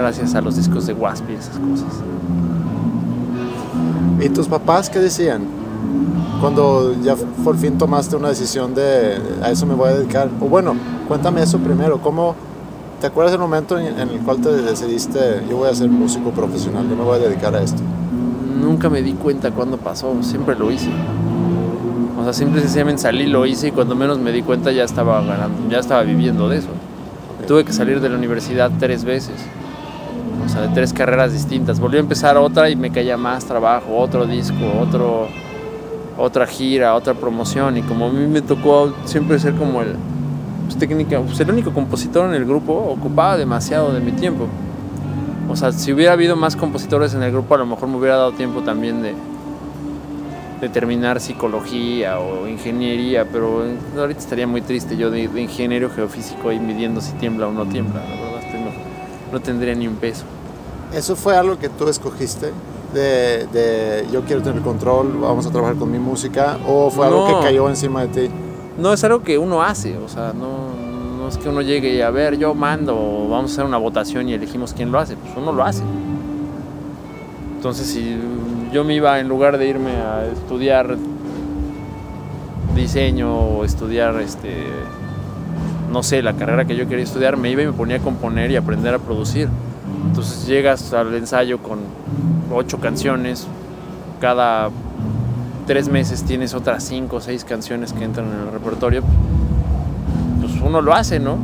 gracias 0.00 0.34
a 0.34 0.40
los 0.40 0.56
discos 0.56 0.86
de 0.86 0.94
Wasp 0.94 1.28
y 1.30 1.34
esas 1.34 1.58
cosas. 1.58 2.02
¿Y 4.20 4.28
tus 4.30 4.48
papás 4.48 4.88
qué 4.88 4.98
decían? 4.98 5.42
Cuando 6.40 6.94
ya 7.02 7.16
por 7.44 7.56
fin 7.56 7.76
tomaste 7.76 8.16
una 8.16 8.28
decisión 8.28 8.74
de 8.74 9.18
a 9.42 9.50
eso 9.50 9.66
me 9.66 9.74
voy 9.74 9.90
a 9.90 9.94
dedicar. 9.94 10.28
O 10.40 10.46
bueno, 10.46 10.74
cuéntame 11.06 11.42
eso 11.42 11.58
primero. 11.58 12.00
¿Cómo 12.00 12.34
te 13.00 13.06
acuerdas 13.06 13.32
del 13.32 13.40
momento 13.40 13.78
en, 13.78 13.98
el 13.98 14.20
cual 14.20 14.38
te 14.38 14.50
decidiste 14.50 15.42
yo 15.48 15.58
voy 15.58 15.68
a 15.68 15.74
ser 15.74 15.88
músico 15.88 16.30
profesional, 16.30 16.88
yo 16.88 16.96
me 16.96 17.04
voy 17.04 17.16
a 17.16 17.18
dedicar 17.18 17.54
a 17.54 17.62
esto? 17.62 17.82
Nunca 18.60 18.88
me 18.88 19.02
di 19.02 19.12
cuenta 19.12 19.50
cuándo 19.50 19.76
pasó, 19.76 20.14
siempre 20.22 20.54
lo 20.54 20.70
hice. 20.70 20.90
O 22.18 22.24
sea, 22.24 22.32
simple 22.32 22.60
y 22.60 22.62
sencillamente 22.62 23.02
salí, 23.02 23.26
lo 23.26 23.46
hice 23.46 23.68
y 23.68 23.72
cuando 23.72 23.94
menos 23.94 24.18
me 24.18 24.32
di 24.32 24.42
cuenta 24.42 24.72
ya 24.72 24.84
estaba 24.84 25.22
ganando, 25.22 25.68
ya 25.70 25.78
estaba 25.78 26.02
viviendo 26.02 26.48
de 26.48 26.58
eso. 26.58 26.68
Tuve 27.46 27.64
que 27.64 27.72
salir 27.72 28.00
de 28.00 28.08
la 28.08 28.16
universidad 28.16 28.70
tres 28.78 29.04
veces 29.04 29.34
sea, 30.50 30.62
de 30.62 30.68
tres 30.68 30.92
carreras 30.92 31.32
distintas. 31.32 31.80
Volví 31.80 31.96
a 31.96 32.00
empezar 32.00 32.36
otra 32.36 32.68
y 32.68 32.76
me 32.76 32.90
caía 32.90 33.16
más 33.16 33.44
trabajo, 33.44 33.96
otro 33.96 34.26
disco, 34.26 34.56
otro, 34.80 35.28
otra 36.18 36.46
gira, 36.46 36.94
otra 36.94 37.14
promoción. 37.14 37.76
Y 37.76 37.82
como 37.82 38.06
a 38.06 38.10
mí 38.10 38.26
me 38.26 38.42
tocó 38.42 38.92
siempre 39.04 39.38
ser 39.38 39.54
como 39.54 39.82
el, 39.82 39.96
pues, 40.66 40.78
técnica, 40.78 41.20
pues, 41.20 41.38
el 41.40 41.50
único 41.50 41.72
compositor 41.72 42.28
en 42.28 42.34
el 42.34 42.44
grupo 42.44 42.72
ocupaba 42.72 43.36
demasiado 43.36 43.92
de 43.92 44.00
mi 44.00 44.12
tiempo. 44.12 44.46
O 45.48 45.56
sea, 45.56 45.72
si 45.72 45.92
hubiera 45.92 46.12
habido 46.12 46.36
más 46.36 46.54
compositores 46.54 47.14
en 47.14 47.22
el 47.22 47.32
grupo, 47.32 47.54
a 47.54 47.58
lo 47.58 47.66
mejor 47.66 47.88
me 47.88 47.96
hubiera 47.96 48.16
dado 48.16 48.32
tiempo 48.32 48.60
también 48.60 49.02
de, 49.02 49.14
de 50.60 50.68
terminar 50.68 51.20
psicología 51.20 52.20
o 52.20 52.46
ingeniería, 52.46 53.24
pero 53.24 53.64
ahorita 53.96 54.20
estaría 54.20 54.46
muy 54.46 54.60
triste 54.60 54.96
yo 54.96 55.10
de, 55.10 55.22
ingeniero 55.22 55.90
geofísico 55.90 56.50
ahí 56.50 56.60
midiendo 56.60 57.00
si 57.00 57.12
tiembla 57.14 57.48
o 57.48 57.52
no 57.52 57.66
tiembla. 57.66 58.00
La 58.00 58.22
verdad, 58.22 58.42
no, 58.54 59.32
no 59.32 59.40
tendría 59.40 59.74
ni 59.74 59.88
un 59.88 59.96
peso. 59.96 60.24
¿Eso 60.94 61.14
fue 61.14 61.36
algo 61.36 61.58
que 61.58 61.68
tú 61.68 61.88
escogiste? 61.88 62.52
De, 62.92 63.46
de, 63.52 64.06
yo 64.12 64.22
quiero 64.22 64.42
tener 64.42 64.62
control, 64.62 65.18
vamos 65.20 65.46
a 65.46 65.50
trabajar 65.50 65.76
con 65.76 65.92
mi 65.92 66.00
música, 66.00 66.58
o 66.66 66.90
fue 66.90 67.06
algo 67.06 67.26
que 67.28 67.44
cayó 67.44 67.68
encima 67.68 68.02
de 68.02 68.08
ti? 68.08 68.34
No, 68.78 68.92
es 68.92 69.04
algo 69.04 69.22
que 69.22 69.38
uno 69.38 69.62
hace, 69.62 69.96
o 69.98 70.08
sea, 70.08 70.32
no, 70.32 70.70
no 71.16 71.28
es 71.28 71.36
que 71.38 71.48
uno 71.48 71.62
llegue 71.62 71.94
y 71.94 72.00
a 72.00 72.10
ver, 72.10 72.36
yo 72.36 72.52
mando, 72.54 73.28
vamos 73.30 73.52
a 73.52 73.54
hacer 73.54 73.64
una 73.64 73.76
votación 73.76 74.28
y 74.28 74.32
elegimos 74.32 74.74
quién 74.74 74.90
lo 74.90 74.98
hace, 74.98 75.16
pues 75.16 75.32
uno 75.36 75.52
lo 75.52 75.62
hace. 75.62 75.84
Entonces, 77.54 77.86
si 77.86 78.16
yo 78.72 78.82
me 78.82 78.94
iba, 78.94 79.20
en 79.20 79.28
lugar 79.28 79.58
de 79.58 79.68
irme 79.68 79.92
a 79.92 80.24
estudiar 80.26 80.96
diseño 82.74 83.32
o 83.38 83.64
estudiar, 83.64 84.20
este, 84.20 84.64
no 85.92 86.02
sé, 86.02 86.22
la 86.22 86.32
carrera 86.32 86.64
que 86.64 86.74
yo 86.74 86.88
quería 86.88 87.04
estudiar, 87.04 87.36
me 87.36 87.50
iba 87.50 87.62
y 87.62 87.66
me 87.66 87.72
ponía 87.72 87.96
a 87.96 88.00
componer 88.00 88.50
y 88.50 88.56
aprender 88.56 88.94
a 88.94 88.98
producir. 88.98 89.48
Entonces 90.06 90.46
llegas 90.46 90.92
al 90.92 91.14
ensayo 91.14 91.58
con 91.58 91.78
ocho 92.52 92.78
canciones, 92.78 93.46
cada 94.20 94.70
tres 95.66 95.88
meses 95.88 96.24
tienes 96.24 96.54
otras 96.54 96.82
cinco 96.84 97.16
o 97.16 97.20
seis 97.20 97.44
canciones 97.44 97.92
que 97.92 98.04
entran 98.04 98.26
en 98.26 98.46
el 98.46 98.52
repertorio, 98.52 99.02
pues 100.40 100.52
uno 100.60 100.80
lo 100.80 100.94
hace, 100.94 101.20
¿no? 101.20 101.36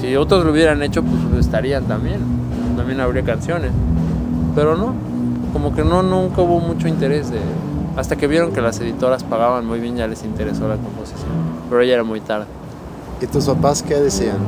Si 0.00 0.16
otros 0.16 0.44
lo 0.44 0.52
hubieran 0.52 0.82
hecho, 0.82 1.02
pues 1.02 1.44
estarían 1.44 1.84
también, 1.84 2.20
también 2.76 3.00
habría 3.00 3.22
canciones, 3.22 3.70
pero 4.54 4.76
no, 4.76 4.94
como 5.52 5.74
que 5.74 5.84
no, 5.84 6.02
nunca 6.02 6.42
hubo 6.42 6.60
mucho 6.60 6.88
interés 6.88 7.30
de... 7.30 7.38
Hasta 7.96 8.14
que 8.14 8.28
vieron 8.28 8.52
que 8.52 8.60
las 8.60 8.78
editoras 8.80 9.24
pagaban 9.24 9.66
muy 9.66 9.80
bien 9.80 9.96
ya 9.96 10.06
les 10.06 10.22
interesó 10.22 10.68
la 10.68 10.76
composición, 10.76 11.30
pero 11.68 11.82
ya 11.82 11.94
era 11.94 12.04
muy 12.04 12.20
tarde. 12.20 12.46
¿Y 13.20 13.26
tus 13.26 13.46
papás 13.46 13.82
qué 13.82 13.96
decían? 13.96 14.38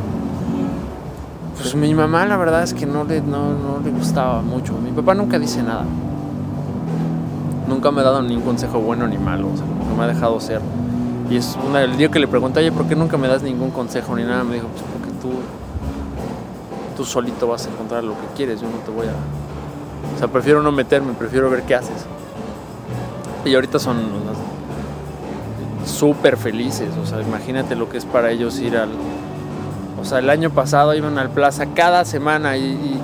Pues 1.61 1.75
mi 1.75 1.95
mamá 1.95 2.27
la 2.27 2.37
verdad 2.37 2.63
es 2.63 2.75
que 2.75 2.87
no 2.87 3.05
le, 3.05 3.21
no, 3.21 3.53
no 3.53 3.81
le 3.85 3.91
gustaba 3.91 4.43
mucho. 4.43 4.75
Mi 4.75 4.91
papá 4.91 5.15
nunca 5.15 5.39
dice 5.39 5.63
nada. 5.63 5.85
Nunca 7.69 7.91
me 7.91 8.01
ha 8.01 8.05
dado 8.05 8.23
ningún 8.23 8.45
consejo 8.45 8.81
bueno 8.81 9.07
ni 9.07 9.19
malo, 9.19 9.49
o 9.53 9.57
sea, 9.57 9.67
como 9.67 9.89
que 9.89 9.97
me 9.97 10.05
ha 10.05 10.07
dejado 10.09 10.41
ser. 10.41 10.61
Y 11.31 11.37
es 11.37 11.57
una, 11.69 11.83
el 11.83 11.97
día 11.97 12.11
que 12.11 12.19
le 12.19 12.27
pregunté, 12.27 12.61
oye, 12.61 12.73
¿por 12.73 12.87
qué 12.87 12.97
nunca 12.97 13.17
me 13.17 13.29
das 13.29 13.43
ningún 13.43 13.71
consejo 13.71 14.17
ni 14.17 14.25
nada? 14.25 14.43
Me 14.43 14.55
dijo, 14.55 14.67
pues 14.69 14.83
porque 14.83 15.11
tú, 15.21 15.31
tú 16.97 17.05
solito 17.05 17.47
vas 17.47 17.67
a 17.67 17.71
encontrar 17.71 18.03
lo 18.03 18.15
que 18.15 18.27
quieres, 18.37 18.61
yo 18.61 18.69
no 18.69 18.79
te 18.79 18.91
voy 18.91 19.07
a 19.07 19.13
o 20.15 20.19
sea, 20.19 20.29
prefiero 20.29 20.63
no 20.63 20.73
meterme, 20.73 21.13
prefiero 21.13 21.51
ver 21.51 21.63
qué 21.63 21.75
haces. 21.75 22.05
Y 23.45 23.55
ahorita 23.55 23.79
son 23.79 23.99
súper 25.87 26.37
felices, 26.37 26.91
o 27.03 27.07
sea, 27.07 27.23
imagínate 27.23 27.75
lo 27.75 27.89
que 27.89 27.99
es 27.99 28.05
para 28.05 28.31
ellos 28.31 28.59
ir 28.59 28.77
al... 28.77 28.91
O 30.01 30.05
sea, 30.05 30.19
el 30.19 30.31
año 30.31 30.51
pasado 30.51 30.95
iban 30.95 31.19
al 31.19 31.31
plaza 31.31 31.67
cada 31.75 32.05
semana 32.05 32.57
y, 32.57 32.99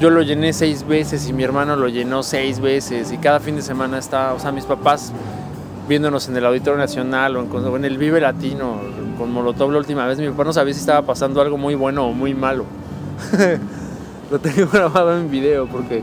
yo 0.00 0.10
lo 0.10 0.22
llené 0.22 0.52
seis 0.52 0.86
veces 0.86 1.28
y 1.28 1.32
mi 1.32 1.44
hermano 1.44 1.76
lo 1.76 1.88
llenó 1.88 2.22
seis 2.22 2.60
veces 2.60 3.12
y 3.12 3.18
cada 3.18 3.38
fin 3.40 3.56
de 3.56 3.62
semana 3.62 3.98
está, 3.98 4.34
o 4.34 4.40
sea, 4.40 4.50
mis 4.50 4.64
papás 4.64 5.12
viéndonos 5.88 6.28
en 6.28 6.36
el 6.36 6.44
Auditorio 6.44 6.78
Nacional 6.78 7.36
o 7.36 7.40
en, 7.42 7.76
en 7.76 7.84
el 7.84 7.96
Vive 7.96 8.20
Latino 8.20 8.80
con 9.16 9.32
Molotov 9.32 9.70
la 9.70 9.78
última 9.78 10.06
vez, 10.06 10.18
mi 10.18 10.28
papá 10.28 10.44
no 10.44 10.52
sabía 10.52 10.74
si 10.74 10.80
estaba 10.80 11.02
pasando 11.02 11.40
algo 11.40 11.56
muy 11.56 11.74
bueno 11.76 12.06
o 12.06 12.12
muy 12.12 12.34
malo. 12.34 12.64
lo 14.30 14.38
tengo 14.40 14.68
grabado 14.70 15.16
en 15.16 15.30
video 15.30 15.66
porque, 15.66 16.02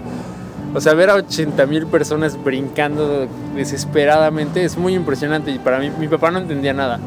o 0.73 0.79
sea, 0.79 0.93
ver 0.93 1.09
a 1.09 1.15
80 1.15 1.65
mil 1.65 1.85
personas 1.87 2.41
brincando 2.41 3.27
desesperadamente 3.55 4.63
es 4.63 4.77
muy 4.77 4.95
impresionante 4.95 5.51
y 5.51 5.59
para 5.59 5.79
mí, 5.79 5.91
mi 5.99 6.07
papá 6.07 6.31
no 6.31 6.39
entendía 6.39 6.73
nada. 6.73 6.99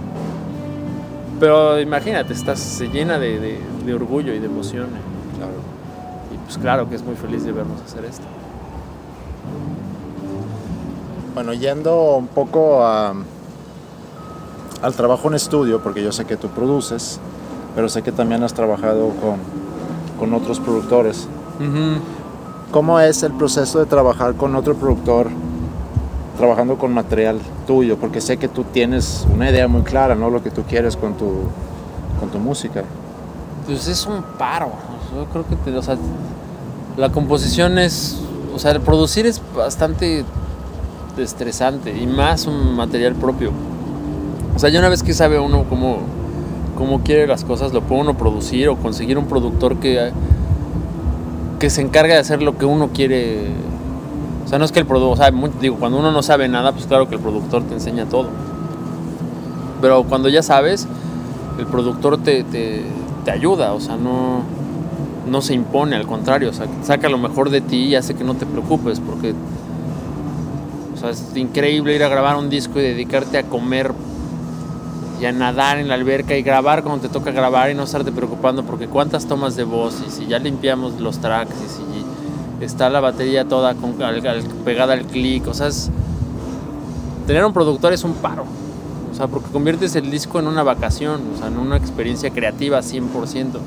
Pero 1.41 1.81
imagínate, 1.81 2.33
estás, 2.33 2.61
se 2.61 2.89
llena 2.89 3.19
de, 3.19 3.61
orgullo 3.95 4.33
y 4.33 4.39
de 4.39 4.47
emoción. 4.47 4.87
Claro. 5.37 5.53
Y 6.33 6.39
pues 6.39 6.59
claro 6.59 6.89
que 6.89 6.95
es 6.95 7.05
muy 7.05 7.17
feliz 7.17 7.45
de 7.45 7.53
vernos 7.53 7.81
hacer 7.83 8.05
esto. 8.05 8.25
Bueno, 11.35 11.53
yendo 11.53 12.17
un 12.17 12.29
poco 12.29 12.87
al 12.87 13.25
trabajo 14.97 15.29
en 15.29 15.35
estudio, 15.35 15.83
porque 15.83 16.03
yo 16.03 16.13
sé 16.13 16.25
que 16.25 16.37
tú 16.37 16.49
produces, 16.49 17.19
pero 17.75 17.89
sé 17.89 18.03
que 18.03 18.13
también 18.13 18.45
has 18.45 18.55
trabajado 18.55 19.09
con, 19.09 19.39
con 20.19 20.33
otros 20.35 20.61
productores. 20.61 21.29
¿Cómo 22.71 23.01
es 23.01 23.23
el 23.23 23.33
proceso 23.33 23.81
de 23.81 23.87
trabajar 23.87 24.35
con 24.35 24.55
otro 24.55 24.77
productor, 24.77 25.29
trabajando 26.37 26.77
con 26.79 26.93
material 26.93 27.41
tuyo? 27.67 27.97
Porque 27.97 28.21
sé 28.21 28.37
que 28.37 28.49
tú 28.49 28.65
tienes 28.65 29.27
una 29.33 29.51
idea 29.51 29.69
muy 29.69 29.83
clara, 29.83 30.15
¿no? 30.15 30.31
Lo 30.31 30.43
que 30.43 30.51
tú 30.51 30.63
quieres 30.63 30.97
con 30.97 31.15
tu, 31.15 31.33
con 32.21 32.31
tu 32.31 32.39
música. 32.39 32.85
Pues 33.67 33.89
es 33.89 34.07
un 34.07 34.23
paro. 34.39 34.71
Yo 35.15 35.27
creo 35.27 35.47
que 35.47 35.57
te, 35.57 35.73
la 36.97 37.11
composición 37.11 37.79
es, 37.79 38.21
o 38.55 38.59
sea, 38.59 38.73
el 38.73 38.81
producir 38.81 39.27
es 39.27 39.41
bastante 39.55 40.25
estresante 41.19 41.97
y 41.97 42.07
más 42.07 42.47
un 42.47 42.77
material 42.77 43.15
propio. 43.15 43.53
O 44.55 44.59
sea, 44.59 44.71
ya 44.71 44.79
una 44.79 44.89
vez 44.89 45.03
que 45.03 45.13
sabe 45.13 45.39
uno 45.39 45.65
cómo 45.69 45.99
cómo 46.75 47.03
quiere 47.03 47.27
las 47.27 47.45
cosas, 47.45 47.73
lo 47.73 47.83
puede 47.83 48.03
uno 48.03 48.17
producir 48.17 48.69
o 48.69 48.77
conseguir 48.77 49.19
un 49.19 49.27
productor 49.27 49.77
que, 49.77 50.11
que 51.59 51.71
se 51.71 51.83
encargue 51.83 52.13
de 52.15 52.19
hacer 52.19 52.43
lo 52.43 52.59
que 52.59 52.65
uno 52.65 52.91
quiere. 52.93 53.47
O 54.45 54.49
sea, 54.49 54.59
no 54.59 54.65
es 54.65 54.73
que 54.73 54.81
el 54.81 54.87
productor, 54.87 55.15
o 55.15 55.17
sea, 55.17 55.51
digo, 55.61 55.77
cuando 55.77 55.99
uno 55.99 56.13
no 56.13 56.23
sabe 56.23 56.49
nada, 56.49 56.73
pues 56.73 56.87
claro 56.87 57.09
que 57.09 57.15
el 57.15 57.21
productor 57.21 57.63
te 57.63 57.75
enseña 57.75 58.07
todo. 58.07 58.29
Pero 59.81 60.05
cuando 60.05 60.29
ya 60.29 60.43
sabes, 60.43 60.87
el 61.59 61.67
productor 61.67 62.19
te, 62.19 62.45
te, 62.45 62.83
te 63.25 63.31
ayuda, 63.31 63.73
o 63.73 63.81
sea, 63.81 63.97
no, 63.97 64.43
no 65.27 65.41
se 65.41 65.55
impone, 65.55 65.97
al 65.97 66.07
contrario, 66.07 66.51
o 66.51 66.53
sea, 66.53 66.67
saca 66.83 67.09
lo 67.09 67.19
mejor 67.19 67.51
de 67.51 67.61
ti 67.61 67.85
y 67.85 67.95
hace 67.95 68.15
que 68.15 68.25
no 68.25 68.35
te 68.35 68.47
preocupes, 68.47 69.01
porque 69.01 69.35
o 70.95 70.97
sea, 70.97 71.11
es 71.11 71.25
increíble 71.35 71.95
ir 71.95 72.05
a 72.05 72.09
grabar 72.09 72.37
un 72.37 72.51
disco 72.51 72.79
y 72.79 72.83
dedicarte 72.83 73.39
a 73.39 73.45
comer 73.45 73.93
y 75.21 75.27
a 75.27 75.33
nadar 75.33 75.79
en 75.79 75.89
la 75.89 75.95
alberca 75.95 76.37
y 76.37 76.43
grabar 76.43 76.83
cuando 76.83 77.03
te 77.03 77.09
toca 77.09 77.31
grabar 77.31 77.71
y 77.71 77.75
no 77.75 77.85
estarte 77.85 78.13
preocupando 78.13 78.65
porque 78.65 78.89
cuántas 78.89 79.27
tomas 79.27 79.57
de 79.57 79.65
voz 79.65 80.03
y 80.07 80.11
si 80.11 80.27
ya 80.27 80.39
limpiamos 80.39 81.01
los 81.01 81.19
tracks 81.19 81.55
y 81.65 81.69
si 81.69 81.83
está 82.61 82.91
la 82.91 83.01
batería 83.01 83.45
toda 83.47 83.75
con, 83.75 83.95
pegada 84.65 84.95
al 84.95 85.03
clic, 85.05 85.47
o 85.47 85.55
sea, 85.55 85.69
tener 87.27 87.45
un 87.45 87.53
productor 87.53 87.93
es 87.93 88.05
un 88.05 88.15
paro, 88.15 88.45
o 89.11 89.15
sea, 89.15 89.27
porque 89.27 89.51
conviertes 89.51 89.97
el 89.97 90.11
disco 90.11 90.39
en 90.39 90.47
una 90.47 90.63
vacación, 90.63 91.21
o 91.35 91.39
sea, 91.39 91.49
en 91.49 91.59
una 91.59 91.77
experiencia 91.77 92.31
creativa 92.31 92.81
100%. 92.81 93.59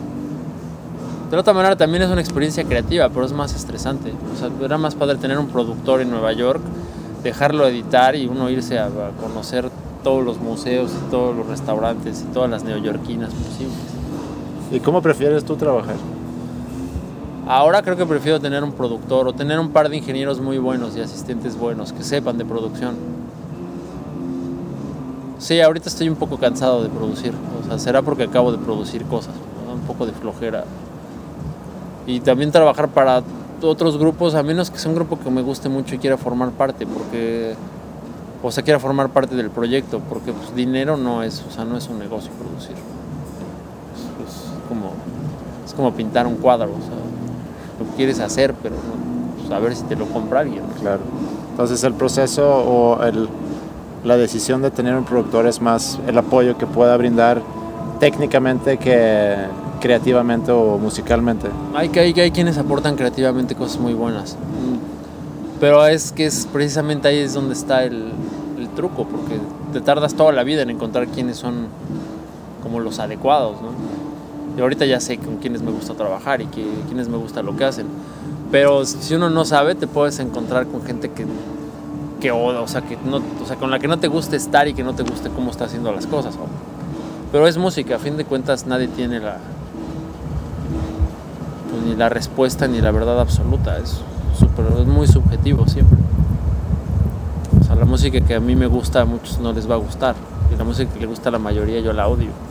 De 1.32 1.36
otra 1.36 1.54
manera 1.54 1.76
también 1.76 2.04
es 2.04 2.10
una 2.10 2.22
experiencia 2.22 2.64
creativa, 2.64 3.10
pero 3.10 3.26
es 3.26 3.34
más 3.34 3.54
estresante. 3.54 4.14
O 4.34 4.40
sea, 4.40 4.50
era 4.64 4.78
más 4.78 4.96
padre 4.96 5.18
tener 5.18 5.38
un 5.38 5.48
productor 5.48 6.00
en 6.00 6.10
Nueva 6.10 6.32
York, 6.32 6.62
dejarlo 7.22 7.68
editar 7.68 8.16
y 8.16 8.28
uno 8.28 8.50
irse 8.50 8.80
a 8.80 8.90
conocer 9.22 9.70
todos 10.04 10.24
los 10.24 10.40
museos 10.40 10.92
y 10.92 11.12
todos 11.12 11.36
los 11.36 11.46
restaurantes 11.48 12.22
y 12.22 12.34
todas 12.34 12.50
las 12.50 12.64
neoyorquinas 12.64 13.34
posibles. 13.34 13.76
¿Y 14.72 14.80
cómo 14.80 15.02
prefieres 15.02 15.44
tú 15.44 15.58
trabajar? 15.58 15.96
Ahora 17.48 17.82
creo 17.82 17.96
que 17.96 18.06
prefiero 18.06 18.42
tener 18.42 18.62
un 18.62 18.74
productor 18.74 19.26
o 19.26 19.34
tener 19.34 19.58
un 19.58 19.70
par 19.70 19.88
de 19.88 19.96
ingenieros 19.96 20.42
muy 20.42 20.58
buenos 20.58 20.98
y 20.98 21.02
asistentes 21.02 21.58
buenos 21.58 21.94
que 21.94 22.04
sepan 22.04 22.38
de 22.38 22.44
producción. 22.44 22.96
Sí, 25.40 25.62
ahorita 25.62 25.88
estoy 25.88 26.10
un 26.10 26.18
poco 26.18 26.38
cansado 26.38 26.84
de 26.84 26.90
producir. 26.90 27.34
O 27.64 27.68
sea, 27.68 27.80
será 27.80 28.02
porque 28.02 28.24
acabo 28.24 28.52
de 28.52 28.58
producir 28.58 29.06
cosas. 29.06 29.34
Un 29.74 29.80
poco 29.82 30.06
de 30.06 30.12
flojera. 30.12 30.66
Y 32.06 32.20
también 32.20 32.52
trabajar 32.52 32.90
para 32.90 33.24
otros 33.62 33.98
grupos, 33.98 34.36
a 34.36 34.44
menos 34.44 34.70
que 34.70 34.78
sea 34.78 34.90
un 34.90 34.96
grupo 34.96 35.18
que 35.18 35.30
me 35.30 35.42
guste 35.42 35.70
mucho 35.70 35.96
y 35.96 36.00
quiera 36.00 36.18
formar 36.18 36.52
parte, 36.52 36.86
porque 36.86 37.56
o 38.44 38.52
se 38.52 38.62
quiera 38.64 38.80
formar 38.80 39.10
parte 39.10 39.36
del 39.36 39.50
proyecto, 39.50 40.02
porque 40.10 40.34
pues, 40.34 40.54
dinero 40.54 40.98
no 40.98 41.24
es, 41.24 41.44
o 41.48 41.52
sea, 41.52 41.64
no 41.64 41.78
es 41.78 41.88
un 41.88 41.98
negocio 41.98 42.32
producir. 42.34 42.76
Es, 44.26 44.68
como, 44.68 44.92
es 45.66 45.74
como 45.74 45.94
pintar 45.94 46.28
un 46.28 46.36
cuadro, 46.36 46.70
o 46.70 46.82
sea, 46.82 47.17
lo 47.80 47.86
quieres 47.96 48.20
hacer, 48.20 48.54
pero 48.62 48.76
pues, 49.38 49.52
a 49.52 49.60
ver 49.60 49.76
si 49.76 49.84
te 49.84 49.96
lo 49.96 50.06
compra 50.08 50.42
alguien. 50.42 50.64
Claro. 50.80 51.02
Entonces 51.52 51.84
el 51.84 51.94
proceso 51.94 52.48
o 52.48 53.04
el, 53.04 53.28
la 54.04 54.18
decisión 54.18 54.62
de 54.62 54.72
tener 54.72 54.96
un 54.96 55.06
productor 55.06 55.48
es 55.48 55.62
más 55.62 56.00
el 56.08 56.18
apoyo 56.18 56.58
que 56.58 56.66
pueda 56.66 56.96
brindar 56.98 57.42
técnicamente 58.00 58.78
que 58.78 59.36
creativamente 59.80 60.52
o 60.52 60.78
musicalmente. 60.78 61.48
Hay, 61.76 61.90
hay, 61.96 62.20
hay 62.20 62.32
quienes 62.32 62.58
aportan 62.58 62.96
creativamente 62.96 63.56
cosas 63.56 63.80
muy 63.80 63.94
buenas. 63.94 64.38
Pero 65.60 65.86
es 65.88 66.12
que 66.12 66.26
es 66.26 66.48
precisamente 66.52 67.08
ahí 67.08 67.20
es 67.20 67.34
donde 67.34 67.54
está 67.54 67.84
el, 67.84 68.12
truco, 68.76 69.08
porque 69.08 69.40
te 69.74 69.82
tardas 69.82 70.14
toda 70.14 70.32
la 70.32 70.44
vida 70.44 70.62
en 70.62 70.70
encontrar 70.70 71.08
quiénes 71.08 71.38
son 71.38 71.66
como 72.62 72.80
los 72.80 73.00
adecuados, 73.00 73.56
¿no? 73.60 73.70
Y 74.58 74.62
ahorita 74.62 74.86
ya 74.86 75.00
sé 75.00 75.20
con 75.20 75.38
quiénes 75.38 75.62
me 75.62 75.70
gusta 75.70 75.94
trabajar 75.94 76.42
y 76.42 76.48
que, 76.48 76.66
quiénes 76.88 77.08
me 77.08 77.18
gusta 77.18 77.44
lo 77.44 77.56
que 77.56 77.64
hacen. 77.64 77.86
Pero 78.52 78.86
si 78.86 79.14
uno 79.14 79.30
no 79.30 79.46
sabe, 79.46 79.76
te 79.76 79.86
puedes 79.86 80.18
encontrar 80.20 80.66
con 80.66 80.84
gente 80.84 81.12
que, 81.12 81.28
que 82.20 82.32
o 82.32 82.68
sea, 82.68 82.82
que 82.82 82.98
no, 83.06 83.18
o 83.18 83.46
sea, 83.46 83.58
con 83.58 83.70
la 83.70 83.78
que 83.78 83.88
no 83.88 84.00
te 84.00 84.08
guste 84.08 84.36
estar 84.36 84.68
y 84.68 84.74
que 84.74 84.84
no 84.84 84.96
te 84.96 85.04
guste 85.04 85.30
cómo 85.30 85.52
está 85.52 85.66
haciendo 85.66 85.92
las 85.92 86.08
cosas. 86.08 86.36
Pero 87.32 87.48
es 87.48 87.58
música, 87.58 87.98
a 87.98 88.00
fin 88.00 88.18
de 88.18 88.26
cuentas 88.26 88.66
nadie 88.66 88.88
tiene 88.88 89.20
la, 89.20 89.38
pues, 91.70 91.84
ni 91.84 91.96
la 91.96 92.10
respuesta 92.10 92.68
ni 92.68 92.82
la 92.82 92.90
verdad 92.90 93.20
absoluta. 93.20 93.78
Es, 93.78 94.02
super, 94.40 94.66
es 94.80 94.88
muy 94.88 95.08
subjetivo 95.08 95.68
siempre. 95.68 96.00
O 97.62 97.64
sea, 97.64 97.76
la 97.76 97.86
música 97.86 98.22
que 98.22 98.34
a 98.34 98.40
mí 98.40 98.56
me 98.56 98.66
gusta 98.66 99.02
a 99.02 99.06
muchos 99.06 99.38
no 99.40 99.54
les 99.54 99.70
va 99.70 99.76
a 99.76 99.78
gustar. 99.78 100.16
Y 100.52 100.58
la 100.58 100.64
música 100.64 100.92
que 100.92 101.00
le 101.00 101.06
gusta 101.06 101.30
a 101.30 101.32
la 101.34 101.40
mayoría 101.40 101.80
yo 101.80 101.94
la 101.94 102.08
odio. 102.08 102.47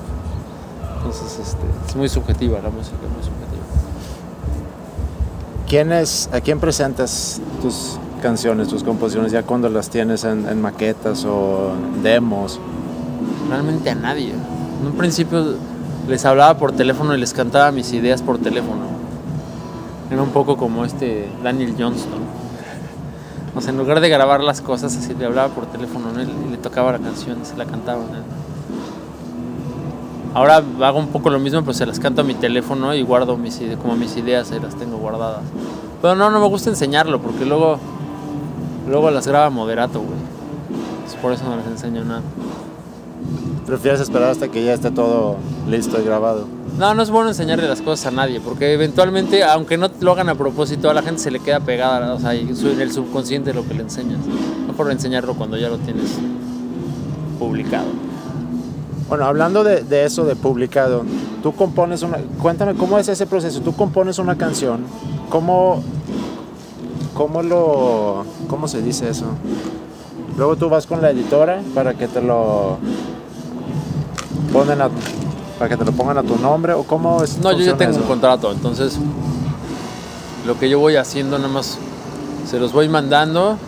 Entonces 1.16 1.48
este, 1.48 1.66
es 1.88 1.96
muy 1.96 2.08
subjetiva 2.10 2.60
la 2.60 2.68
música, 2.68 2.98
muy 3.00 3.22
subjetiva. 3.22 3.64
¿Quién 5.66 5.90
es, 5.92 6.28
¿A 6.30 6.40
quién 6.42 6.60
presentas 6.60 7.40
tus 7.62 7.98
canciones, 8.20 8.68
tus 8.68 8.84
composiciones, 8.84 9.32
ya 9.32 9.42
cuando 9.42 9.70
las 9.70 9.88
tienes 9.88 10.24
en, 10.24 10.60
maquetas 10.60 11.24
o 11.24 11.72
demos? 12.02 12.60
Realmente 13.48 13.88
a 13.90 13.94
nadie. 13.94 14.32
En 14.32 14.86
un 14.86 14.92
principio 14.92 15.54
les 16.06 16.24
hablaba 16.26 16.58
por 16.58 16.72
teléfono 16.72 17.14
y 17.14 17.18
les 17.18 17.32
cantaba 17.32 17.72
mis 17.72 17.92
ideas 17.94 18.20
por 18.20 18.38
teléfono. 18.38 18.84
Era 20.10 20.22
un 20.22 20.30
poco 20.30 20.58
como 20.58 20.84
este 20.84 21.30
Daniel 21.42 21.74
Johnston. 21.78 22.20
O 23.54 23.60
sea, 23.62 23.70
en 23.70 23.78
lugar 23.78 24.00
de 24.00 24.10
grabar 24.10 24.42
las 24.42 24.60
cosas, 24.60 24.94
así 24.94 25.14
le 25.14 25.24
hablaba 25.24 25.48
por 25.48 25.64
teléfono 25.64 26.08
y 26.20 26.50
le 26.50 26.58
tocaba 26.58 26.92
la 26.92 26.98
canción, 26.98 27.38
se 27.44 27.56
la 27.56 27.64
cantaba. 27.64 28.02
Ahora 30.36 30.62
hago 30.82 30.98
un 30.98 31.08
poco 31.08 31.30
lo 31.30 31.38
mismo, 31.38 31.62
pues 31.62 31.78
se 31.78 31.86
las 31.86 31.98
canto 31.98 32.20
a 32.20 32.24
mi 32.24 32.34
teléfono 32.34 32.94
y 32.94 33.00
guardo 33.00 33.38
mis 33.38 33.58
ideas, 33.58 33.78
como 33.80 33.96
mis 33.96 34.14
ideas, 34.18 34.52
ahí 34.52 34.60
las 34.60 34.76
tengo 34.76 34.98
guardadas. 34.98 35.40
Pero 36.02 36.14
no, 36.14 36.30
no 36.30 36.40
me 36.40 36.46
gusta 36.46 36.68
enseñarlo 36.68 37.22
porque 37.22 37.46
luego, 37.46 37.78
luego 38.86 39.10
las 39.10 39.26
graba 39.26 39.48
moderato, 39.48 39.98
güey. 39.98 40.18
por 41.22 41.32
eso 41.32 41.42
no 41.44 41.56
les 41.56 41.64
enseño 41.64 42.04
nada. 42.04 42.20
¿Prefieres 43.64 43.98
esperar 44.02 44.28
hasta 44.28 44.48
que 44.48 44.62
ya 44.62 44.74
esté 44.74 44.90
todo 44.90 45.36
listo 45.70 45.98
y 46.02 46.04
grabado? 46.04 46.46
No, 46.76 46.92
no 46.92 47.02
es 47.02 47.08
bueno 47.08 47.30
enseñarle 47.30 47.66
las 47.66 47.80
cosas 47.80 48.08
a 48.08 48.10
nadie, 48.10 48.38
porque 48.38 48.74
eventualmente, 48.74 49.42
aunque 49.42 49.78
no 49.78 49.88
lo 50.00 50.12
hagan 50.12 50.28
a 50.28 50.34
propósito, 50.34 50.90
a 50.90 50.92
la 50.92 51.00
gente 51.00 51.22
se 51.22 51.30
le 51.30 51.40
queda 51.40 51.60
pegada, 51.60 52.12
o 52.12 52.20
sea, 52.20 52.34
en 52.34 52.50
el 52.50 52.92
subconsciente 52.92 53.54
lo 53.54 53.66
que 53.66 53.72
le 53.72 53.84
enseñas. 53.84 54.20
Mejor 54.66 54.92
enseñarlo 54.92 55.32
cuando 55.32 55.56
ya 55.56 55.70
lo 55.70 55.78
tienes 55.78 56.18
publicado. 57.38 57.86
Bueno, 59.08 59.24
hablando 59.24 59.62
de, 59.62 60.04
eso 60.04 60.24
de 60.24 60.34
publicado, 60.34 61.04
tú 61.42 61.52
compones 61.54 62.02
una... 62.02 62.18
Cuéntame, 62.42 62.74
¿cómo 62.74 62.98
es 62.98 63.08
ese 63.08 63.26
proceso? 63.26 63.60
Tú 63.60 63.74
compones 63.74 64.18
una 64.18 64.36
canción, 64.36 64.80
¿cómo, 65.30 65.82
cómo 67.14 67.42
lo... 67.42 68.24
¿Cómo 68.48 68.66
se 68.66 68.82
dice 68.82 69.08
eso? 69.08 69.26
Luego 70.36 70.56
tú 70.56 70.68
vas 70.68 70.86
con 70.86 71.00
la 71.00 71.10
editora 71.10 71.62
para 71.74 71.94
que 71.94 72.08
te 72.08 72.20
lo 72.20 72.78
ponen 74.52 74.80
a, 74.80 74.90
para 75.58 75.68
que 75.68 75.76
te 75.76 75.84
lo 75.84 75.92
pongan 75.92 76.18
a 76.18 76.22
tu 76.22 76.36
nombre 76.36 76.72
o 76.72 76.82
cómo 76.82 77.22
es 77.22 77.38
no 77.38 77.52
yo 77.52 77.64
ya 77.64 77.76
tengo 77.76 77.96
un 77.96 78.02
contrato 78.04 78.52
entonces 78.52 78.98
lo 80.46 80.58
que 80.58 80.68
yo 80.68 80.78
voy 80.78 80.96
haciendo 80.96 81.38
nada 81.38 81.52
más 81.52 81.78
se 82.48 82.58
los 82.58 82.72
voy 82.72 82.88
mandando 82.88 83.58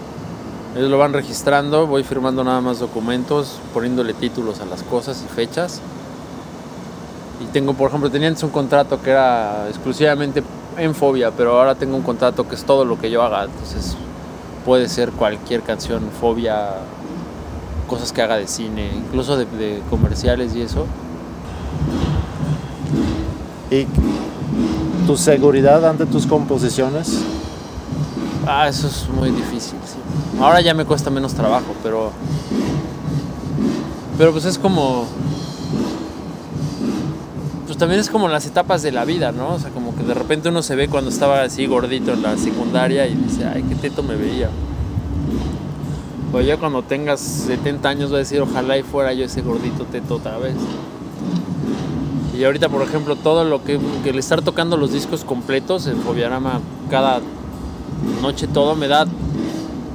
ellos 0.76 0.90
lo 0.90 0.98
van 0.98 1.12
registrando, 1.12 1.86
voy 1.86 2.04
firmando 2.04 2.44
nada 2.44 2.60
más 2.60 2.78
documentos, 2.78 3.58
poniéndole 3.72 4.14
títulos 4.14 4.60
a 4.60 4.66
las 4.66 4.82
cosas 4.82 5.24
y 5.24 5.32
fechas. 5.32 5.80
Y 7.40 7.46
tengo, 7.46 7.74
por 7.74 7.88
ejemplo, 7.88 8.10
tenía 8.10 8.28
antes 8.28 8.42
un 8.42 8.50
contrato 8.50 9.00
que 9.00 9.10
era 9.10 9.66
exclusivamente 9.68 10.42
en 10.76 10.94
fobia, 10.94 11.30
pero 11.30 11.58
ahora 11.58 11.74
tengo 11.74 11.96
un 11.96 12.02
contrato 12.02 12.46
que 12.48 12.54
es 12.54 12.64
todo 12.64 12.84
lo 12.84 12.98
que 12.98 13.10
yo 13.10 13.22
haga. 13.22 13.44
Entonces 13.44 13.96
puede 14.64 14.88
ser 14.88 15.12
cualquier 15.12 15.62
canción, 15.62 16.10
fobia, 16.20 16.76
cosas 17.88 18.12
que 18.12 18.22
haga 18.22 18.36
de 18.36 18.46
cine, 18.46 18.90
incluso 18.94 19.36
de, 19.36 19.46
de 19.46 19.82
comerciales 19.88 20.54
y 20.54 20.62
eso. 20.62 20.86
¿Y 23.70 23.86
tu 25.06 25.16
seguridad 25.16 25.84
ante 25.86 26.06
tus 26.06 26.26
composiciones? 26.26 27.22
Ah, 28.46 28.68
eso 28.68 28.86
es 28.86 29.08
muy 29.08 29.30
difícil, 29.30 29.78
sí. 29.84 29.97
Ahora 30.40 30.60
ya 30.60 30.72
me 30.72 30.84
cuesta 30.84 31.10
menos 31.10 31.34
trabajo, 31.34 31.74
pero. 31.82 32.12
Pero 34.16 34.32
pues 34.32 34.44
es 34.44 34.58
como. 34.58 35.06
Pues 37.66 37.76
también 37.76 38.00
es 38.00 38.08
como 38.08 38.28
las 38.28 38.46
etapas 38.46 38.82
de 38.82 38.92
la 38.92 39.04
vida, 39.04 39.32
¿no? 39.32 39.54
O 39.54 39.58
sea, 39.58 39.70
como 39.70 39.94
que 39.96 40.04
de 40.04 40.14
repente 40.14 40.48
uno 40.48 40.62
se 40.62 40.76
ve 40.76 40.88
cuando 40.88 41.10
estaba 41.10 41.42
así 41.42 41.66
gordito 41.66 42.12
en 42.12 42.22
la 42.22 42.36
secundaria 42.38 43.06
y 43.06 43.14
dice, 43.14 43.46
ay, 43.46 43.64
qué 43.68 43.74
teto 43.74 44.02
me 44.02 44.14
veía. 44.14 44.48
Pues 46.30 46.46
ya 46.46 46.56
cuando 46.56 46.82
tengas 46.82 47.20
70 47.20 47.88
años 47.88 48.12
va 48.12 48.16
a 48.16 48.18
decir, 48.18 48.40
ojalá 48.40 48.78
y 48.78 48.82
fuera 48.82 49.12
yo 49.12 49.24
ese 49.24 49.42
gordito 49.42 49.84
teto 49.84 50.16
otra 50.16 50.38
vez. 50.38 50.54
Y 52.38 52.44
ahorita, 52.44 52.68
por 52.68 52.82
ejemplo, 52.82 53.16
todo 53.16 53.44
lo 53.44 53.64
que, 53.64 53.80
que 54.04 54.10
el 54.10 54.18
estar 54.18 54.42
tocando 54.42 54.76
los 54.76 54.92
discos 54.92 55.24
completos, 55.24 55.86
el 55.88 55.96
Fobiarama, 55.96 56.60
cada 56.88 57.20
noche 58.22 58.46
todo 58.46 58.76
me 58.76 58.86
da 58.86 59.06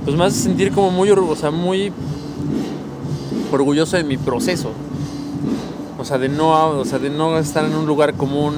pues 0.03 0.17
me 0.17 0.25
hace 0.25 0.39
sentir 0.39 0.71
como 0.71 0.91
muy 0.91 1.09
o 1.11 1.51
muy 1.51 1.91
orgulloso 3.51 3.97
de 3.97 4.03
mi 4.03 4.17
proceso. 4.17 4.71
O 5.99 6.05
sea, 6.05 6.17
de 6.17 6.27
no, 6.27 6.69
o 6.69 6.85
sea, 6.85 6.99
de 6.99 7.09
no 7.09 7.37
estar 7.37 7.63
en 7.63 7.75
un 7.75 7.85
lugar 7.85 8.15
común. 8.15 8.53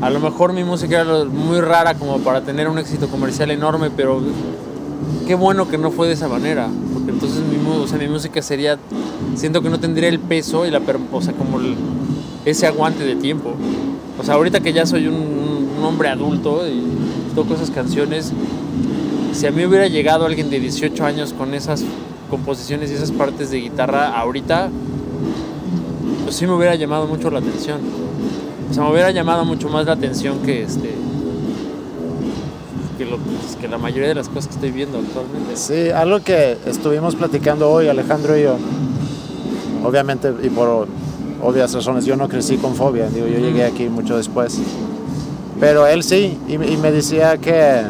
A 0.00 0.10
lo 0.10 0.20
mejor 0.20 0.52
mi 0.52 0.64
música 0.64 1.02
era 1.02 1.24
muy 1.24 1.60
rara 1.60 1.94
como 1.94 2.18
para 2.18 2.40
tener 2.40 2.68
un 2.68 2.78
éxito 2.78 3.08
comercial 3.08 3.50
enorme, 3.50 3.90
pero 3.90 4.20
qué 5.26 5.34
bueno 5.34 5.68
que 5.68 5.78
no 5.78 5.90
fue 5.90 6.06
de 6.06 6.14
esa 6.14 6.28
manera. 6.28 6.68
Porque 6.94 7.10
entonces 7.10 7.40
mi, 7.40 7.58
mi 7.98 8.08
música 8.08 8.40
sería, 8.40 8.78
siento 9.34 9.60
que 9.60 9.68
no 9.68 9.78
tendría 9.78 10.08
el 10.08 10.18
peso 10.18 10.64
y 10.64 10.70
la, 10.70 10.80
o 11.12 11.20
sea, 11.20 11.34
como 11.34 11.58
ese 12.44 12.66
aguante 12.66 13.04
de 13.04 13.16
tiempo. 13.16 13.52
O 14.18 14.24
sea, 14.24 14.34
ahorita 14.34 14.60
que 14.60 14.72
ya 14.72 14.86
soy 14.86 15.08
un 15.08 15.84
hombre 15.84 16.08
adulto 16.08 16.66
y 16.66 16.82
toco 17.34 17.54
esas 17.54 17.70
canciones, 17.70 18.32
si 19.32 19.46
a 19.46 19.50
mí 19.50 19.64
hubiera 19.64 19.88
llegado 19.88 20.26
alguien 20.26 20.50
de 20.50 20.60
18 20.60 21.04
años 21.04 21.32
con 21.32 21.54
esas 21.54 21.84
composiciones 22.30 22.90
y 22.90 22.94
esas 22.94 23.10
partes 23.12 23.50
de 23.50 23.58
guitarra 23.60 24.18
ahorita, 24.18 24.70
pues 26.24 26.36
sí 26.36 26.46
me 26.46 26.54
hubiera 26.54 26.74
llamado 26.74 27.06
mucho 27.06 27.30
la 27.30 27.40
atención. 27.40 27.80
O 28.70 28.74
sea, 28.74 28.84
me 28.84 28.90
hubiera 28.92 29.10
llamado 29.10 29.44
mucho 29.44 29.68
más 29.68 29.86
la 29.86 29.92
atención 29.92 30.38
que 30.40 30.62
este 30.62 30.94
que, 32.96 33.04
pues, 33.06 33.56
que 33.60 33.68
la 33.68 33.78
mayoría 33.78 34.08
de 34.08 34.14
las 34.14 34.28
cosas 34.28 34.48
que 34.48 34.54
estoy 34.54 34.70
viendo 34.70 34.98
actualmente. 34.98 35.56
Sí, 35.56 35.90
algo 35.90 36.20
que 36.20 36.56
estuvimos 36.66 37.16
platicando 37.16 37.70
hoy, 37.70 37.88
Alejandro 37.88 38.38
y 38.38 38.42
yo, 38.42 38.56
obviamente 39.84 40.32
y 40.42 40.48
por 40.48 40.86
obvias 41.42 41.74
razones, 41.74 42.04
yo 42.04 42.16
no 42.16 42.28
crecí 42.28 42.56
con 42.56 42.74
fobia, 42.74 43.08
digo, 43.08 43.26
yo 43.26 43.38
llegué 43.38 43.64
aquí 43.64 43.88
mucho 43.88 44.16
después. 44.16 44.58
Pero 45.58 45.86
él 45.86 46.02
sí, 46.02 46.38
y, 46.48 46.54
y 46.54 46.76
me 46.76 46.92
decía 46.92 47.36
que 47.38 47.82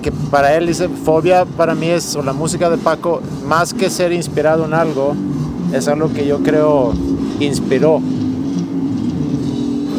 que 0.00 0.12
para 0.12 0.56
él 0.56 0.66
dice, 0.66 0.88
fobia 0.88 1.44
para 1.44 1.74
mí 1.74 1.88
es, 1.88 2.16
o 2.16 2.22
la 2.22 2.32
música 2.32 2.70
de 2.70 2.78
Paco, 2.78 3.20
más 3.46 3.74
que 3.74 3.90
ser 3.90 4.12
inspirado 4.12 4.64
en 4.64 4.74
algo, 4.74 5.14
es 5.72 5.88
algo 5.88 6.12
que 6.12 6.26
yo 6.26 6.38
creo 6.42 6.92
inspiró. 7.38 8.00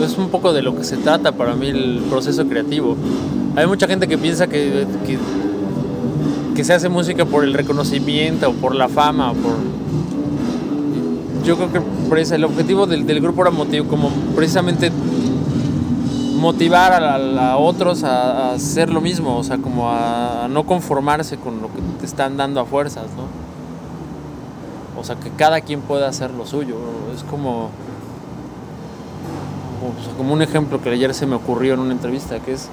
Es 0.04 0.18
un 0.18 0.30
poco 0.30 0.52
de 0.54 0.62
lo 0.62 0.76
que 0.76 0.84
se 0.84 0.98
trata 0.98 1.32
para 1.32 1.56
mí 1.56 1.68
el 1.68 2.02
proceso 2.10 2.48
creativo. 2.48 2.98
Hay 3.56 3.68
mucha 3.68 3.88
gente 3.88 4.08
que 4.08 4.18
piensa 4.18 4.48
que, 4.48 4.86
que, 6.56 6.64
se 6.64 6.74
hace 6.74 6.90
música 6.90 7.26
por 7.26 7.44
el 7.44 7.54
reconocimiento 7.54 8.50
o 8.50 8.54
por 8.54 8.76
la 8.76 8.88
fama 8.88 9.32
o 9.32 9.34
por... 9.34 9.54
Yo 11.44 11.58
creo 11.58 11.72
que 11.72 12.36
el 12.36 12.44
objetivo 12.44 12.86
del, 12.86 13.08
del 13.08 13.20
grupo 13.20 13.42
era 13.42 13.50
motivo, 13.50 13.88
como 13.88 14.12
precisamente 14.36 14.92
motivar 16.42 16.92
a, 16.92 17.58
otros 17.58 18.04
a, 18.04 18.54
hacer 18.54 18.90
lo 18.90 19.00
mismo, 19.00 19.38
o 19.38 19.44
sea, 19.44 19.60
como 19.60 19.92
a, 19.92 20.48
no 20.50 20.66
conformarse 20.66 21.38
con 21.38 21.62
lo 21.62 21.68
que 21.68 21.80
te 22.00 22.06
están 22.06 22.36
dando 22.36 22.60
a 22.60 22.66
fuerzas, 22.66 23.06
¿no? 23.16 23.28
O 25.00 25.04
sea, 25.04 25.16
que 25.16 25.30
cada 25.30 25.62
quien 25.62 25.82
pueda 25.82 26.10
hacer 26.10 26.32
lo 26.32 26.46
suyo. 26.46 26.76
Es 27.16 27.24
como, 27.24 27.70
como 30.18 30.34
un 30.34 30.42
ejemplo 30.42 30.82
que 30.82 30.90
ayer 30.90 31.14
se 31.14 31.26
me 31.26 31.36
ocurrió 31.36 31.76
en 31.76 31.80
una 31.80 31.94
entrevista, 31.94 32.40
que 32.40 32.54
es, 32.54 32.70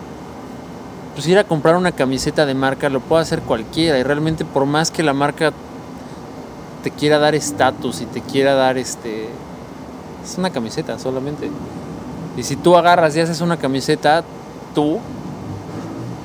pues 1.15 1.27
ir 1.29 1.39
a 1.39 1.45
comprar 1.45 1.77
una 1.77 1.93
camiseta 1.93 2.47
de 2.47 2.55
marca 2.55 2.89
lo 2.89 3.01
puede 3.01 3.23
hacer 3.23 3.41
cualquiera 3.43 3.99
y 3.99 4.03
realmente 4.03 4.45
por 4.45 4.67
más 4.67 4.91
que 4.91 5.03
la 5.03 5.13
marca 5.13 5.53
te 6.83 6.91
quiera 6.91 7.19
dar 7.19 7.35
estatus 7.35 8.01
y 8.01 8.07
te 8.07 8.21
quiera 8.21 8.55
dar 8.55 8.79
este, 8.79 9.29
es 10.25 10.39
una 10.39 10.51
camiseta 10.51 10.99
solamente. 10.99 11.51
Y 12.39 12.45
si 12.45 12.55
tú 12.55 12.77
agarras 12.77 13.17
y 13.17 13.21
haces 13.21 13.41
una 13.41 13.57
camiseta, 13.57 14.23
tú, 14.73 15.01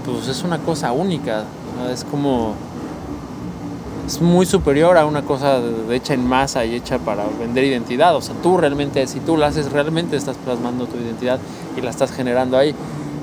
pues 0.05 0.27
es 0.27 0.43
una 0.43 0.59
cosa 0.59 0.91
única. 0.91 1.45
Es 1.91 2.03
como. 2.03 2.53
es 4.05 4.21
muy 4.21 4.45
superior 4.45 4.95
a 4.95 5.07
una 5.07 5.23
cosa 5.23 5.59
hecha 5.89 6.13
en 6.13 6.23
masa 6.27 6.65
y 6.65 6.75
hecha 6.75 6.99
para 6.99 7.25
vender 7.39 7.63
identidad. 7.63 8.15
O 8.15 8.21
sea, 8.21 8.35
tú 8.43 8.57
realmente, 8.57 9.07
si 9.07 9.21
tú 9.21 9.37
la 9.37 9.47
haces, 9.47 9.71
realmente 9.71 10.15
estás 10.15 10.37
plasmando 10.37 10.85
tu 10.85 10.97
identidad 10.97 11.39
y 11.75 11.81
la 11.81 11.89
estás 11.89 12.11
generando 12.11 12.59
ahí. 12.59 12.75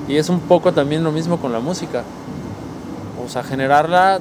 Y 0.09 0.17
es 0.17 0.27
un 0.27 0.41
poco 0.41 0.73
también 0.73 1.01
lo 1.05 1.13
mismo 1.13 1.37
con 1.37 1.53
la 1.53 1.61
música. 1.61 2.03
O 3.25 3.29
sea, 3.29 3.41
generarla 3.41 4.19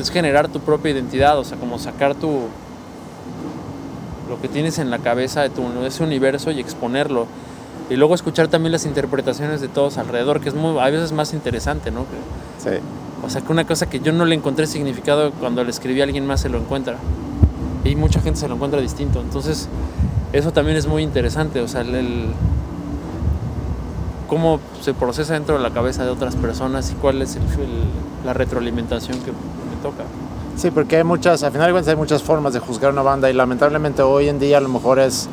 es 0.00 0.10
generar 0.10 0.48
tu 0.48 0.60
propia 0.60 0.92
identidad, 0.92 1.38
o 1.38 1.44
sea, 1.44 1.58
como 1.58 1.78
sacar 1.78 2.14
tu 2.14 2.44
lo 4.30 4.40
que 4.40 4.48
tienes 4.48 4.78
en 4.78 4.88
la 4.88 4.98
cabeza 4.98 5.42
de 5.42 5.50
tu 5.50 5.62
ese 5.84 6.02
universo 6.02 6.50
y 6.52 6.58
exponerlo. 6.58 7.26
Y 7.92 7.96
luego 7.96 8.14
escuchar 8.14 8.48
también 8.48 8.72
las 8.72 8.86
interpretaciones 8.86 9.60
de 9.60 9.68
todos 9.68 9.98
alrededor, 9.98 10.40
que 10.40 10.48
es 10.48 10.54
muy, 10.54 10.78
a 10.78 10.88
veces 10.88 11.12
más 11.12 11.34
interesante, 11.34 11.90
¿no? 11.90 12.06
Sí. 12.58 12.70
O 13.22 13.28
sea, 13.28 13.42
que 13.42 13.52
una 13.52 13.66
cosa 13.66 13.90
que 13.90 14.00
yo 14.00 14.12
no 14.12 14.24
le 14.24 14.34
encontré 14.34 14.66
significado 14.66 15.30
cuando 15.32 15.62
le 15.62 15.70
escribí 15.70 16.00
a 16.00 16.04
alguien 16.04 16.26
más 16.26 16.40
se 16.40 16.48
lo 16.48 16.56
encuentra. 16.56 16.96
Y 17.84 17.94
mucha 17.94 18.22
gente 18.22 18.40
se 18.40 18.48
lo 18.48 18.54
encuentra 18.54 18.80
distinto. 18.80 19.20
Entonces, 19.20 19.68
eso 20.32 20.52
también 20.52 20.78
es 20.78 20.86
muy 20.86 21.02
interesante. 21.02 21.60
O 21.60 21.68
sea, 21.68 21.82
el, 21.82 22.28
cómo 24.26 24.60
se 24.80 24.94
procesa 24.94 25.34
dentro 25.34 25.58
de 25.58 25.62
la 25.62 25.70
cabeza 25.70 26.02
de 26.02 26.10
otras 26.10 26.34
personas 26.34 26.90
y 26.90 26.94
cuál 26.94 27.20
es 27.20 27.36
la 28.24 28.32
retroalimentación 28.32 29.18
que 29.18 29.32
me 29.32 29.82
toca. 29.82 30.04
Sí, 30.56 30.70
porque 30.70 30.96
hay 30.96 31.04
muchas, 31.04 31.42
al 31.42 31.52
final 31.52 31.66
de 31.66 31.72
cuentas 31.72 31.90
hay 31.90 31.96
muchas 31.96 32.22
formas 32.22 32.54
de 32.54 32.58
juzgar 32.58 32.92
una 32.92 33.02
banda 33.02 33.28
y 33.28 33.34
lamentablemente 33.34 34.00
hoy 34.00 34.30
en 34.30 34.38
día 34.38 34.56
a 34.56 34.60
lo 34.62 34.70
mejor 34.70 34.98
es 34.98 35.28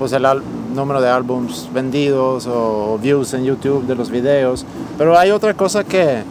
pues 0.00 0.10
el 0.12 0.24
número 0.74 1.00
de 1.00 1.08
álbums 1.08 1.68
vendidos 1.72 2.46
o 2.46 2.98
views 3.00 3.34
en 3.34 3.44
YouTube 3.44 3.86
de 3.86 3.94
los 3.94 4.10
videos, 4.10 4.64
pero 4.98 5.18
hay 5.18 5.30
otra 5.30 5.54
cosa 5.54 5.84
que 5.84 6.22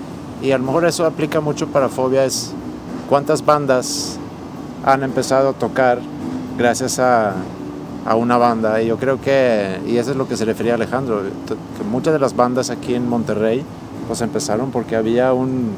y 0.42 0.52
a 0.52 0.58
lo 0.58 0.64
mejor 0.64 0.86
eso 0.86 1.06
aplica 1.06 1.42
mucho 1.42 1.68
para 1.68 1.90
Fobia, 1.90 2.24
es 2.24 2.54
cuántas 3.10 3.46
bandas 3.46 4.18
han 4.86 5.04
empezado 5.04 5.50
a 5.50 5.54
tocar 5.54 6.00
gracias 6.58 7.00
a, 7.00 7.34
a 8.06 8.16
una 8.16 8.38
banda. 8.38 8.82
Y 8.82 8.88
yo 8.88 8.98
creo 8.98 9.20
que, 9.20 9.80
y 9.86 9.98
eso 9.98 10.12
es 10.12 10.18
lo 10.18 10.28
que 10.28 10.38
se 10.38 10.46
refería 10.46 10.76
Alejandro, 10.76 11.24
que 11.48 11.84
muchas 11.84 12.14
de 12.14 12.20
las 12.20 12.36
bandas 12.36 12.70
aquí 12.70 12.96
en 12.96 13.08
Monterrey 13.08 13.64
pues 14.08 14.22
empezaron 14.22 14.72
porque 14.72 14.96
había 14.96 15.34
un, 15.34 15.72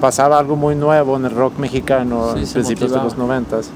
pasaba 0.00 0.38
algo 0.38 0.56
muy 0.56 0.74
nuevo 0.76 1.16
en 1.16 1.24
el 1.24 1.32
rock 1.32 1.58
mexicano 1.58 2.36
en 2.36 2.46
principios 2.46 2.92
de 2.92 2.98
los 2.98 3.18
noventas 3.18 3.70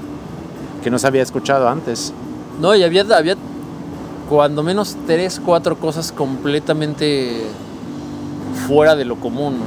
que 0.81 0.89
no 0.89 0.97
se 0.97 1.07
había 1.07 1.21
escuchado 1.21 1.67
antes. 1.67 2.13
No, 2.59 2.73
y 2.73 2.83
había, 2.83 3.05
había 3.15 3.35
cuando 4.31 4.63
menos 4.63 4.95
tres, 5.05 5.41
cuatro 5.45 5.77
cosas 5.77 6.13
completamente 6.13 7.47
fuera 8.65 8.95
de 8.95 9.03
lo 9.03 9.17
común. 9.17 9.59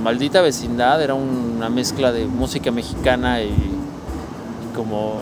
Maldita 0.00 0.40
Vecindad 0.40 1.02
era 1.02 1.14
una 1.14 1.68
mezcla 1.68 2.12
de 2.12 2.26
música 2.26 2.70
mexicana 2.70 3.42
y, 3.42 3.52
como 4.76 5.14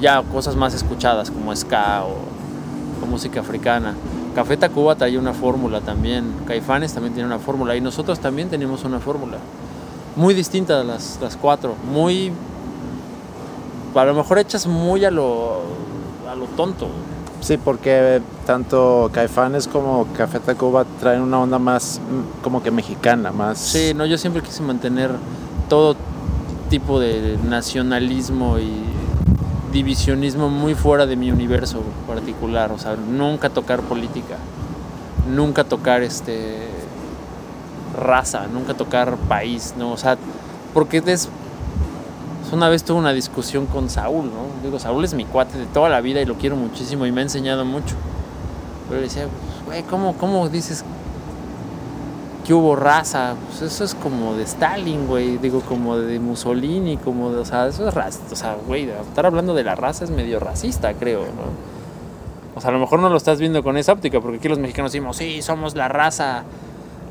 ya 0.00 0.20
cosas 0.32 0.56
más 0.56 0.74
escuchadas 0.74 1.30
como 1.30 1.54
ska 1.54 2.02
o, 2.06 3.06
música 3.06 3.38
africana. 3.38 3.94
Café 4.34 4.56
Tacuba 4.56 4.96
traía 4.96 5.20
una 5.20 5.32
fórmula 5.32 5.80
también, 5.80 6.34
Caifanes 6.48 6.92
también 6.92 7.14
tiene 7.14 7.28
una 7.28 7.38
fórmula 7.38 7.76
y 7.76 7.80
nosotros 7.80 8.18
también 8.18 8.48
tenemos 8.48 8.82
una 8.82 8.98
fórmula. 8.98 9.38
Muy 10.16 10.34
distinta 10.34 10.82
las, 10.82 11.20
las 11.22 11.36
cuatro, 11.36 11.76
muy, 11.88 12.32
a 13.94 14.04
lo 14.04 14.14
mejor 14.14 14.40
hechas 14.40 14.66
muy 14.66 15.04
a 15.04 15.12
lo, 15.12 15.60
a 16.28 16.34
lo 16.34 16.46
tonto. 16.56 16.88
Sí, 17.40 17.56
porque 17.56 18.20
tanto 18.46 19.10
Caifanes 19.12 19.66
como 19.66 20.06
Café 20.16 20.40
Tacuba 20.40 20.84
traen 21.00 21.22
una 21.22 21.40
onda 21.40 21.58
más 21.58 21.98
mm, 22.00 22.42
como 22.42 22.62
que 22.62 22.70
mexicana, 22.70 23.32
más... 23.32 23.58
Sí, 23.58 23.92
no, 23.94 24.04
yo 24.04 24.18
siempre 24.18 24.42
quise 24.42 24.62
mantener 24.62 25.10
todo 25.68 25.96
tipo 26.68 27.00
de 27.00 27.38
nacionalismo 27.48 28.58
y 28.58 28.70
divisionismo 29.72 30.48
muy 30.48 30.74
fuera 30.74 31.06
de 31.06 31.16
mi 31.16 31.30
universo 31.30 31.82
particular, 32.06 32.72
o 32.72 32.78
sea, 32.78 32.96
nunca 32.96 33.48
tocar 33.48 33.80
política, 33.80 34.36
nunca 35.28 35.64
tocar 35.64 36.02
este 36.02 36.68
raza, 37.96 38.46
nunca 38.52 38.74
tocar 38.74 39.16
país, 39.28 39.74
no, 39.78 39.92
o 39.92 39.96
sea, 39.96 40.18
porque 40.74 41.02
es 41.06 41.28
una 42.52 42.68
vez 42.68 42.84
tuve 42.84 42.98
una 42.98 43.12
discusión 43.12 43.66
con 43.66 43.90
Saúl, 43.90 44.26
¿no? 44.26 44.62
Digo, 44.62 44.78
Saúl 44.78 45.04
es 45.04 45.14
mi 45.14 45.24
cuate 45.24 45.58
de 45.58 45.66
toda 45.66 45.88
la 45.88 46.00
vida 46.00 46.20
y 46.20 46.24
lo 46.24 46.34
quiero 46.34 46.56
muchísimo 46.56 47.06
y 47.06 47.12
me 47.12 47.20
ha 47.20 47.24
enseñado 47.24 47.64
mucho. 47.64 47.94
Pero 48.88 49.00
le 49.00 49.06
decía, 49.06 49.26
güey, 49.66 49.82
¿cómo, 49.84 50.16
¿cómo 50.16 50.48
dices 50.48 50.84
que 52.46 52.54
hubo 52.54 52.76
raza? 52.76 53.34
Pues 53.46 53.62
eso 53.72 53.84
es 53.84 53.94
como 53.94 54.34
de 54.34 54.44
Stalin, 54.44 55.06
güey. 55.06 55.38
Digo, 55.38 55.60
como 55.60 55.96
de 55.96 56.18
Mussolini, 56.18 56.96
como 56.96 57.30
de, 57.30 57.38
o 57.38 57.44
sea, 57.44 57.68
eso 57.68 57.86
es 57.86 57.94
raza. 57.94 58.20
O 58.30 58.36
sea, 58.36 58.56
güey, 58.66 58.88
estar 58.88 59.26
hablando 59.26 59.54
de 59.54 59.62
la 59.62 59.74
raza 59.76 60.04
es 60.04 60.10
medio 60.10 60.40
racista, 60.40 60.94
creo, 60.94 61.20
¿no? 61.20 61.70
O 62.56 62.60
sea, 62.60 62.70
a 62.70 62.72
lo 62.72 62.80
mejor 62.80 63.00
no 63.00 63.08
lo 63.08 63.16
estás 63.16 63.38
viendo 63.38 63.62
con 63.62 63.76
esa 63.76 63.92
óptica, 63.92 64.20
porque 64.20 64.38
aquí 64.38 64.48
los 64.48 64.58
mexicanos 64.58 64.92
decimos, 64.92 65.16
sí, 65.16 65.40
somos 65.40 65.76
la 65.76 65.88
raza, 65.88 66.42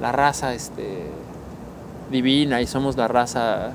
la 0.02 0.12
raza, 0.12 0.54
este, 0.54 1.06
divina 2.12 2.62
y 2.62 2.68
somos 2.68 2.98
la 2.98 3.08
raza 3.08 3.72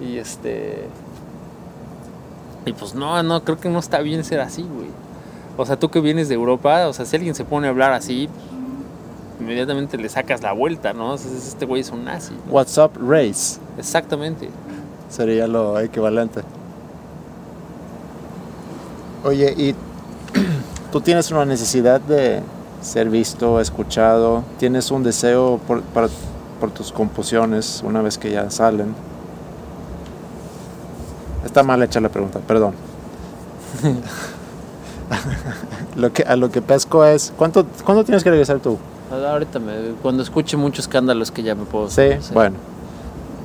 y 0.00 0.18
este. 0.18 0.86
Y 2.66 2.72
pues 2.72 2.94
no, 2.94 3.22
no, 3.22 3.44
creo 3.44 3.58
que 3.58 3.68
no 3.68 3.78
está 3.78 4.00
bien 4.00 4.24
ser 4.24 4.40
así, 4.40 4.62
güey. 4.62 4.88
O 5.56 5.66
sea, 5.66 5.78
tú 5.78 5.90
que 5.90 6.00
vienes 6.00 6.28
de 6.28 6.34
Europa, 6.34 6.86
o 6.86 6.92
sea, 6.92 7.04
si 7.04 7.16
alguien 7.16 7.34
se 7.34 7.44
pone 7.44 7.66
a 7.66 7.70
hablar 7.70 7.92
así, 7.92 8.28
inmediatamente 9.40 9.96
le 9.98 10.08
sacas 10.08 10.42
la 10.42 10.52
vuelta, 10.52 10.92
¿no? 10.92 11.14
este 11.14 11.66
güey 11.66 11.80
es 11.80 11.90
un 11.90 12.04
nazi. 12.04 12.34
What's 12.48 12.78
up, 12.78 12.92
race. 13.00 13.58
Exactamente. 13.76 14.50
Sería 15.08 15.46
lo 15.46 15.80
equivalente. 15.80 16.42
Oye, 19.24 19.52
y 19.56 19.74
tú 20.92 21.00
tienes 21.00 21.30
una 21.30 21.44
necesidad 21.44 22.00
de 22.00 22.40
ser 22.80 23.08
visto, 23.08 23.60
escuchado, 23.60 24.44
tienes 24.58 24.90
un 24.90 25.02
deseo 25.02 25.58
por, 25.66 25.82
por 26.60 26.70
tus 26.70 26.92
composiciones 26.92 27.82
una 27.84 28.02
vez 28.02 28.18
que 28.18 28.30
ya 28.30 28.50
salen. 28.50 28.94
Está 31.48 31.62
mal 31.62 31.82
hecha 31.82 31.98
la 31.98 32.10
pregunta, 32.10 32.40
perdón. 32.40 32.74
lo 35.96 36.12
que, 36.12 36.22
a 36.22 36.36
lo 36.36 36.50
que 36.50 36.60
pesco 36.60 37.06
es, 37.06 37.32
¿cuánto, 37.38 37.64
¿cuándo 37.86 38.04
tienes 38.04 38.22
que 38.22 38.28
regresar 38.28 38.60
tú? 38.60 38.76
Ahorita, 39.10 39.58
me, 39.58 39.94
cuando 40.02 40.22
escuche 40.22 40.58
muchos 40.58 40.84
escándalos 40.84 41.30
que 41.30 41.42
ya 41.42 41.54
me 41.54 41.64
puedo... 41.64 41.88
Sí, 41.88 42.10
bueno. 42.34 42.56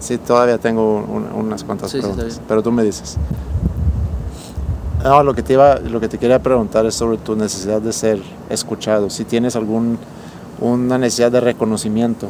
Sí, 0.02 0.18
todavía 0.18 0.58
tengo 0.58 0.98
unas 1.34 1.64
cuantas 1.64 1.94
preguntas, 1.94 2.42
pero 2.46 2.62
tú 2.62 2.74
me 2.74 2.84
dices. 2.84 3.16
No, 5.02 5.24
lo 5.24 5.34
que, 5.34 5.42
te 5.42 5.54
iba, 5.54 5.80
lo 5.80 6.02
que 6.02 6.10
te 6.10 6.18
quería 6.18 6.44
preguntar 6.44 6.86
es 6.86 6.96
sobre 6.96 7.18
tu 7.20 7.38
necesidad 7.38 7.80
de 7.80 7.94
ser 7.94 8.22
escuchado. 8.50 9.10
Si 9.10 9.24
tienes 9.24 9.56
algún 9.56 9.98
una 10.60 10.98
necesidad 10.98 11.32
de 11.32 11.40
reconocimiento. 11.40 12.28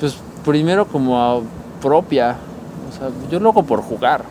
Pues 0.00 0.16
primero 0.44 0.86
como 0.86 1.44
propia, 1.80 2.36
yo 3.30 3.40
lo 3.40 3.50
hago 3.50 3.62
por 3.62 3.82
jugar. 3.82 4.24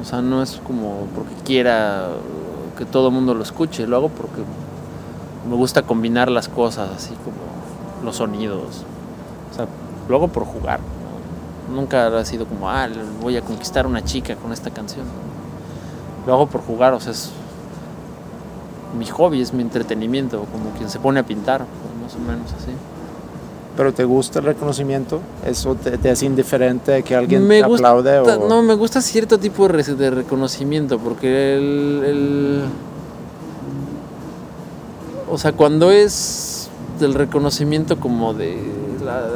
O 0.00 0.04
sea, 0.04 0.22
no 0.22 0.42
es 0.42 0.60
como 0.66 1.06
porque 1.14 1.34
quiera 1.44 2.08
que 2.76 2.84
todo 2.84 3.08
el 3.08 3.14
mundo 3.14 3.34
lo 3.34 3.42
escuche, 3.42 3.86
lo 3.86 3.96
hago 3.96 4.08
porque 4.08 4.42
me 5.48 5.56
gusta 5.56 5.82
combinar 5.82 6.30
las 6.30 6.48
cosas, 6.48 6.90
así 6.94 7.14
como 7.24 7.36
los 8.04 8.16
sonidos. 8.16 8.84
O 9.50 9.54
sea, 9.54 9.66
lo 10.08 10.16
hago 10.16 10.28
por 10.28 10.44
jugar. 10.44 10.80
Nunca 11.74 12.06
ha 12.06 12.24
sido 12.24 12.46
como, 12.46 12.70
ah, 12.70 12.88
voy 13.20 13.36
a 13.36 13.42
conquistar 13.42 13.86
una 13.86 14.04
chica 14.04 14.36
con 14.36 14.52
esta 14.52 14.70
canción. 14.70 15.06
Lo 16.26 16.34
hago 16.34 16.46
por 16.46 16.60
jugar, 16.62 16.92
o 16.92 17.00
sea, 17.00 17.12
es 17.12 17.30
mi 18.96 19.06
hobby, 19.06 19.40
es 19.40 19.52
mi 19.52 19.62
entretenimiento, 19.62 20.44
como 20.52 20.70
quien 20.70 20.88
se 20.88 20.98
pone 20.98 21.20
a 21.20 21.22
pintar, 21.24 21.66
más 22.02 22.14
o 22.14 22.18
menos 22.18 22.52
así 22.52 22.72
pero 23.78 23.94
te 23.94 24.04
gusta 24.04 24.40
el 24.40 24.44
reconocimiento, 24.44 25.20
eso 25.46 25.76
te, 25.76 26.10
es 26.10 26.22
indiferente 26.24 27.04
que 27.04 27.14
alguien 27.14 27.46
te 27.46 27.62
aplaude 27.62 28.18
o... 28.18 28.48
No, 28.48 28.60
me 28.60 28.74
gusta 28.74 29.00
cierto 29.00 29.38
tipo 29.38 29.68
de, 29.68 30.10
reconocimiento, 30.10 30.98
porque 30.98 31.54
el, 31.54 32.64
O 35.30 35.38
sea, 35.38 35.52
cuando 35.52 35.92
es 35.92 36.68
del 36.98 37.14
reconocimiento 37.14 38.00
como 38.00 38.34
de 38.34 38.58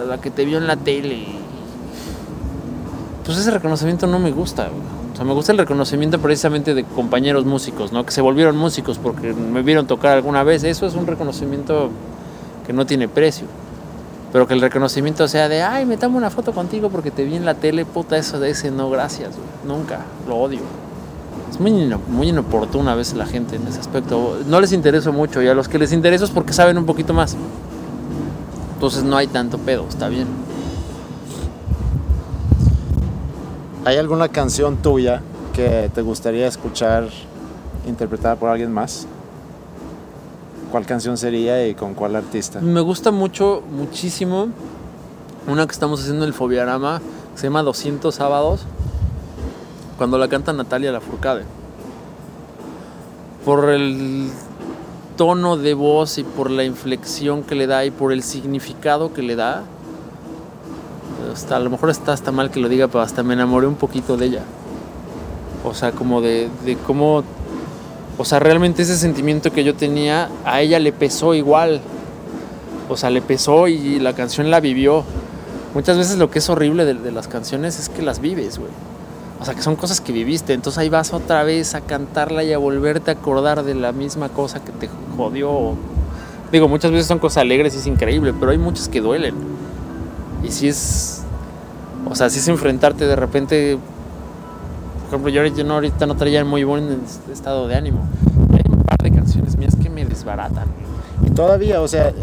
la, 0.09 0.21
que 0.21 0.33
te 0.33 0.45
vio 0.45 0.59
en 0.59 0.67
la 0.67 0.77
tele, 0.77 1.25
pues 3.25 3.39
ese 3.39 3.53
reconocimiento 3.53 4.09
no 4.09 4.19
me 4.19 4.33
gusta. 4.33 4.71
O 5.13 5.17
sea, 5.17 5.25
me 5.25 5.35
gusta 5.35 5.53
el 5.53 5.59
reconocimiento 5.59 6.19
precisamente 6.19 6.75
de 6.75 6.83
compañeros 6.83 7.45
músicos, 7.45 7.93
¿no? 7.93 8.05
Que 8.05 8.11
se 8.11 8.21
volvieron 8.21 8.57
músicos 8.57 8.99
porque 8.99 9.35
me 9.35 9.63
vieron 9.63 9.87
tocar 9.87 10.17
alguna 10.17 10.43
vez. 10.43 10.65
Eso 10.65 10.85
es 10.85 10.97
un 10.97 11.07
reconocimiento 11.07 11.91
que 12.67 12.73
no 12.73 12.87
tiene 12.87 13.07
precio. 13.07 13.47
Pero 14.33 14.47
que 14.47 14.55
el 14.55 14.63
reconocimiento 14.63 15.29
sea 15.29 15.49
de, 15.49 15.63
ay, 15.63 15.85
me 15.85 15.99
tomo 15.99 16.17
una 16.17 16.31
foto 16.31 16.53
contigo 16.53 16.89
porque 16.89 17.11
te 17.11 17.25
vi 17.25 17.37
en 17.37 17.45
la 17.45 17.55
tele, 17.55 17.85
puta, 17.85 18.17
eso 18.17 18.41
de 18.41 18.51
ese 18.51 18.71
no, 18.71 18.89
gracias, 18.89 19.35
Nunca, 19.67 20.01
lo 20.27 20.37
odio. 20.37 20.61
Es 21.51 21.61
muy, 21.61 21.95
muy 22.09 22.31
inoportuna 22.31 22.93
a 22.93 22.95
veces 22.95 23.15
la 23.15 23.27
gente 23.27 23.57
en 23.57 23.67
ese 23.67 23.79
aspecto. 23.79 24.39
No 24.47 24.59
les 24.59 24.73
interesa 24.73 25.11
mucho 25.11 25.43
y 25.43 25.49
a 25.49 25.55
los 25.55 25.69
que 25.69 25.79
les 25.79 25.93
interesa 25.93 26.25
es 26.25 26.31
porque 26.31 26.55
saben 26.55 26.79
un 26.79 26.87
poquito 26.87 27.13
más. 27.13 27.37
Entonces 28.75 29.05
no 29.05 29.19
hay 29.19 29.27
tanto 29.27 29.59
pedo, 29.59 29.87
está 29.87 30.09
bien. 30.09 30.27
¿Hay 33.85 33.99
alguna 33.99 34.29
canción 34.29 34.77
tuya 34.79 35.21
que 35.53 35.91
te 35.95 36.01
gustaría 36.01 36.47
escuchar 36.47 37.09
interpretada 37.87 38.37
por 38.37 38.49
alguien 38.49 38.73
más? 38.73 39.07
¿Cuál 40.73 40.87
canción 40.87 41.19
sería 41.19 41.69
y 41.69 41.75
con 41.75 41.93
cuál 41.93 42.17
artista? 42.17 42.59
Me 42.63 42.81
gusta 42.81 43.11
mucho, 43.11 43.63
muchísimo, 43.71 44.49
una 45.47 45.67
que 45.67 45.73
estamos 45.73 46.01
haciendo 46.01 46.25
en 46.25 46.29
el 46.29 46.35
Fobiarama, 46.35 47.03
se 47.35 47.43
llama 47.43 47.63
200 47.63 48.15
sábados, 48.15 48.63
cuando 49.99 50.17
la 50.17 50.29
canta 50.29 50.55
Natalia 50.55 50.91
Lafourcade. 50.91 51.43
Por 53.45 53.69
el 53.69 54.31
tono 55.19 55.59
de 55.59 55.75
voz 55.75 56.17
y 56.17 56.25
por 56.25 56.51
la 56.51 56.65
inflexión 56.65 57.43
que 57.43 57.55
le 57.55 57.67
da 57.67 57.85
y 57.85 57.91
por 57.91 58.11
el 58.11 58.23
significado 58.23 59.13
que 59.13 59.21
le 59.21 59.37
da, 59.37 59.65
hasta, 61.35 61.57
a 61.57 61.61
lo 61.61 61.69
mejor 61.69 61.91
está 61.91 62.15
hasta 62.15 62.33
mal 62.33 62.51
que 62.51 62.61
lo 62.61 62.71
diga, 62.71 62.89
pero 62.89 63.03
hasta 63.03 63.23
me 63.23 63.35
enamoré 63.35 63.67
un 63.67 63.75
poquito 63.77 64.17
de 64.17 64.25
ella. 64.25 64.43
O 65.65 65.75
sea, 65.75 65.93
como 65.93 66.23
de 66.23 66.49
cómo, 66.87 67.25
o 68.23 68.25
sea, 68.25 68.39
realmente 68.39 68.83
ese 68.83 68.97
sentimiento 68.97 69.51
que 69.51 69.65
yo 69.65 69.75
tenía, 69.75 70.31
a 70.45 70.61
ella 70.61 70.79
le 70.79 70.93
pesó 70.93 71.35
igual. 71.35 71.81
O 72.89 72.97
sea, 72.97 73.11
le 73.11 73.21
pesó 73.21 73.67
y 73.67 73.99
la 73.99 74.13
canción 74.13 74.49
la 74.49 74.61
vivió. 74.61 75.03
Muchas 75.75 75.99
veces 75.99 76.19
lo 76.19 76.31
que 76.31 76.39
es 76.39 76.49
horrible 76.49 76.85
de, 76.85 77.11
las 77.11 77.27
canciones 77.27 77.81
es 77.81 77.89
que 77.89 78.01
las 78.01 78.21
vives, 78.21 78.61
güey. 78.61 78.71
O 79.41 79.45
sea, 79.45 79.55
que 79.55 79.63
son 79.63 79.75
cosas 79.75 80.01
que 80.01 80.13
viviste. 80.13 80.53
Entonces 80.53 80.79
ahí 80.79 80.89
vas 80.89 81.13
otra 81.13 81.43
vez 81.43 81.75
a 81.75 81.81
cantarla 81.81 82.45
y 82.45 82.53
a 82.53 82.59
volverte 82.59 83.11
a 83.11 83.15
acordar 83.15 83.65
de 83.65 83.75
la 83.75 83.91
misma 83.91 84.29
cosa 84.29 84.63
que 84.63 84.71
te 84.71 84.89
jodió. 85.17 85.75
Digo, 86.53 86.69
muchas 86.69 86.93
veces 86.93 87.09
son 87.09 87.19
cosas 87.19 87.39
alegres 87.39 87.75
y 87.75 87.79
es 87.79 87.89
increíble, 87.89 88.33
pero 88.39 88.53
hay 88.53 88.59
muchas 88.59 88.89
que 88.89 89.01
duelen. 89.01 89.35
Y 90.45 90.53
si 90.53 90.69
es. 90.69 91.23
O 92.09 92.15
sea, 92.15 92.31
si 92.31 92.39
es 92.39 92.47
enfrentarte 92.47 93.05
de 93.05 93.17
repente. 93.17 93.79
Por 95.13 95.19
ejemplo, 95.19 95.31
yo 95.35 95.43
ahorita 95.43 95.63
no, 95.65 95.75
ahorita 95.75 96.07
no 96.07 96.17
traía 96.17 96.43
muy 96.43 96.65
buen 96.65 97.03
estado 97.31 97.69
de 97.69 97.75
ánimo. 97.75 98.01
Hay 98.51 98.63
un 98.67 98.83
par 98.83 98.97
de 98.97 99.11
canciones 99.11 99.59
mías 99.59 99.77
que 99.77 99.91
me 99.91 100.07
desbaratan. 100.07 100.65
Y 101.27 101.31
todavía, 101.33 101.83
o 101.83 101.87
sea, 101.87 102.15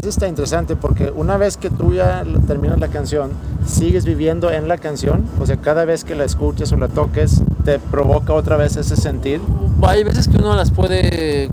eso 0.00 0.08
está 0.08 0.28
interesante 0.28 0.74
porque 0.74 1.12
una 1.14 1.36
vez 1.36 1.58
que 1.58 1.68
tú 1.68 1.92
ya 1.92 2.24
terminas 2.46 2.80
la 2.80 2.88
canción, 2.88 3.32
sigues 3.66 4.06
viviendo 4.06 4.50
en 4.50 4.66
la 4.66 4.78
canción, 4.78 5.26
o 5.38 5.44
sea, 5.44 5.58
cada 5.58 5.84
vez 5.84 6.04
que 6.04 6.14
la 6.14 6.24
escuches 6.24 6.72
o 6.72 6.78
la 6.78 6.88
toques, 6.88 7.42
te 7.66 7.78
provoca 7.78 8.32
otra 8.32 8.56
vez 8.56 8.76
ese 8.76 8.96
sentir. 8.96 9.42
Hay 9.82 10.02
veces 10.02 10.26
que 10.26 10.38
uno 10.38 10.56
las 10.56 10.70
puede 10.70 11.50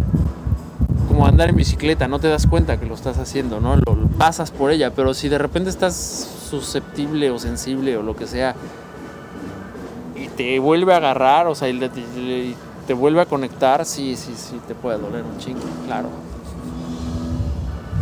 como 1.09 1.27
andar 1.27 1.49
en 1.49 1.57
bicicleta, 1.57 2.07
no 2.07 2.19
te 2.19 2.29
das 2.29 2.47
cuenta 2.47 2.79
que 2.79 2.85
lo 2.85 2.95
estás 2.95 3.17
haciendo, 3.17 3.59
¿no? 3.59 3.75
Lo, 3.75 3.95
lo 3.95 4.07
pasas 4.17 4.51
por 4.51 4.71
ella, 4.71 4.93
pero 4.95 5.13
si 5.13 5.27
de 5.27 5.39
repente 5.39 5.69
estás 5.69 5.93
susceptible 6.49 7.31
o 7.31 7.37
sensible 7.37 7.97
o 7.97 8.01
lo 8.01 8.15
que 8.15 8.27
sea 8.27 8.55
te 10.39 10.57
vuelve 10.57 10.93
a 10.93 10.97
agarrar, 10.97 11.47
o 11.47 11.53
sea, 11.53 11.67
y, 11.67 11.73
le, 11.73 11.87
y 11.87 12.55
te 12.87 12.93
vuelve 12.93 13.19
a 13.19 13.25
conectar, 13.25 13.83
sí, 13.83 14.15
sí, 14.15 14.33
sí, 14.37 14.57
te 14.69 14.73
puede 14.73 14.97
doler 14.97 15.21
un 15.21 15.37
chingo, 15.37 15.59
claro. 15.85 16.07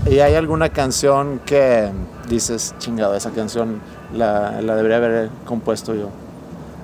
¿Y 0.06 0.20
hay 0.20 0.36
alguna 0.36 0.70
canción 0.70 1.42
que 1.44 1.90
dices, 2.30 2.76
chingado, 2.78 3.16
esa 3.16 3.32
canción 3.32 3.82
la, 4.14 4.62
la 4.62 4.76
debería 4.76 4.98
haber 4.98 5.32
compuesto 5.46 5.96
yo? 5.96 6.10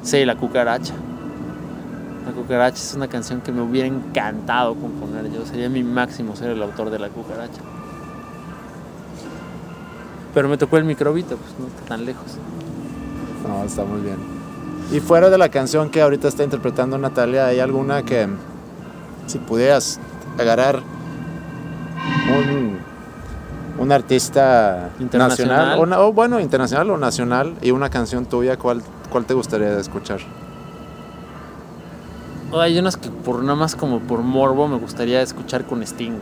Sí, 0.02 0.26
La 0.26 0.38
Cucaracha. 0.38 0.96
La 2.26 2.32
Cucaracha 2.32 2.78
es 2.78 2.96
una 2.96 3.08
canción 3.08 3.42
que 3.42 3.52
me 3.52 3.62
hubiera 3.62 3.88
encantado 3.88 4.74
componer 4.74 5.32
yo. 5.32 5.46
Sería 5.46 5.70
mi 5.70 5.84
máximo 5.84 6.36
ser 6.36 6.50
el 6.50 6.64
autor 6.64 6.90
de 6.90 6.98
La 6.98 7.10
Cucaracha. 7.10 7.62
Pero 10.34 10.50
me 10.50 10.58
tocó 10.58 10.78
el 10.78 10.86
microbito, 10.86 11.38
pues 11.38 11.52
no 11.60 11.68
está 11.68 11.90
tan 11.90 12.06
lejos. 12.06 12.40
No, 13.48 13.64
está 13.64 13.84
muy 13.84 14.02
bien. 14.02 14.33
Y 14.92 15.00
fuera 15.00 15.30
de 15.30 15.38
la 15.38 15.50
canción 15.50 15.90
que 15.90 16.02
ahorita 16.02 16.28
está 16.28 16.44
interpretando 16.44 16.98
Natalia, 16.98 17.48
¿hay 17.48 17.60
alguna 17.60 18.04
que, 18.04 18.28
si 19.28 19.40
pudieras 19.40 20.00
agarrar 20.38 20.82
un, 22.30 22.78
un 23.80 23.92
artista 23.92 24.92
Internacional. 25.00 25.70
nacional, 25.70 26.00
o, 26.00 26.14
bueno, 26.14 26.40
internacional 26.40 26.90
o 26.92 26.98
nacional, 26.98 27.56
y 27.62 27.72
una 27.72 27.90
canción 27.90 28.26
tuya, 28.26 28.58
¿cuál, 28.58 28.82
cuál 29.10 29.26
te 29.26 29.34
gustaría 29.34 29.78
escuchar? 29.80 30.20
Hay 32.54 32.78
unas 32.78 32.98
que 32.98 33.10
por 33.10 33.42
nada 33.42 33.56
más 33.56 33.76
como 33.76 34.00
por 34.00 34.22
morbo 34.22 34.68
me 34.68 34.78
gustaría 34.78 35.22
escuchar 35.22 35.66
con 35.66 35.82
Sting. 35.82 36.20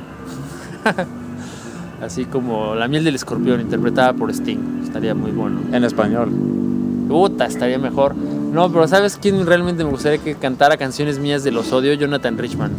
Así 2.02 2.26
como 2.26 2.74
La 2.74 2.88
miel 2.88 3.04
del 3.04 3.16
escorpión 3.16 3.60
interpretada 3.60 4.14
por 4.14 4.32
Sting. 4.32 4.82
Estaría 4.84 5.14
muy 5.14 5.32
bueno. 5.32 5.60
En 5.74 5.84
español. 5.84 6.32
Puta, 7.10 7.46
estaría 7.46 7.78
mejor. 7.78 8.16
No, 8.52 8.70
pero 8.72 8.88
¿sabes 8.88 9.18
quién 9.22 9.46
realmente 9.46 9.84
me 9.84 9.90
gustaría 9.92 10.18
que 10.18 10.36
cantara 10.36 10.76
canciones 10.78 11.20
mías 11.20 11.44
de 11.44 11.52
los 11.52 11.72
odio? 11.72 11.94
Jonathan 11.94 12.38
Richman. 12.38 12.72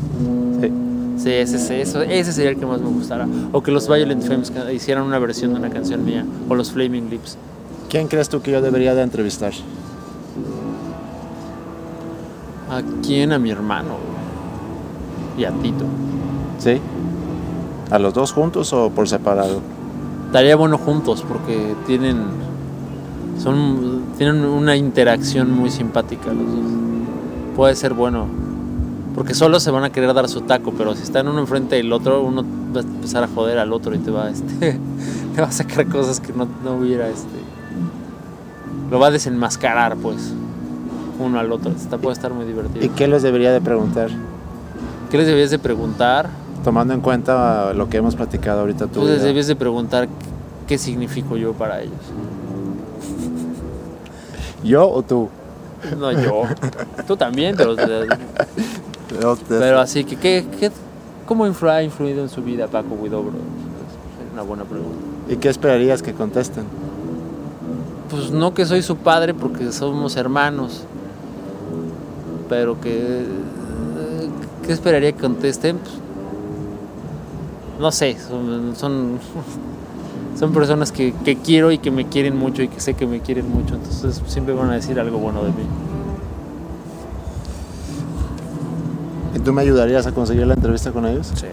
Sí. 0.60 0.72
Sí, 1.16 1.30
ese, 1.30 1.56
ese, 1.56 1.80
eso- 1.80 2.02
ese 2.02 2.32
sería 2.32 2.50
el 2.50 2.58
que 2.58 2.66
más 2.66 2.80
me 2.80 2.88
gustara. 2.88 3.26
O 3.52 3.62
que 3.62 3.70
los 3.70 3.88
Violent 3.88 4.22
Femmes 4.22 4.52
hicieran 4.74 5.04
una 5.04 5.18
versión 5.18 5.52
de 5.54 5.60
una 5.60 5.70
canción 5.70 6.04
mía. 6.04 6.24
O 6.48 6.54
los 6.54 6.72
Flaming 6.72 7.08
Lips. 7.10 7.36
¿Quién 7.88 8.08
crees 8.08 8.28
tú 8.28 8.40
que 8.42 8.50
yo 8.50 8.60
debería 8.60 8.94
de 8.94 9.02
entrevistar? 9.02 9.52
¿A 12.70 12.80
quién? 13.04 13.32
A 13.32 13.38
mi 13.38 13.50
hermano. 13.50 13.96
Y 15.38 15.44
a 15.44 15.50
Tito. 15.52 15.84
¿Sí? 16.58 16.80
¿A 17.90 17.98
los 17.98 18.14
dos 18.14 18.32
juntos 18.32 18.72
o 18.72 18.90
por 18.90 19.08
separado? 19.08 19.60
Estaría 20.26 20.56
bueno 20.56 20.78
juntos 20.78 21.24
porque 21.26 21.74
tienen 21.86 22.16
son 23.38 24.02
tienen 24.18 24.44
una 24.44 24.76
interacción 24.76 25.50
muy 25.52 25.70
simpática 25.70 26.32
los 26.32 26.46
dos. 26.46 26.72
Puede 27.56 27.74
ser 27.74 27.94
bueno. 27.94 28.26
Porque 29.14 29.34
solo 29.34 29.60
se 29.60 29.70
van 29.70 29.84
a 29.84 29.90
querer 29.90 30.14
dar 30.14 30.26
su 30.28 30.40
taco, 30.40 30.72
pero 30.76 30.94
si 30.94 31.02
están 31.02 31.28
uno 31.28 31.40
enfrente 31.40 31.76
del 31.76 31.92
otro, 31.92 32.22
uno 32.22 32.44
va 32.74 32.80
a 32.80 32.82
empezar 32.82 33.22
a 33.22 33.28
joder 33.28 33.58
al 33.58 33.72
otro 33.72 33.94
y 33.94 33.98
te 33.98 34.10
va 34.10 34.30
este 34.30 34.78
te 35.34 35.40
va 35.40 35.48
a 35.48 35.52
sacar 35.52 35.86
cosas 35.86 36.18
que 36.18 36.32
no, 36.32 36.48
no 36.64 36.76
hubiera 36.76 37.08
este 37.08 37.42
lo 38.92 38.98
va 38.98 39.06
a 39.06 39.10
desenmascarar 39.10 39.96
pues 39.96 40.34
uno 41.18 41.38
al 41.38 41.50
otro. 41.50 41.72
Está, 41.72 41.96
puede 41.96 42.12
estar 42.12 42.32
muy 42.34 42.44
divertido. 42.44 42.84
¿Y 42.84 42.90
qué 42.90 43.08
les 43.08 43.22
debería 43.22 43.50
de 43.50 43.60
preguntar? 43.60 44.10
¿Qué 45.10 45.16
les 45.16 45.26
debías 45.26 45.50
de 45.50 45.58
preguntar? 45.58 46.28
Tomando 46.62 46.92
en 46.92 47.00
cuenta 47.00 47.72
lo 47.72 47.88
que 47.88 47.96
hemos 47.96 48.16
platicado 48.16 48.60
ahorita 48.60 48.88
tú. 48.88 49.02
Y 49.02 49.06
les 49.06 49.22
debes 49.22 49.46
de 49.46 49.56
preguntar 49.56 50.08
qué 50.66 50.76
significo 50.76 51.38
yo 51.38 51.54
para 51.54 51.80
ellos. 51.80 51.94
¿Yo 54.62 54.88
o 54.88 55.02
tú? 55.02 55.28
No 55.98 56.12
yo. 56.12 56.44
Tú 57.06 57.16
también, 57.16 57.56
pero, 57.56 57.76
pero 59.48 59.80
así 59.80 60.04
que 60.04 60.16
¿qué, 60.16 60.46
qué, 60.58 60.70
cómo 61.26 61.44
ha 61.44 61.82
influido 61.82 62.22
en 62.22 62.28
su 62.28 62.42
vida 62.42 62.68
Paco 62.68 62.96
Guidobro? 63.02 63.32
Es 63.32 64.32
una 64.32 64.42
buena 64.42 64.64
pregunta. 64.64 64.96
¿Y 65.28 65.36
qué 65.36 65.48
esperarías 65.48 66.02
que 66.02 66.12
contesten? 66.12 66.64
Pues 68.10 68.30
no 68.30 68.54
que 68.54 68.66
soy 68.66 68.82
su 68.82 68.96
padre 68.96 69.34
porque 69.34 69.72
somos 69.72 70.16
hermanos, 70.16 70.84
pero 72.48 72.80
que 72.80 73.24
¿qué 74.66 74.72
esperaría 74.72 75.12
que 75.12 75.20
contesten? 75.20 75.78
Pues, 75.78 75.94
no 77.80 77.90
sé, 77.90 78.16
son, 78.18 78.76
son, 78.76 79.18
son 80.38 80.52
personas 80.52 80.92
que, 80.92 81.12
que 81.24 81.36
quiero 81.36 81.72
y 81.72 81.78
que 81.78 81.90
me 81.90 82.06
quieren 82.06 82.36
mucho 82.36 82.62
y 82.62 82.68
que 82.68 82.80
sé 82.80 82.94
que 82.94 83.06
me 83.06 83.20
quieren 83.20 83.50
mucho, 83.50 83.74
entonces 83.74 84.22
siempre 84.26 84.54
van 84.54 84.70
a 84.70 84.74
decir 84.74 84.98
algo 84.98 85.18
bueno 85.18 85.42
de 85.42 85.50
mí. 85.50 85.64
¿Y 89.34 89.38
tú 89.38 89.52
me 89.52 89.62
ayudarías 89.62 90.06
a 90.06 90.12
conseguir 90.12 90.46
la 90.46 90.54
entrevista 90.54 90.92
con 90.92 91.06
ellos? 91.06 91.32
Sí. 91.34 91.46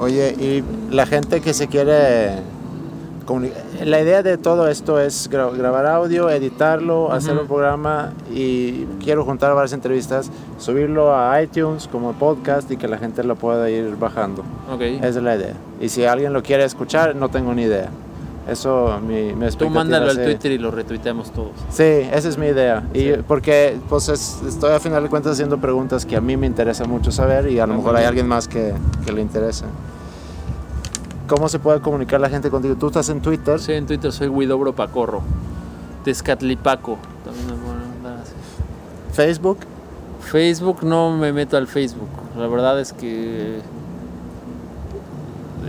Oye, 0.00 0.30
y 0.32 0.64
la 0.92 1.06
gente 1.06 1.40
que 1.40 1.54
se 1.54 1.68
quiere 1.68 2.40
La 3.84 4.00
idea 4.00 4.22
de 4.22 4.36
todo 4.38 4.68
esto 4.68 5.00
es 5.00 5.30
gra- 5.30 5.54
grabar 5.56 5.86
audio, 5.86 6.28
editarlo, 6.30 7.12
hacer 7.12 7.36
un 7.38 7.46
programa 7.46 8.12
y 8.32 8.84
quiero 9.02 9.24
juntar 9.24 9.54
varias 9.54 9.72
entrevistas, 9.72 10.30
subirlo 10.58 11.16
a 11.16 11.40
iTunes 11.42 11.88
como 11.90 12.12
podcast 12.12 12.70
y 12.70 12.76
que 12.76 12.88
la 12.88 12.98
gente 12.98 13.22
lo 13.24 13.36
pueda 13.36 13.68
ir 13.70 13.96
bajando. 13.96 14.42
Ok. 14.72 14.80
Esa 14.82 15.08
es 15.08 15.16
la 15.16 15.36
idea. 15.36 15.54
Y 15.80 15.88
si 15.88 16.04
alguien 16.04 16.32
lo 16.32 16.42
quiere 16.42 16.64
escuchar, 16.64 17.14
no 17.16 17.28
tengo 17.28 17.54
ni 17.54 17.62
idea. 17.62 17.88
Eso, 18.48 18.98
mi, 19.06 19.32
mi 19.34 19.48
Tú 19.52 19.70
mándalo 19.70 20.10
al 20.10 20.16
sí. 20.16 20.22
Twitter 20.24 20.50
y 20.50 20.58
lo 20.58 20.72
retuiteamos 20.72 21.30
todos. 21.30 21.52
Sí, 21.70 21.84
esa 21.84 22.28
es 22.28 22.36
mi 22.36 22.46
idea. 22.46 22.82
Y 22.92 23.12
porque 23.28 23.76
pues 23.88 24.08
es- 24.08 24.40
estoy 24.46 24.72
a 24.72 24.80
final 24.80 25.02
de 25.04 25.08
cuentas 25.08 25.32
haciendo 25.34 25.58
preguntas 25.58 26.04
que 26.04 26.16
a 26.16 26.20
mí 26.20 26.36
me 26.36 26.48
interesa 26.48 26.84
mucho 26.84 27.12
saber 27.12 27.48
y 27.48 27.60
a 27.60 27.66
lo 27.68 27.74
Ah, 27.74 27.76
mejor 27.76 27.96
hay 27.96 28.04
alguien 28.04 28.26
más 28.26 28.48
que, 28.48 28.74
que 29.06 29.12
le 29.12 29.20
interesa. 29.22 29.66
¿Cómo 31.34 31.48
se 31.48 31.58
puede 31.58 31.80
comunicar 31.80 32.20
la 32.20 32.28
gente 32.28 32.50
contigo? 32.50 32.74
Tú 32.74 32.88
estás 32.88 33.08
en 33.08 33.22
Twitter. 33.22 33.58
Sí, 33.58 33.72
en 33.72 33.86
Twitter 33.86 34.12
soy 34.12 34.28
Guidobro 34.28 34.74
Pacorro. 34.74 35.22
Tezcatlipaco. 36.04 36.98
También 37.24 37.46
me. 37.46 39.14
Facebook. 39.14 39.60
Facebook 40.20 40.84
no 40.84 41.16
me 41.16 41.32
meto 41.32 41.56
al 41.56 41.68
Facebook. 41.68 42.10
La 42.36 42.48
verdad 42.48 42.78
es 42.78 42.92
que 42.92 43.60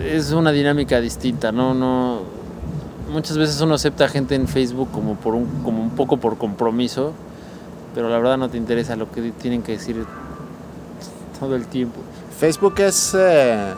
es 0.05 0.33
una 0.33 0.51
dinámica 0.51 0.99
distinta. 0.99 1.53
No, 1.53 1.73
no. 1.73 2.23
muchas 3.09 3.37
veces 3.37 3.61
uno 3.61 3.75
acepta 3.75 4.09
gente 4.09 4.35
en 4.35 4.49
Facebook 4.49 4.89
como 4.91 5.15
por 5.15 5.33
un, 5.33 5.45
como 5.63 5.81
un 5.81 5.91
poco 5.91 6.17
por 6.17 6.37
compromiso, 6.37 7.13
pero 7.95 8.09
la 8.09 8.17
verdad 8.17 8.37
no 8.37 8.49
te 8.49 8.57
interesa 8.57 8.97
lo 8.97 9.09
que 9.09 9.31
tienen 9.31 9.63
que 9.63 9.71
decir 9.71 10.05
todo 11.39 11.55
el 11.55 11.67
tiempo. 11.67 12.01
Facebook 12.37 12.81
es, 12.81 13.15
eh, 13.17 13.73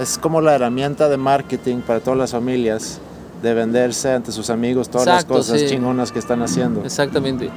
es 0.00 0.18
como 0.18 0.40
la 0.40 0.54
herramienta 0.54 1.08
de 1.08 1.16
marketing 1.16 1.78
para 1.78 2.00
todas 2.00 2.18
las 2.18 2.32
familias 2.32 3.00
de 3.42 3.54
venderse 3.54 4.12
ante 4.12 4.32
sus 4.32 4.50
amigos 4.50 4.88
todas 4.88 5.06
Exacto, 5.06 5.34
las 5.34 5.46
cosas 5.46 5.60
sí. 5.60 5.66
chingonas 5.68 6.12
que 6.12 6.18
están 6.18 6.42
haciendo. 6.42 6.82
Exactamente. 6.84 7.50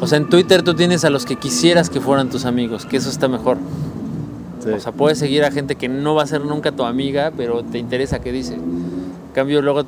O 0.00 0.06
sea, 0.06 0.18
en 0.18 0.28
Twitter 0.28 0.62
tú 0.62 0.74
tienes 0.74 1.04
a 1.04 1.10
los 1.10 1.26
que 1.26 1.36
quisieras 1.36 1.90
que 1.90 2.00
fueran 2.00 2.30
tus 2.30 2.44
amigos, 2.44 2.86
que 2.86 2.96
eso 2.96 3.10
está 3.10 3.26
mejor. 3.26 3.58
Sí. 4.62 4.70
O 4.70 4.80
sea, 4.80 4.92
puedes 4.92 5.18
seguir 5.18 5.44
a 5.44 5.50
gente 5.50 5.74
que 5.74 5.88
no 5.88 6.14
va 6.14 6.22
a 6.22 6.26
ser 6.26 6.44
nunca 6.44 6.72
tu 6.72 6.84
amiga, 6.84 7.32
pero 7.36 7.64
te 7.64 7.78
interesa 7.78 8.20
qué 8.20 8.30
dice. 8.30 8.54
En 8.54 9.32
cambio, 9.34 9.60
luego 9.60 9.84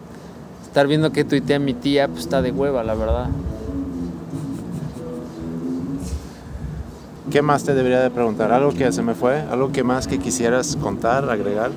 estar 0.64 0.86
viendo 0.86 1.12
que 1.12 1.24
tuitea 1.24 1.58
mi 1.58 1.74
tía, 1.74 2.08
pues 2.08 2.20
está 2.20 2.42
de 2.42 2.50
hueva, 2.50 2.82
la 2.82 2.94
verdad. 2.94 3.28
¿Qué 7.30 7.42
más 7.42 7.62
te 7.62 7.74
debería 7.74 8.00
de 8.00 8.10
preguntar? 8.10 8.50
¿Algo 8.50 8.72
que 8.72 8.90
se 8.90 9.02
me 9.02 9.14
fue? 9.14 9.40
¿Algo 9.40 9.70
que 9.70 9.84
más 9.84 10.08
que 10.08 10.18
quisieras 10.18 10.76
contar, 10.76 11.30
agregar? 11.30 11.70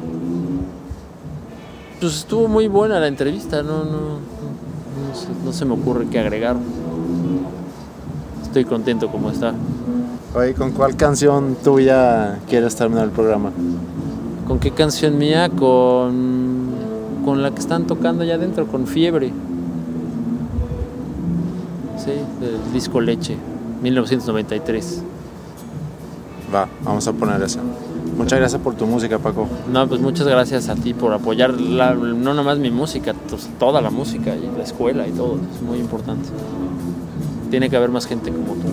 Pues 2.00 2.16
estuvo 2.16 2.48
muy 2.48 2.68
buena 2.68 3.00
la 3.00 3.08
entrevista, 3.08 3.62
no, 3.62 3.84
no, 3.84 4.00
no, 4.18 5.16
se, 5.16 5.28
no 5.46 5.54
se 5.54 5.66
me 5.66 5.74
ocurre 5.74 6.08
qué 6.08 6.20
agregar. 6.20 6.56
Estoy 8.42 8.66
contento 8.66 9.10
como 9.10 9.30
está. 9.30 9.54
Oye, 10.36 10.56
¿con 10.56 10.72
cuál 10.72 10.96
canción 10.96 11.56
tuya 11.64 12.40
quieres 12.50 12.76
terminar 12.76 13.04
el 13.06 13.12
programa? 13.12 13.52
¿Con 14.48 14.58
qué 14.60 14.72
canción 14.72 15.20
mía? 15.20 15.50
Con, 15.50 16.72
con 17.24 17.44
la 17.44 17.52
que 17.52 17.60
están 17.60 17.86
tocando 17.86 18.24
allá 18.24 18.36
adentro, 18.36 18.66
con 18.66 18.88
Fiebre. 18.88 19.32
Sí, 21.98 22.12
del 22.42 22.74
disco 22.74 23.00
Leche, 23.00 23.38
1993. 23.84 25.04
Va, 26.54 26.68
vamos 26.84 27.08
a 27.08 27.14
poner 27.14 27.42
esa. 27.42 27.60
Muchas 28.18 28.38
gracias 28.40 28.62
por 28.62 28.76
tu 28.76 28.86
música, 28.86 29.18
Paco. 29.18 29.48
No, 29.72 29.88
pues 29.88 30.00
muchas 30.00 30.28
gracias 30.28 30.70
a 30.70 30.76
ti 30.76 30.94
por 30.94 31.14
apoyar 31.14 31.60
la- 31.60 31.96
no 31.96 32.34
nomás 32.36 32.60
mi 32.60 32.70
música, 32.70 33.14
pues, 33.30 33.50
toda 33.58 33.82
la 33.82 33.90
música 33.90 34.36
y 34.36 34.56
la 34.56 34.64
escuela 34.64 35.08
y 35.08 35.12
todo. 35.12 35.38
Es 35.56 35.62
muy 35.64 35.80
importante. 35.80 36.30
Tiene 37.50 37.70
que 37.70 37.76
haber 37.78 37.90
más 37.90 38.06
gente 38.06 38.32
como 38.32 38.54
tú. 38.54 38.68